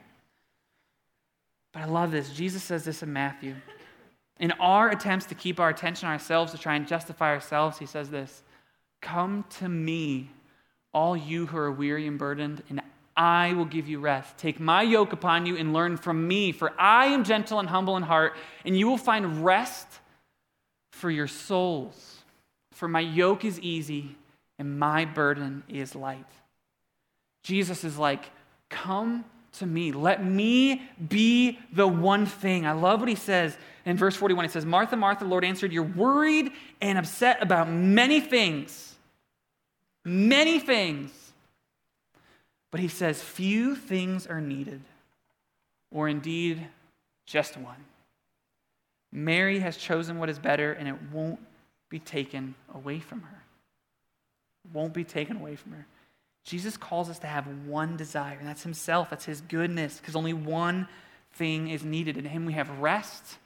But 1.71 1.83
I 1.83 1.85
love 1.85 2.11
this. 2.11 2.31
Jesus 2.31 2.63
says 2.63 2.83
this 2.85 3.03
in 3.03 3.11
Matthew. 3.11 3.55
In 4.39 4.51
our 4.53 4.89
attempts 4.89 5.25
to 5.27 5.35
keep 5.35 5.59
our 5.59 5.69
attention 5.69 6.07
on 6.07 6.13
ourselves, 6.13 6.51
to 6.51 6.57
try 6.57 6.75
and 6.75 6.87
justify 6.87 7.31
ourselves, 7.31 7.77
he 7.77 7.85
says 7.85 8.09
this 8.09 8.43
Come 9.01 9.45
to 9.59 9.69
me, 9.69 10.29
all 10.93 11.15
you 11.15 11.45
who 11.45 11.57
are 11.57 11.71
weary 11.71 12.07
and 12.07 12.19
burdened, 12.19 12.63
and 12.69 12.81
I 13.17 13.53
will 13.53 13.65
give 13.65 13.87
you 13.87 13.99
rest. 13.99 14.37
Take 14.37 14.59
my 14.59 14.81
yoke 14.81 15.13
upon 15.13 15.45
you 15.45 15.55
and 15.55 15.73
learn 15.73 15.95
from 15.95 16.27
me, 16.27 16.51
for 16.51 16.73
I 16.79 17.07
am 17.07 17.23
gentle 17.23 17.59
and 17.59 17.69
humble 17.69 17.95
in 17.95 18.03
heart, 18.03 18.35
and 18.65 18.77
you 18.77 18.87
will 18.87 18.97
find 18.97 19.45
rest 19.45 19.87
for 20.91 21.09
your 21.09 21.27
souls. 21.27 22.14
For 22.75 22.87
my 22.87 22.99
yoke 22.99 23.43
is 23.43 23.59
easy 23.59 24.15
and 24.59 24.79
my 24.79 25.03
burden 25.03 25.63
is 25.67 25.95
light. 25.95 26.25
Jesus 27.43 27.83
is 27.83 27.97
like, 27.97 28.29
Come 28.69 29.25
to 29.53 29.65
me. 29.65 29.91
Let 29.91 30.23
me 30.23 30.81
be 31.07 31.59
the 31.71 31.87
one 31.87 32.25
thing. 32.25 32.65
I 32.65 32.73
love 32.73 32.99
what 32.99 33.09
he 33.09 33.15
says 33.15 33.57
in 33.85 33.97
verse 33.97 34.15
41. 34.15 34.45
He 34.45 34.49
says, 34.49 34.65
Martha, 34.65 34.95
Martha, 34.95 35.25
Lord 35.25 35.43
answered, 35.43 35.71
You're 35.71 35.83
worried 35.83 36.51
and 36.81 36.97
upset 36.97 37.41
about 37.41 37.69
many 37.69 38.19
things 38.19 38.95
many 40.05 40.59
things. 40.59 41.11
But 42.71 42.79
he 42.79 42.87
says, 42.87 43.21
few 43.21 43.75
things 43.75 44.27
are 44.27 44.41
needed, 44.41 44.81
or 45.91 46.07
indeed 46.07 46.67
just 47.25 47.57
one. 47.57 47.83
Mary 49.11 49.59
has 49.59 49.77
chosen 49.77 50.19
what 50.19 50.29
is 50.29 50.37
better, 50.37 50.73
and 50.73 50.87
it 50.87 50.95
won't 51.11 51.39
be 51.89 51.99
taken 51.99 52.55
away 52.73 52.99
from 52.99 53.21
her. 53.21 53.43
Won't 54.73 54.93
be 54.93 55.03
taken 55.03 55.37
away 55.37 55.55
from 55.55 55.73
her. 55.73 55.85
Jesus 56.43 56.77
calls 56.77 57.09
us 57.09 57.19
to 57.19 57.27
have 57.27 57.47
one 57.65 57.97
desire, 57.97 58.37
and 58.37 58.47
that's 58.47 58.63
Himself, 58.63 59.09
that's 59.09 59.25
His 59.25 59.41
goodness, 59.41 59.99
because 59.99 60.15
only 60.15 60.33
one 60.33 60.87
thing 61.33 61.69
is 61.69 61.83
needed. 61.83 62.17
In 62.17 62.25
Him 62.25 62.45
we 62.45 62.53
have 62.53 62.69
rest 62.79 63.37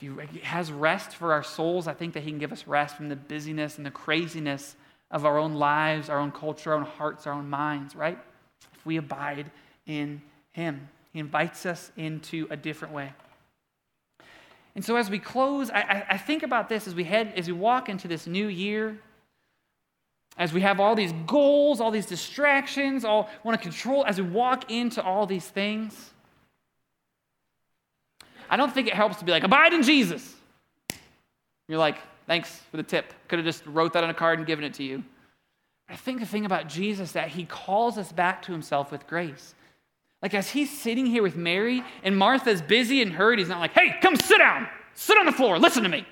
if 0.00 0.30
He 0.30 0.40
has 0.40 0.72
rest 0.72 1.14
for 1.14 1.32
our 1.32 1.42
souls, 1.42 1.86
I 1.86 1.94
think 1.94 2.14
that 2.14 2.22
He 2.22 2.30
can 2.30 2.38
give 2.38 2.52
us 2.52 2.66
rest 2.66 2.96
from 2.96 3.08
the 3.08 3.16
busyness 3.16 3.76
and 3.76 3.86
the 3.86 3.90
craziness 3.90 4.76
of 5.10 5.24
our 5.24 5.38
own 5.38 5.54
lives, 5.54 6.08
our 6.08 6.18
own 6.18 6.32
culture, 6.32 6.72
our 6.72 6.78
own 6.78 6.84
hearts, 6.84 7.26
our 7.26 7.32
own 7.32 7.48
minds, 7.48 7.94
right? 7.94 8.18
If 8.74 8.84
we 8.84 8.96
abide 8.96 9.50
in 9.86 10.22
Him, 10.52 10.88
He 11.12 11.20
invites 11.20 11.66
us 11.66 11.92
into 11.96 12.46
a 12.50 12.56
different 12.56 12.94
way. 12.94 13.12
And 14.74 14.84
so 14.84 14.96
as 14.96 15.08
we 15.08 15.18
close, 15.18 15.70
I, 15.70 16.04
I 16.10 16.18
think 16.18 16.42
about 16.42 16.68
this 16.68 16.86
as 16.86 16.94
we 16.94 17.04
head, 17.04 17.32
as 17.36 17.46
we 17.46 17.52
walk 17.52 17.88
into 17.88 18.08
this 18.08 18.26
new 18.26 18.48
year, 18.48 18.98
as 20.36 20.52
we 20.52 20.62
have 20.62 20.80
all 20.80 20.96
these 20.96 21.12
goals, 21.26 21.80
all 21.80 21.92
these 21.92 22.06
distractions, 22.06 23.04
all 23.04 23.30
want 23.44 23.58
to 23.58 23.62
control, 23.62 24.04
as 24.04 24.20
we 24.20 24.26
walk 24.28 24.70
into 24.70 25.02
all 25.02 25.26
these 25.26 25.46
things. 25.46 26.10
I 28.50 28.56
don't 28.56 28.72
think 28.72 28.88
it 28.88 28.94
helps 28.94 29.16
to 29.16 29.24
be 29.24 29.30
like, 29.32 29.44
abide 29.44 29.72
in 29.72 29.82
Jesus. 29.82 30.34
You're 31.68 31.78
like, 31.78 31.98
thanks 32.26 32.60
for 32.70 32.76
the 32.76 32.82
tip. 32.82 33.12
Could 33.28 33.38
have 33.38 33.46
just 33.46 33.64
wrote 33.66 33.92
that 33.92 34.04
on 34.04 34.10
a 34.10 34.14
card 34.14 34.38
and 34.38 34.46
given 34.46 34.64
it 34.64 34.74
to 34.74 34.82
you. 34.82 35.04
I 35.88 35.96
think 35.96 36.20
the 36.20 36.26
thing 36.26 36.46
about 36.46 36.68
Jesus 36.68 37.12
that 37.12 37.28
he 37.28 37.44
calls 37.44 37.96
us 37.96 38.10
back 38.10 38.42
to 38.42 38.52
himself 38.52 38.90
with 38.90 39.06
grace. 39.06 39.54
Like 40.24 40.32
as 40.32 40.48
he's 40.48 40.70
sitting 40.70 41.04
here 41.04 41.22
with 41.22 41.36
Mary 41.36 41.84
and 42.02 42.16
Martha's 42.16 42.62
busy 42.62 43.02
and 43.02 43.12
hurried, 43.12 43.40
he's 43.40 43.50
not 43.50 43.60
like, 43.60 43.72
hey, 43.72 43.98
come 44.00 44.16
sit 44.16 44.38
down. 44.38 44.66
Sit 44.94 45.18
on 45.18 45.26
the 45.26 45.32
floor. 45.32 45.58
Listen 45.58 45.82
to 45.82 45.90
me. 45.90 46.06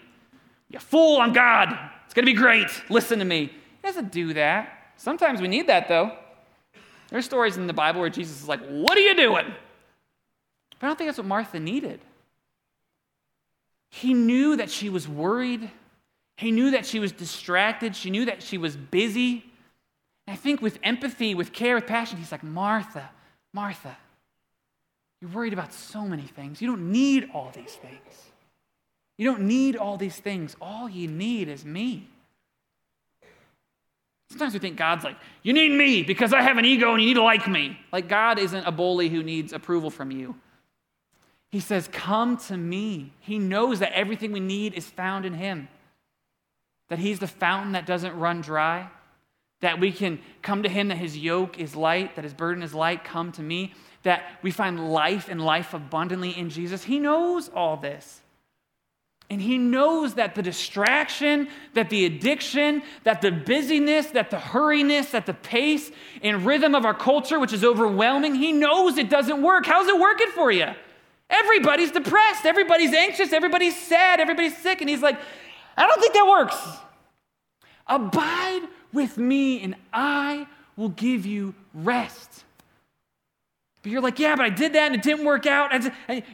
You 0.69 0.81
fool, 0.81 1.19
I'm 1.19 1.33
God. 1.33 1.71
It's 2.05 2.13
going 2.13 2.27
to 2.27 2.31
be 2.31 2.37
great. 2.37 2.69
Listen 2.91 3.21
to 3.21 3.25
me. 3.25 3.47
He 3.47 3.83
doesn't 3.83 4.13
do 4.13 4.35
that. 4.35 4.93
Sometimes 4.99 5.41
we 5.41 5.49
need 5.49 5.67
that 5.69 5.89
though. 5.89 6.13
There's 7.09 7.25
stories 7.25 7.57
in 7.57 7.67
the 7.67 7.73
Bible 7.73 8.03
where 8.03 8.11
Jesus 8.11 8.43
is 8.43 8.47
like, 8.47 8.61
what 8.69 8.99
are 8.99 9.01
you 9.01 9.17
doing? 9.17 9.47
But 10.79 10.87
I 10.87 10.87
don't 10.89 10.99
think 10.99 11.09
that's 11.09 11.19
what 11.19 11.27
Martha 11.27 11.59
needed. 11.59 12.01
He 13.89 14.13
knew 14.13 14.57
that 14.57 14.69
she 14.69 14.91
was 14.91 15.09
worried. 15.09 15.71
He 16.37 16.51
knew 16.51 16.73
that 16.73 16.85
she 16.85 17.01
was 17.01 17.13
distracted. 17.13 17.97
She 17.97 18.11
knew 18.11 18.27
that 18.27 18.43
she 18.43 18.59
was 18.59 18.77
busy. 18.77 19.43
And 20.27 20.35
I 20.35 20.37
think 20.37 20.61
with 20.61 20.79
empathy, 20.83 21.35
with 21.35 21.55
care, 21.55 21.77
with 21.77 21.87
passion, 21.87 22.19
he's 22.19 22.31
like, 22.31 22.43
Martha, 22.43 23.09
Martha, 23.55 23.97
you're 25.23 25.31
worried 25.31 25.53
about 25.53 25.73
so 25.73 26.03
many 26.03 26.25
things. 26.25 26.61
You 26.61 26.67
don't 26.67 26.91
need 26.91 27.31
all 27.33 27.53
these 27.55 27.73
things. 27.77 28.33
You 29.17 29.31
don't 29.31 29.43
need 29.43 29.77
all 29.77 29.97
these 29.97 30.19
things. 30.19 30.57
All 30.61 30.89
you 30.89 31.07
need 31.07 31.49
is 31.49 31.65
me. 31.65 32.09
Sometimes 34.31 34.53
we 34.53 34.59
think 34.59 34.77
God's 34.77 35.05
like, 35.05 35.17
you 35.45 35.53
need 35.53 35.71
me 35.71 36.03
because 36.03 36.33
I 36.33 36.43
have 36.43 36.59
an 36.59 36.65
ego 36.65 36.93
and 36.93 37.01
you 37.01 37.07
need 37.07 37.15
to 37.15 37.23
like 37.23 37.47
me. 37.47 37.79
Like 37.93 38.09
God 38.09 38.41
isn't 38.41 38.65
a 38.65 38.73
bully 38.73 39.11
who 39.11 39.23
needs 39.23 39.53
approval 39.53 39.91
from 39.91 40.11
you. 40.11 40.35
He 41.53 41.61
says, 41.61 41.89
Come 41.93 42.37
to 42.49 42.57
me. 42.57 43.13
He 43.21 43.39
knows 43.39 43.79
that 43.79 43.93
everything 43.93 44.33
we 44.33 44.41
need 44.41 44.75
is 44.75 44.89
found 44.89 45.25
in 45.25 45.35
Him, 45.35 45.69
that 46.89 46.99
He's 46.99 47.21
the 47.21 47.29
fountain 47.29 47.73
that 47.73 47.87
doesn't 47.87 48.19
run 48.19 48.41
dry, 48.41 48.89
that 49.63 49.81
we 49.81 49.91
can 49.91 50.21
come 50.43 50.63
to 50.63 50.69
Him, 50.69 50.89
that 50.89 50.99
His 50.99 51.17
yoke 51.17 51.59
is 51.59 51.75
light, 51.75 52.15
that 52.17 52.25
His 52.25 52.35
burden 52.35 52.63
is 52.63 52.75
light. 52.75 53.03
Come 53.05 53.33
to 53.33 53.43
me, 53.43 53.73
that 54.03 54.25
we 54.43 54.51
find 54.51 54.93
life 54.93 55.29
and 55.29 55.41
life 55.41 55.73
abundantly 55.73 56.37
in 56.39 56.51
Jesus. 56.51 56.85
He 56.85 56.99
knows 56.99 57.49
all 57.49 57.77
this. 57.77 58.21
And 59.31 59.41
he 59.41 59.57
knows 59.57 60.15
that 60.15 60.35
the 60.35 60.43
distraction, 60.43 61.49
that 61.73 61.89
the 61.89 62.05
addiction, 62.05 62.83
that 63.05 63.23
the 63.23 63.31
busyness, 63.31 64.09
that 64.09 64.31
the 64.31 64.37
hurriness, 64.37 65.13
that 65.13 65.25
the 65.25 65.33
pace 65.33 65.91
and 66.23 66.45
rhythm 66.45 66.75
of 66.75 66.85
our 66.85 66.93
culture, 66.93 67.41
which 67.41 67.55
is 67.55 67.65
overwhelming, 67.65 68.35
he 68.35 68.53
knows 68.53 68.99
it 68.99 69.09
doesn't 69.09 69.41
work. 69.41 69.65
How's 69.65 69.89
it 69.89 69.99
working 69.99 70.29
for 70.35 70.53
you? 70.53 70.67
Everybody's 71.31 71.93
depressed, 71.93 72.45
everybody's 72.45 72.93
anxious, 72.93 73.33
everybody's 73.33 73.75
sad, 73.75 74.21
everybody's 74.21 74.59
sick. 74.59 74.83
And 74.83 74.91
he's 74.91 75.01
like, 75.01 75.19
I 75.79 75.87
don't 75.87 75.99
think 75.99 76.13
that 76.13 76.27
works. 76.27 76.57
Abide 77.87 78.69
with 78.93 79.19
me, 79.19 79.63
and 79.63 79.75
I 79.93 80.47
will 80.77 80.91
give 80.91 81.27
you 81.27 81.55
rest. 81.75 82.45
But 83.83 83.91
you're 83.91 84.01
like, 84.01 84.19
yeah, 84.19 84.37
but 84.37 84.45
I 84.45 84.51
did 84.51 84.75
that 84.75 84.87
and 84.87 84.95
it 84.95 85.03
didn't 85.03 85.25
work 85.25 85.45
out. 85.45 85.73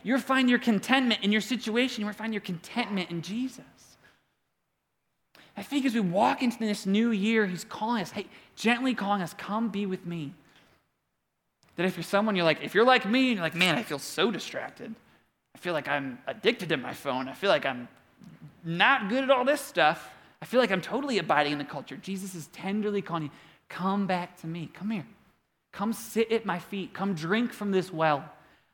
You're 0.03 0.19
finding 0.19 0.51
your 0.51 0.59
contentment 0.59 1.23
in 1.23 1.33
your 1.33 1.41
situation. 1.41 2.05
You're 2.05 2.13
finding 2.13 2.35
your 2.35 2.43
contentment 2.43 3.11
in 3.11 3.23
Jesus. 3.23 3.65
I 5.57 5.63
think 5.63 5.87
as 5.87 5.95
we 5.95 6.01
walk 6.01 6.43
into 6.43 6.59
this 6.59 6.85
new 6.85 7.11
year, 7.11 7.47
he's 7.47 7.65
calling 7.65 8.03
us, 8.03 8.11
hey, 8.11 8.27
gently 8.55 8.95
calling 8.95 9.23
us, 9.23 9.35
come 9.35 9.71
be 9.71 9.87
with 9.87 10.05
me. 10.05 10.35
That 11.77 11.87
if 11.87 11.97
you're 11.97 12.05
someone 12.05 12.37
you're 12.37 12.45
like, 12.45 12.63
if 12.63 12.75
you're 12.75 12.85
like 12.85 13.07
me, 13.07 13.33
you're 13.33 13.41
like, 13.41 13.55
man, 13.55 13.77
I 13.77 13.83
feel 13.83 13.99
so 13.99 14.31
distracted. 14.31 14.95
I 15.55 15.59
feel 15.59 15.73
like 15.73 15.89
I'm 15.89 16.19
addicted 16.27 16.69
to 16.69 16.77
my 16.77 16.93
phone. 16.93 17.29
I 17.29 17.33
feel 17.33 17.51
like 17.51 17.65
I'm 17.65 17.89
not 18.63 19.09
good 19.09 19.25
at 19.25 19.31
all 19.31 19.45
this 19.45 19.61
stuff. 19.61 20.11
I 20.41 20.47
feel 20.47 20.61
like 20.61 20.71
I'm 20.71 20.81
totally 20.81 21.19
abiding 21.19 21.53
in 21.53 21.59
the 21.59 21.65
culture. 21.65 21.97
Jesus 21.97 22.35
is 22.35 22.47
tenderly 22.49 23.03
calling 23.03 23.25
you, 23.25 23.31
come 23.69 24.07
back 24.07 24.41
to 24.41 24.47
me. 24.47 24.71
Come 24.73 24.91
here. 24.91 25.07
Come 25.73 25.93
sit 25.93 26.33
at 26.33 26.47
my 26.47 26.59
feet. 26.59 26.95
Come 26.95 27.15
drink 27.15 27.53
from 27.53 27.71
this 27.71 27.93
well. 27.93 28.25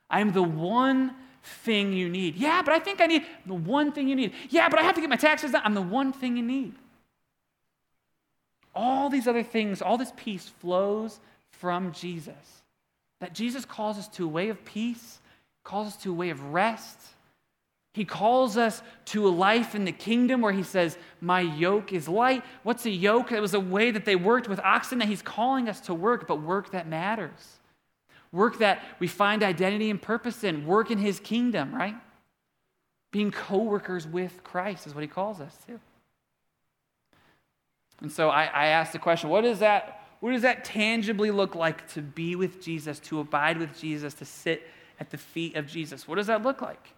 I 0.09 0.21
am 0.21 0.31
the 0.31 0.43
one 0.43 1.15
thing 1.63 1.93
you 1.93 2.09
need. 2.09 2.35
Yeah, 2.35 2.61
but 2.61 2.73
I 2.73 2.79
think 2.79 3.01
I 3.01 3.05
need 3.05 3.23
the 3.45 3.53
one 3.53 3.91
thing 3.91 4.07
you 4.07 4.15
need. 4.15 4.33
Yeah, 4.49 4.69
but 4.69 4.79
I 4.79 4.83
have 4.83 4.95
to 4.95 5.01
get 5.01 5.09
my 5.09 5.15
taxes 5.15 5.51
done. 5.51 5.61
I'm 5.65 5.73
the 5.73 5.81
one 5.81 6.13
thing 6.13 6.37
you 6.37 6.43
need. 6.43 6.73
All 8.73 9.09
these 9.09 9.27
other 9.27 9.43
things, 9.43 9.81
all 9.81 9.97
this 9.97 10.11
peace 10.15 10.51
flows 10.59 11.19
from 11.51 11.91
Jesus. 11.91 12.63
That 13.21 13.33
Jesus 13.33 13.65
calls 13.65 13.97
us 13.97 14.07
to 14.09 14.25
a 14.25 14.27
way 14.27 14.49
of 14.49 14.63
peace, 14.65 15.19
calls 15.63 15.87
us 15.87 15.97
to 15.97 16.11
a 16.11 16.13
way 16.13 16.29
of 16.29 16.53
rest. 16.53 16.99
He 17.95 18.03
calls 18.03 18.57
us 18.57 18.81
to 19.05 19.25
a 19.25 19.29
life 19.29 19.73
in 19.73 19.85
the 19.85 19.93
kingdom 19.93 20.41
where 20.41 20.51
he 20.51 20.63
says, 20.63 20.97
My 21.21 21.39
yoke 21.39 21.93
is 21.93 22.09
light. 22.09 22.43
What's 22.63 22.85
a 22.85 22.89
yoke? 22.89 23.31
It 23.31 23.39
was 23.39 23.53
a 23.53 23.59
way 23.59 23.89
that 23.89 24.03
they 24.03 24.17
worked 24.17 24.49
with 24.49 24.59
oxen 24.59 24.99
that 24.99 25.07
he's 25.07 25.21
calling 25.21 25.69
us 25.69 25.79
to 25.81 25.93
work, 25.93 26.27
but 26.27 26.41
work 26.41 26.71
that 26.71 26.89
matters. 26.89 27.59
work 28.33 28.57
that 28.57 28.83
we 28.99 29.07
find 29.07 29.43
identity 29.43 29.89
and 29.89 30.01
purpose 30.01 30.43
in, 30.43 30.65
work 30.65 30.91
in 30.91 30.97
his 30.97 31.21
kingdom, 31.21 31.73
right? 31.73 31.95
Being 33.11 33.31
co 33.31 33.59
workers 33.59 34.05
with 34.05 34.43
Christ 34.43 34.87
is 34.87 34.93
what 34.93 35.01
he 35.01 35.07
calls 35.07 35.39
us 35.39 35.55
to. 35.67 35.79
And 38.01 38.11
so 38.11 38.27
I, 38.27 38.43
I 38.43 38.65
asked 38.65 38.91
the 38.91 38.99
question 38.99 39.29
what 39.29 39.45
does, 39.45 39.59
that, 39.59 40.05
what 40.19 40.31
does 40.33 40.41
that 40.41 40.65
tangibly 40.65 41.31
look 41.31 41.55
like 41.55 41.87
to 41.93 42.01
be 42.01 42.35
with 42.35 42.61
Jesus, 42.61 42.99
to 42.99 43.21
abide 43.21 43.57
with 43.57 43.79
Jesus, 43.79 44.13
to 44.15 44.25
sit 44.25 44.67
at 44.99 45.11
the 45.11 45.17
feet 45.17 45.55
of 45.55 45.65
Jesus? 45.65 46.09
What 46.09 46.15
does 46.15 46.27
that 46.27 46.43
look 46.43 46.61
like? 46.61 46.89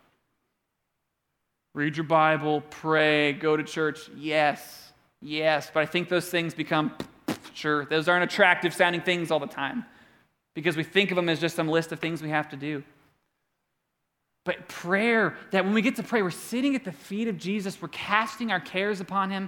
Read 1.77 1.95
your 1.95 2.05
Bible, 2.05 2.61
pray, 2.71 3.33
go 3.33 3.55
to 3.55 3.61
church. 3.61 4.09
Yes, 4.17 4.93
yes. 5.21 5.69
But 5.71 5.81
I 5.81 5.85
think 5.85 6.09
those 6.09 6.27
things 6.27 6.55
become, 6.55 6.91
sure, 7.53 7.85
those 7.85 8.07
aren't 8.07 8.23
attractive 8.23 8.73
sounding 8.73 9.01
things 9.01 9.29
all 9.29 9.39
the 9.39 9.45
time 9.45 9.85
because 10.55 10.75
we 10.75 10.81
think 10.81 11.11
of 11.11 11.15
them 11.15 11.29
as 11.29 11.39
just 11.39 11.55
some 11.55 11.67
list 11.67 11.91
of 11.91 11.99
things 11.99 12.23
we 12.23 12.29
have 12.29 12.49
to 12.49 12.55
do. 12.55 12.81
But 14.43 14.67
prayer, 14.67 15.37
that 15.51 15.65
when 15.65 15.75
we 15.75 15.83
get 15.83 15.97
to 15.97 16.03
pray, 16.03 16.23
we're 16.23 16.31
sitting 16.31 16.73
at 16.73 16.83
the 16.83 16.91
feet 16.91 17.27
of 17.27 17.37
Jesus, 17.37 17.79
we're 17.79 17.89
casting 17.89 18.51
our 18.51 18.59
cares 18.59 18.99
upon 18.99 19.29
him. 19.29 19.47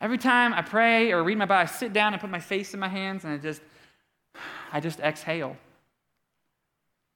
Every 0.00 0.18
time 0.18 0.54
I 0.54 0.62
pray 0.62 1.10
or 1.10 1.24
read 1.24 1.36
my 1.36 1.46
Bible, 1.46 1.62
I 1.62 1.66
sit 1.66 1.92
down 1.92 2.12
and 2.12 2.20
put 2.20 2.30
my 2.30 2.38
face 2.38 2.74
in 2.74 2.78
my 2.78 2.88
hands 2.88 3.24
and 3.24 3.32
I 3.32 3.38
just, 3.38 3.60
I 4.72 4.78
just 4.78 5.00
exhale. 5.00 5.56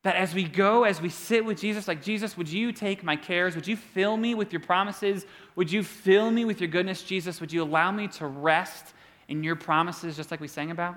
That 0.03 0.16
as 0.16 0.34
we 0.34 0.44
go, 0.44 0.84
as 0.84 1.01
we 1.01 1.11
sit 1.11 1.44
with 1.44 1.61
Jesus, 1.61 1.86
like, 1.86 2.03
Jesus, 2.03 2.36
would 2.36 2.48
you 2.48 2.72
take 2.72 3.05
my 3.05 3.16
cares? 3.16 3.55
Would 3.55 3.66
you 3.66 3.76
fill 3.76 4.16
me 4.16 4.34
with 4.34 4.51
your 4.53 4.61
promises? 4.61 5.26
Would 5.57 5.70
you 5.70 5.82
fill 5.82 6.30
me 6.30 6.46
with 6.46 6.61
your 6.61 6.68
goodness, 6.68 7.03
Jesus? 7.03 7.38
Would 7.40 7.53
you 7.53 7.62
allow 7.62 7.90
me 7.90 8.09
to 8.09 8.26
rest 8.26 8.94
in 9.28 9.44
your 9.44 9.57
promises, 9.57 10.16
just 10.16 10.30
like 10.30 10.40
we 10.40 10.48
sang 10.48 10.70
about? 10.70 10.96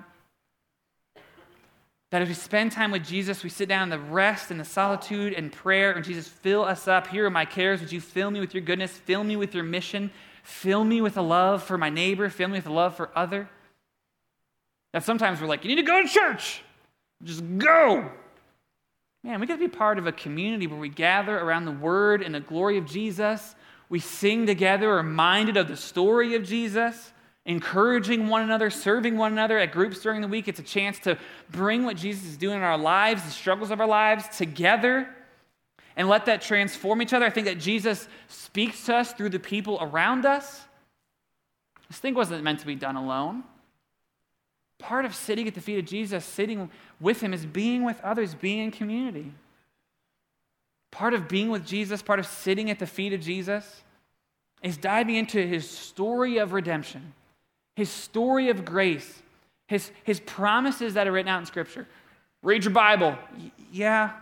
That 2.12 2.22
as 2.22 2.28
we 2.28 2.34
spend 2.34 2.72
time 2.72 2.92
with 2.92 3.04
Jesus, 3.04 3.44
we 3.44 3.50
sit 3.50 3.68
down 3.68 3.82
in 3.82 3.88
the 3.90 3.98
rest 3.98 4.50
and 4.50 4.58
the 4.58 4.64
solitude 4.64 5.34
and 5.34 5.52
prayer, 5.52 5.92
and 5.92 6.04
Jesus, 6.04 6.26
fill 6.26 6.64
us 6.64 6.88
up. 6.88 7.08
Here 7.08 7.26
are 7.26 7.30
my 7.30 7.44
cares. 7.44 7.80
Would 7.80 7.92
you 7.92 8.00
fill 8.00 8.30
me 8.30 8.40
with 8.40 8.54
your 8.54 8.62
goodness? 8.62 8.92
Fill 8.92 9.24
me 9.24 9.36
with 9.36 9.54
your 9.54 9.64
mission. 9.64 10.12
Fill 10.44 10.84
me 10.84 11.00
with 11.02 11.16
a 11.18 11.22
love 11.22 11.62
for 11.62 11.76
my 11.76 11.90
neighbor. 11.90 12.30
Fill 12.30 12.48
me 12.48 12.58
with 12.58 12.66
a 12.66 12.72
love 12.72 12.96
for 12.96 13.10
other. 13.14 13.50
That 14.92 15.04
sometimes 15.04 15.40
we're 15.40 15.48
like, 15.48 15.64
you 15.64 15.68
need 15.68 15.82
to 15.82 15.86
go 15.86 16.00
to 16.00 16.08
church. 16.08 16.62
Just 17.22 17.42
go. 17.58 18.10
Man, 19.24 19.40
we 19.40 19.46
got 19.46 19.54
to 19.54 19.58
be 19.58 19.68
part 19.68 19.98
of 19.98 20.06
a 20.06 20.12
community 20.12 20.66
where 20.66 20.78
we 20.78 20.90
gather 20.90 21.38
around 21.38 21.64
the 21.64 21.72
word 21.72 22.20
and 22.20 22.34
the 22.34 22.40
glory 22.40 22.76
of 22.76 22.84
Jesus. 22.84 23.54
We 23.88 23.98
sing 23.98 24.44
together, 24.44 24.94
reminded 24.94 25.56
of 25.56 25.66
the 25.66 25.76
story 25.76 26.34
of 26.34 26.44
Jesus 26.44 27.12
encouraging 27.46 28.28
one 28.28 28.42
another, 28.42 28.70
serving 28.70 29.16
one 29.16 29.32
another 29.32 29.58
at 29.58 29.72
groups 29.72 30.00
during 30.00 30.20
the 30.20 30.28
week. 30.28 30.48
It's 30.48 30.60
a 30.60 30.64
chance 30.64 30.98
to 31.00 31.18
bring 31.50 31.84
what 31.84 31.96
Jesus 31.96 32.24
is 32.24 32.36
doing 32.36 32.56
in 32.56 32.62
our 32.62 32.78
lives, 32.78 33.22
the 33.22 33.30
struggles 33.30 33.70
of 33.70 33.80
our 33.80 33.86
lives, 33.86 34.28
together 34.36 35.08
and 35.96 36.08
let 36.08 36.26
that 36.26 36.42
transform 36.42 37.02
each 37.02 37.12
other. 37.12 37.24
I 37.24 37.30
think 37.30 37.46
that 37.46 37.58
Jesus 37.58 38.08
speaks 38.28 38.84
to 38.86 38.96
us 38.96 39.12
through 39.12 39.30
the 39.30 39.38
people 39.38 39.78
around 39.80 40.26
us. 40.26 40.64
This 41.88 41.98
thing 41.98 42.14
wasn't 42.14 42.42
meant 42.42 42.60
to 42.60 42.66
be 42.66 42.74
done 42.74 42.96
alone. 42.96 43.44
Part 44.84 45.06
of 45.06 45.14
sitting 45.14 45.48
at 45.48 45.54
the 45.54 45.60
feet 45.62 45.78
of 45.78 45.86
Jesus, 45.86 46.24
sitting 46.24 46.70
with 47.00 47.22
him, 47.22 47.32
is 47.32 47.46
being 47.46 47.84
with 47.84 47.98
others, 48.02 48.34
being 48.34 48.58
in 48.58 48.70
community. 48.70 49.32
Part 50.90 51.14
of 51.14 51.26
being 51.26 51.48
with 51.48 51.66
Jesus, 51.66 52.02
part 52.02 52.18
of 52.18 52.26
sitting 52.26 52.70
at 52.70 52.78
the 52.78 52.86
feet 52.86 53.14
of 53.14 53.20
Jesus, 53.20 53.82
is 54.62 54.76
diving 54.76 55.14
into 55.16 55.44
his 55.46 55.68
story 55.68 56.36
of 56.36 56.52
redemption 56.52 57.14
his 57.76 57.90
story 57.90 58.50
of 58.50 58.64
grace, 58.64 59.22
his, 59.66 59.90
his 60.04 60.20
promises 60.20 60.94
that 60.94 61.06
are 61.06 61.12
written 61.12 61.28
out 61.28 61.40
in 61.40 61.46
Scripture. 61.46 61.86
Read 62.42 62.64
your 62.64 62.72
Bible. 62.72 63.16
Y- 63.36 63.50
yeah. 63.72 64.12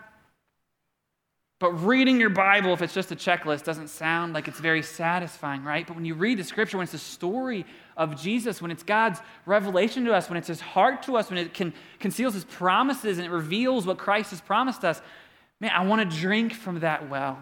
But 1.63 1.85
reading 1.85 2.19
your 2.19 2.29
Bible, 2.29 2.73
if 2.73 2.83
it's 2.83 2.93
just 2.93 3.13
a 3.13 3.15
checklist, 3.15 3.63
doesn't 3.63 3.87
sound 3.87 4.33
like 4.33 4.49
it's 4.49 4.59
very 4.59 4.83
satisfying, 4.83 5.63
right? 5.63 5.87
But 5.87 5.95
when 5.95 6.05
you 6.05 6.15
read 6.15 6.39
the 6.39 6.43
Scripture, 6.43 6.77
when 6.77 6.83
it's 6.83 6.93
the 6.93 6.99
story 6.99 7.65
of 7.97 8.21
Jesus, 8.21 8.61
when 8.61 8.73
it's 8.73 8.83
God's 8.83 9.21
revelation 9.47 10.05
to 10.07 10.13
us, 10.13 10.29
when 10.29 10.37
it's 10.37 10.49
His 10.49 10.61
heart 10.61 11.05
to 11.05 11.17
us, 11.17 11.31
when 11.31 11.39
it 11.39 11.55
can, 11.55 11.73
conceals 12.01 12.35
His 12.35 12.45
promises 12.45 13.19
and 13.19 13.29
it 13.29 13.31
reveals 13.31 13.87
what 13.87 13.97
Christ 13.97 14.31
has 14.31 14.41
promised 14.41 14.85
us, 14.85 15.01
man, 15.61 15.71
I 15.73 15.87
want 15.87 16.11
to 16.11 16.19
drink 16.19 16.53
from 16.53 16.81
that 16.81 17.09
well. 17.09 17.39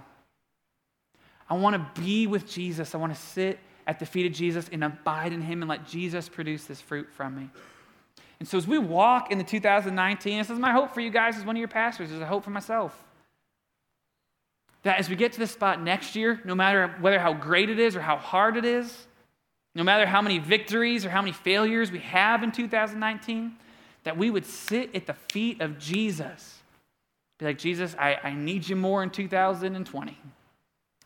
I 1.48 1.54
want 1.54 1.76
to 1.76 2.02
be 2.02 2.26
with 2.26 2.46
Jesus. 2.46 2.94
I 2.94 2.98
want 2.98 3.14
to 3.14 3.18
sit 3.18 3.58
at 3.86 3.98
the 3.98 4.04
feet 4.04 4.26
of 4.26 4.32
Jesus 4.34 4.68
and 4.70 4.84
abide 4.84 5.32
in 5.32 5.40
Him 5.40 5.62
and 5.62 5.68
let 5.70 5.88
Jesus 5.88 6.28
produce 6.28 6.66
this 6.66 6.82
fruit 6.82 7.08
from 7.10 7.36
me. 7.36 7.48
And 8.38 8.46
so 8.46 8.58
as 8.58 8.66
we 8.66 8.76
walk 8.76 9.32
into 9.32 9.44
2019, 9.44 10.36
this 10.36 10.50
is 10.50 10.58
my 10.58 10.72
hope 10.72 10.92
for 10.92 11.00
you 11.00 11.10
guys 11.10 11.38
as 11.38 11.46
one 11.46 11.56
of 11.56 11.60
your 11.60 11.68
pastors, 11.68 12.10
is 12.10 12.20
a 12.20 12.26
hope 12.26 12.44
for 12.44 12.50
myself. 12.50 13.06
That 14.82 14.98
as 14.98 15.08
we 15.08 15.16
get 15.16 15.32
to 15.32 15.38
this 15.38 15.50
spot 15.50 15.82
next 15.82 16.16
year, 16.16 16.40
no 16.44 16.54
matter 16.54 16.94
whether 17.00 17.18
how 17.18 17.34
great 17.34 17.68
it 17.68 17.78
is 17.78 17.96
or 17.96 18.00
how 18.00 18.16
hard 18.16 18.56
it 18.56 18.64
is, 18.64 19.06
no 19.74 19.84
matter 19.84 20.06
how 20.06 20.22
many 20.22 20.38
victories 20.38 21.04
or 21.04 21.10
how 21.10 21.20
many 21.20 21.32
failures 21.32 21.92
we 21.92 22.00
have 22.00 22.42
in 22.42 22.50
2019, 22.50 23.52
that 24.04 24.16
we 24.16 24.30
would 24.30 24.46
sit 24.46 24.94
at 24.94 25.06
the 25.06 25.14
feet 25.14 25.60
of 25.60 25.78
Jesus. 25.78 26.58
Be 27.38 27.46
like, 27.46 27.58
Jesus, 27.58 27.94
I, 27.98 28.18
I 28.22 28.34
need 28.34 28.68
you 28.68 28.76
more 28.76 29.02
in 29.02 29.10
2020. 29.10 30.18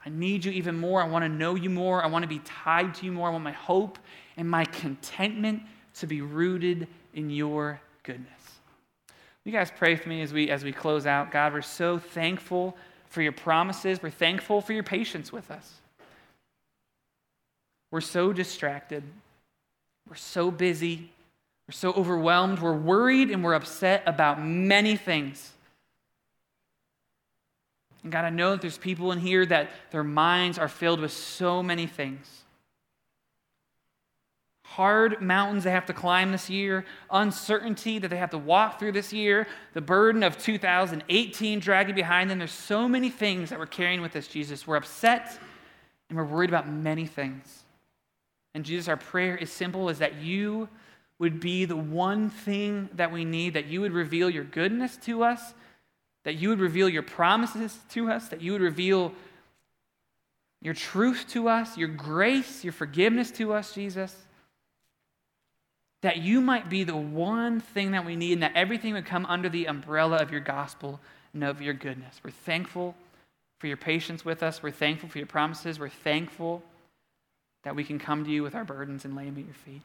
I 0.07 0.11
need 0.11 0.45
you 0.45 0.53
even 0.53 0.79
more. 0.79 1.03
I 1.03 1.09
want 1.09 1.25
to 1.25 1.29
know 1.29 1.55
you 1.55 1.71
more. 1.71 2.03
I 2.03 2.07
want 2.07 2.23
to 2.23 2.29
be 2.29 2.41
tied 2.41 2.95
to 2.97 3.07
you 3.07 3.13
more. 3.13 3.29
I 3.29 3.31
want 3.33 3.45
my 3.45 3.53
hope 3.53 3.99
and 4.37 4.49
my 4.49 4.65
contentment 4.65 5.63
to 5.95 6.07
be 6.07 6.21
rooted 6.21 6.89
in 7.15 7.31
your 7.31 7.81
goodness. 8.03 8.29
You 9.45 9.53
guys 9.53 9.71
pray 9.77 9.97
for 9.97 10.09
me 10.09 10.23
as 10.23 10.33
we 10.33 10.51
as 10.51 10.65
we 10.65 10.73
close 10.73 11.07
out. 11.07 11.31
God, 11.31 11.53
we're 11.53 11.63
so 11.63 11.99
thankful 11.99 12.77
for 13.15 13.23
your 13.23 13.33
promises. 13.33 14.03
We're 14.03 14.11
thankful 14.11 14.61
for 14.61 14.73
your 14.73 14.83
patience 14.83 15.33
with 15.33 15.51
us. 15.51 15.73
We're 17.91 18.01
so 18.03 18.33
distracted. 18.33 19.05
We're 20.09 20.17
so 20.17 20.51
busy. 20.51 21.11
We're 21.69 21.73
so 21.73 21.93
overwhelmed. 21.93 22.59
We're 22.59 22.77
worried 22.77 23.31
and 23.31 23.43
we're 23.43 23.55
upset 23.55 24.03
about 24.05 24.43
many 24.43 24.97
things. 24.97 25.53
And 28.03 28.13
God, 28.13 28.25
I 28.25 28.31
know 28.31 28.51
that 28.51 28.61
there's 28.61 28.77
people 28.77 29.13
in 29.13 29.21
here 29.21 29.47
that 29.47 29.71
their 29.93 30.05
minds 30.05 30.59
are 30.59 30.69
filled 30.69 31.01
with 31.01 31.13
so 31.13 31.63
many 31.63 31.87
things. 31.87 32.44
Hard 34.77 35.21
mountains 35.21 35.65
they 35.65 35.71
have 35.71 35.87
to 35.87 35.93
climb 35.93 36.33
this 36.33 36.49
year, 36.51 36.85
uncertainty 37.11 37.99
that 37.99 38.09
they 38.09 38.17
have 38.17 38.31
to 38.31 38.39
walk 38.39 38.79
through 38.79 38.93
this 38.93 39.13
year, 39.13 39.47
the 39.73 39.81
burden 39.81 40.23
of 40.23 40.39
2018 40.39 41.61
dragging 41.61 41.95
behind 41.95 42.31
them. 42.31 42.39
There's 42.39 42.53
so 42.53 42.89
many 42.89 43.11
things 43.11 43.51
that 43.51 43.59
we're 43.59 43.67
carrying 43.67 44.01
with 44.03 44.17
us, 44.17 44.27
Jesus. 44.27 44.67
We're 44.67 44.77
upset 44.77 45.39
and 46.09 46.19
we're 46.19 46.25
worried 46.25 46.51
about 46.51 46.69
many 46.69 47.07
things. 47.07 47.65
And 48.55 48.65
Jesus, 48.65 48.89
our 48.89 48.97
prayer 48.97 49.37
is 49.37 49.51
simple 49.51 49.89
is 49.89 49.99
that 49.99 50.17
you 50.17 50.69
would 51.19 51.41
be 51.41 51.65
the 51.65 51.77
one 51.77 52.31
thing 52.31 52.89
that 52.95 53.13
we 53.13 53.25
need, 53.25 53.55
that 53.55 53.67
you 53.67 53.81
would 53.81 53.93
reveal 53.93 54.29
your 54.29 54.45
goodness 54.45 54.97
to 54.99 55.25
us 55.25 55.55
that 56.25 56.35
you 56.35 56.49
would 56.49 56.61
reveal 56.61 56.89
your 56.89 57.03
promises 57.03 57.79
to 57.91 58.11
us, 58.11 58.29
that 58.29 58.41
you 58.41 58.53
would 58.53 58.63
reveal 58.63 59.13
your 60.61 60.75
truth 60.75 61.27
to 61.29 61.49
us, 61.49 61.77
your 61.77 61.89
grace, 61.89 62.65
your 62.65 62.73
forgiveness 62.73 63.31
to 63.31 63.53
us, 63.53 63.75
Jesus. 63.75 64.17
That 66.05 66.19
you 66.19 66.43
might 66.43 66.69
be 66.69 66.85
the 66.85 66.95
one 66.95 67.61
thing 67.61 67.93
that 67.93 68.05
we 68.05 68.15
need, 68.15 68.35
and 68.35 68.43
that 68.43 68.53
everything 68.55 68.93
would 68.93 69.07
come 69.07 69.25
under 69.25 69.49
the 69.49 69.65
umbrella 69.65 70.19
of 70.19 70.31
your 70.31 70.43
gospel 70.43 71.01
and 71.33 71.43
of 71.43 71.63
your 71.63 71.73
goodness. 71.73 72.21
We're 72.23 72.31
thankful 72.31 72.95
for 73.59 73.69
your 73.69 73.79
patience 73.79 74.23
with 74.23 74.43
us. 74.43 74.63
We're 74.63 74.71
thankful 74.71 75.09
for 75.09 75.17
your 75.17 75.27
promises. 75.27 75.79
We're 75.79 75.89
thankful 75.89 76.63
that 77.63 77.75
we 77.75 77.85
can 77.85 77.99
come 77.99 78.23
to 78.23 78.31
you 78.31 78.43
with 78.43 78.55
our 78.55 78.65
burdens 78.65 79.07
and 79.07 79.17
lay 79.17 79.25
them 79.25 79.39
at 79.39 79.47
your 79.47 79.55
feet. 79.55 79.81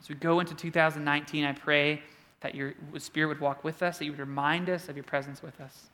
As 0.00 0.08
we 0.08 0.14
go 0.14 0.40
into 0.40 0.54
2019, 0.54 1.44
I 1.44 1.52
pray 1.52 2.00
that 2.40 2.54
your 2.54 2.72
Spirit 2.96 3.28
would 3.28 3.40
walk 3.40 3.62
with 3.62 3.82
us, 3.82 3.98
that 3.98 4.06
you 4.06 4.12
would 4.12 4.20
remind 4.20 4.70
us 4.70 4.88
of 4.88 4.96
your 4.96 5.04
presence 5.04 5.42
with 5.42 5.60
us. 5.60 5.90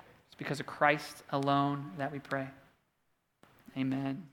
It's 0.00 0.36
because 0.36 0.58
of 0.58 0.66
Christ 0.66 1.22
alone 1.30 1.92
that 1.96 2.10
we 2.10 2.18
pray. 2.18 2.48
Amen. 3.78 4.26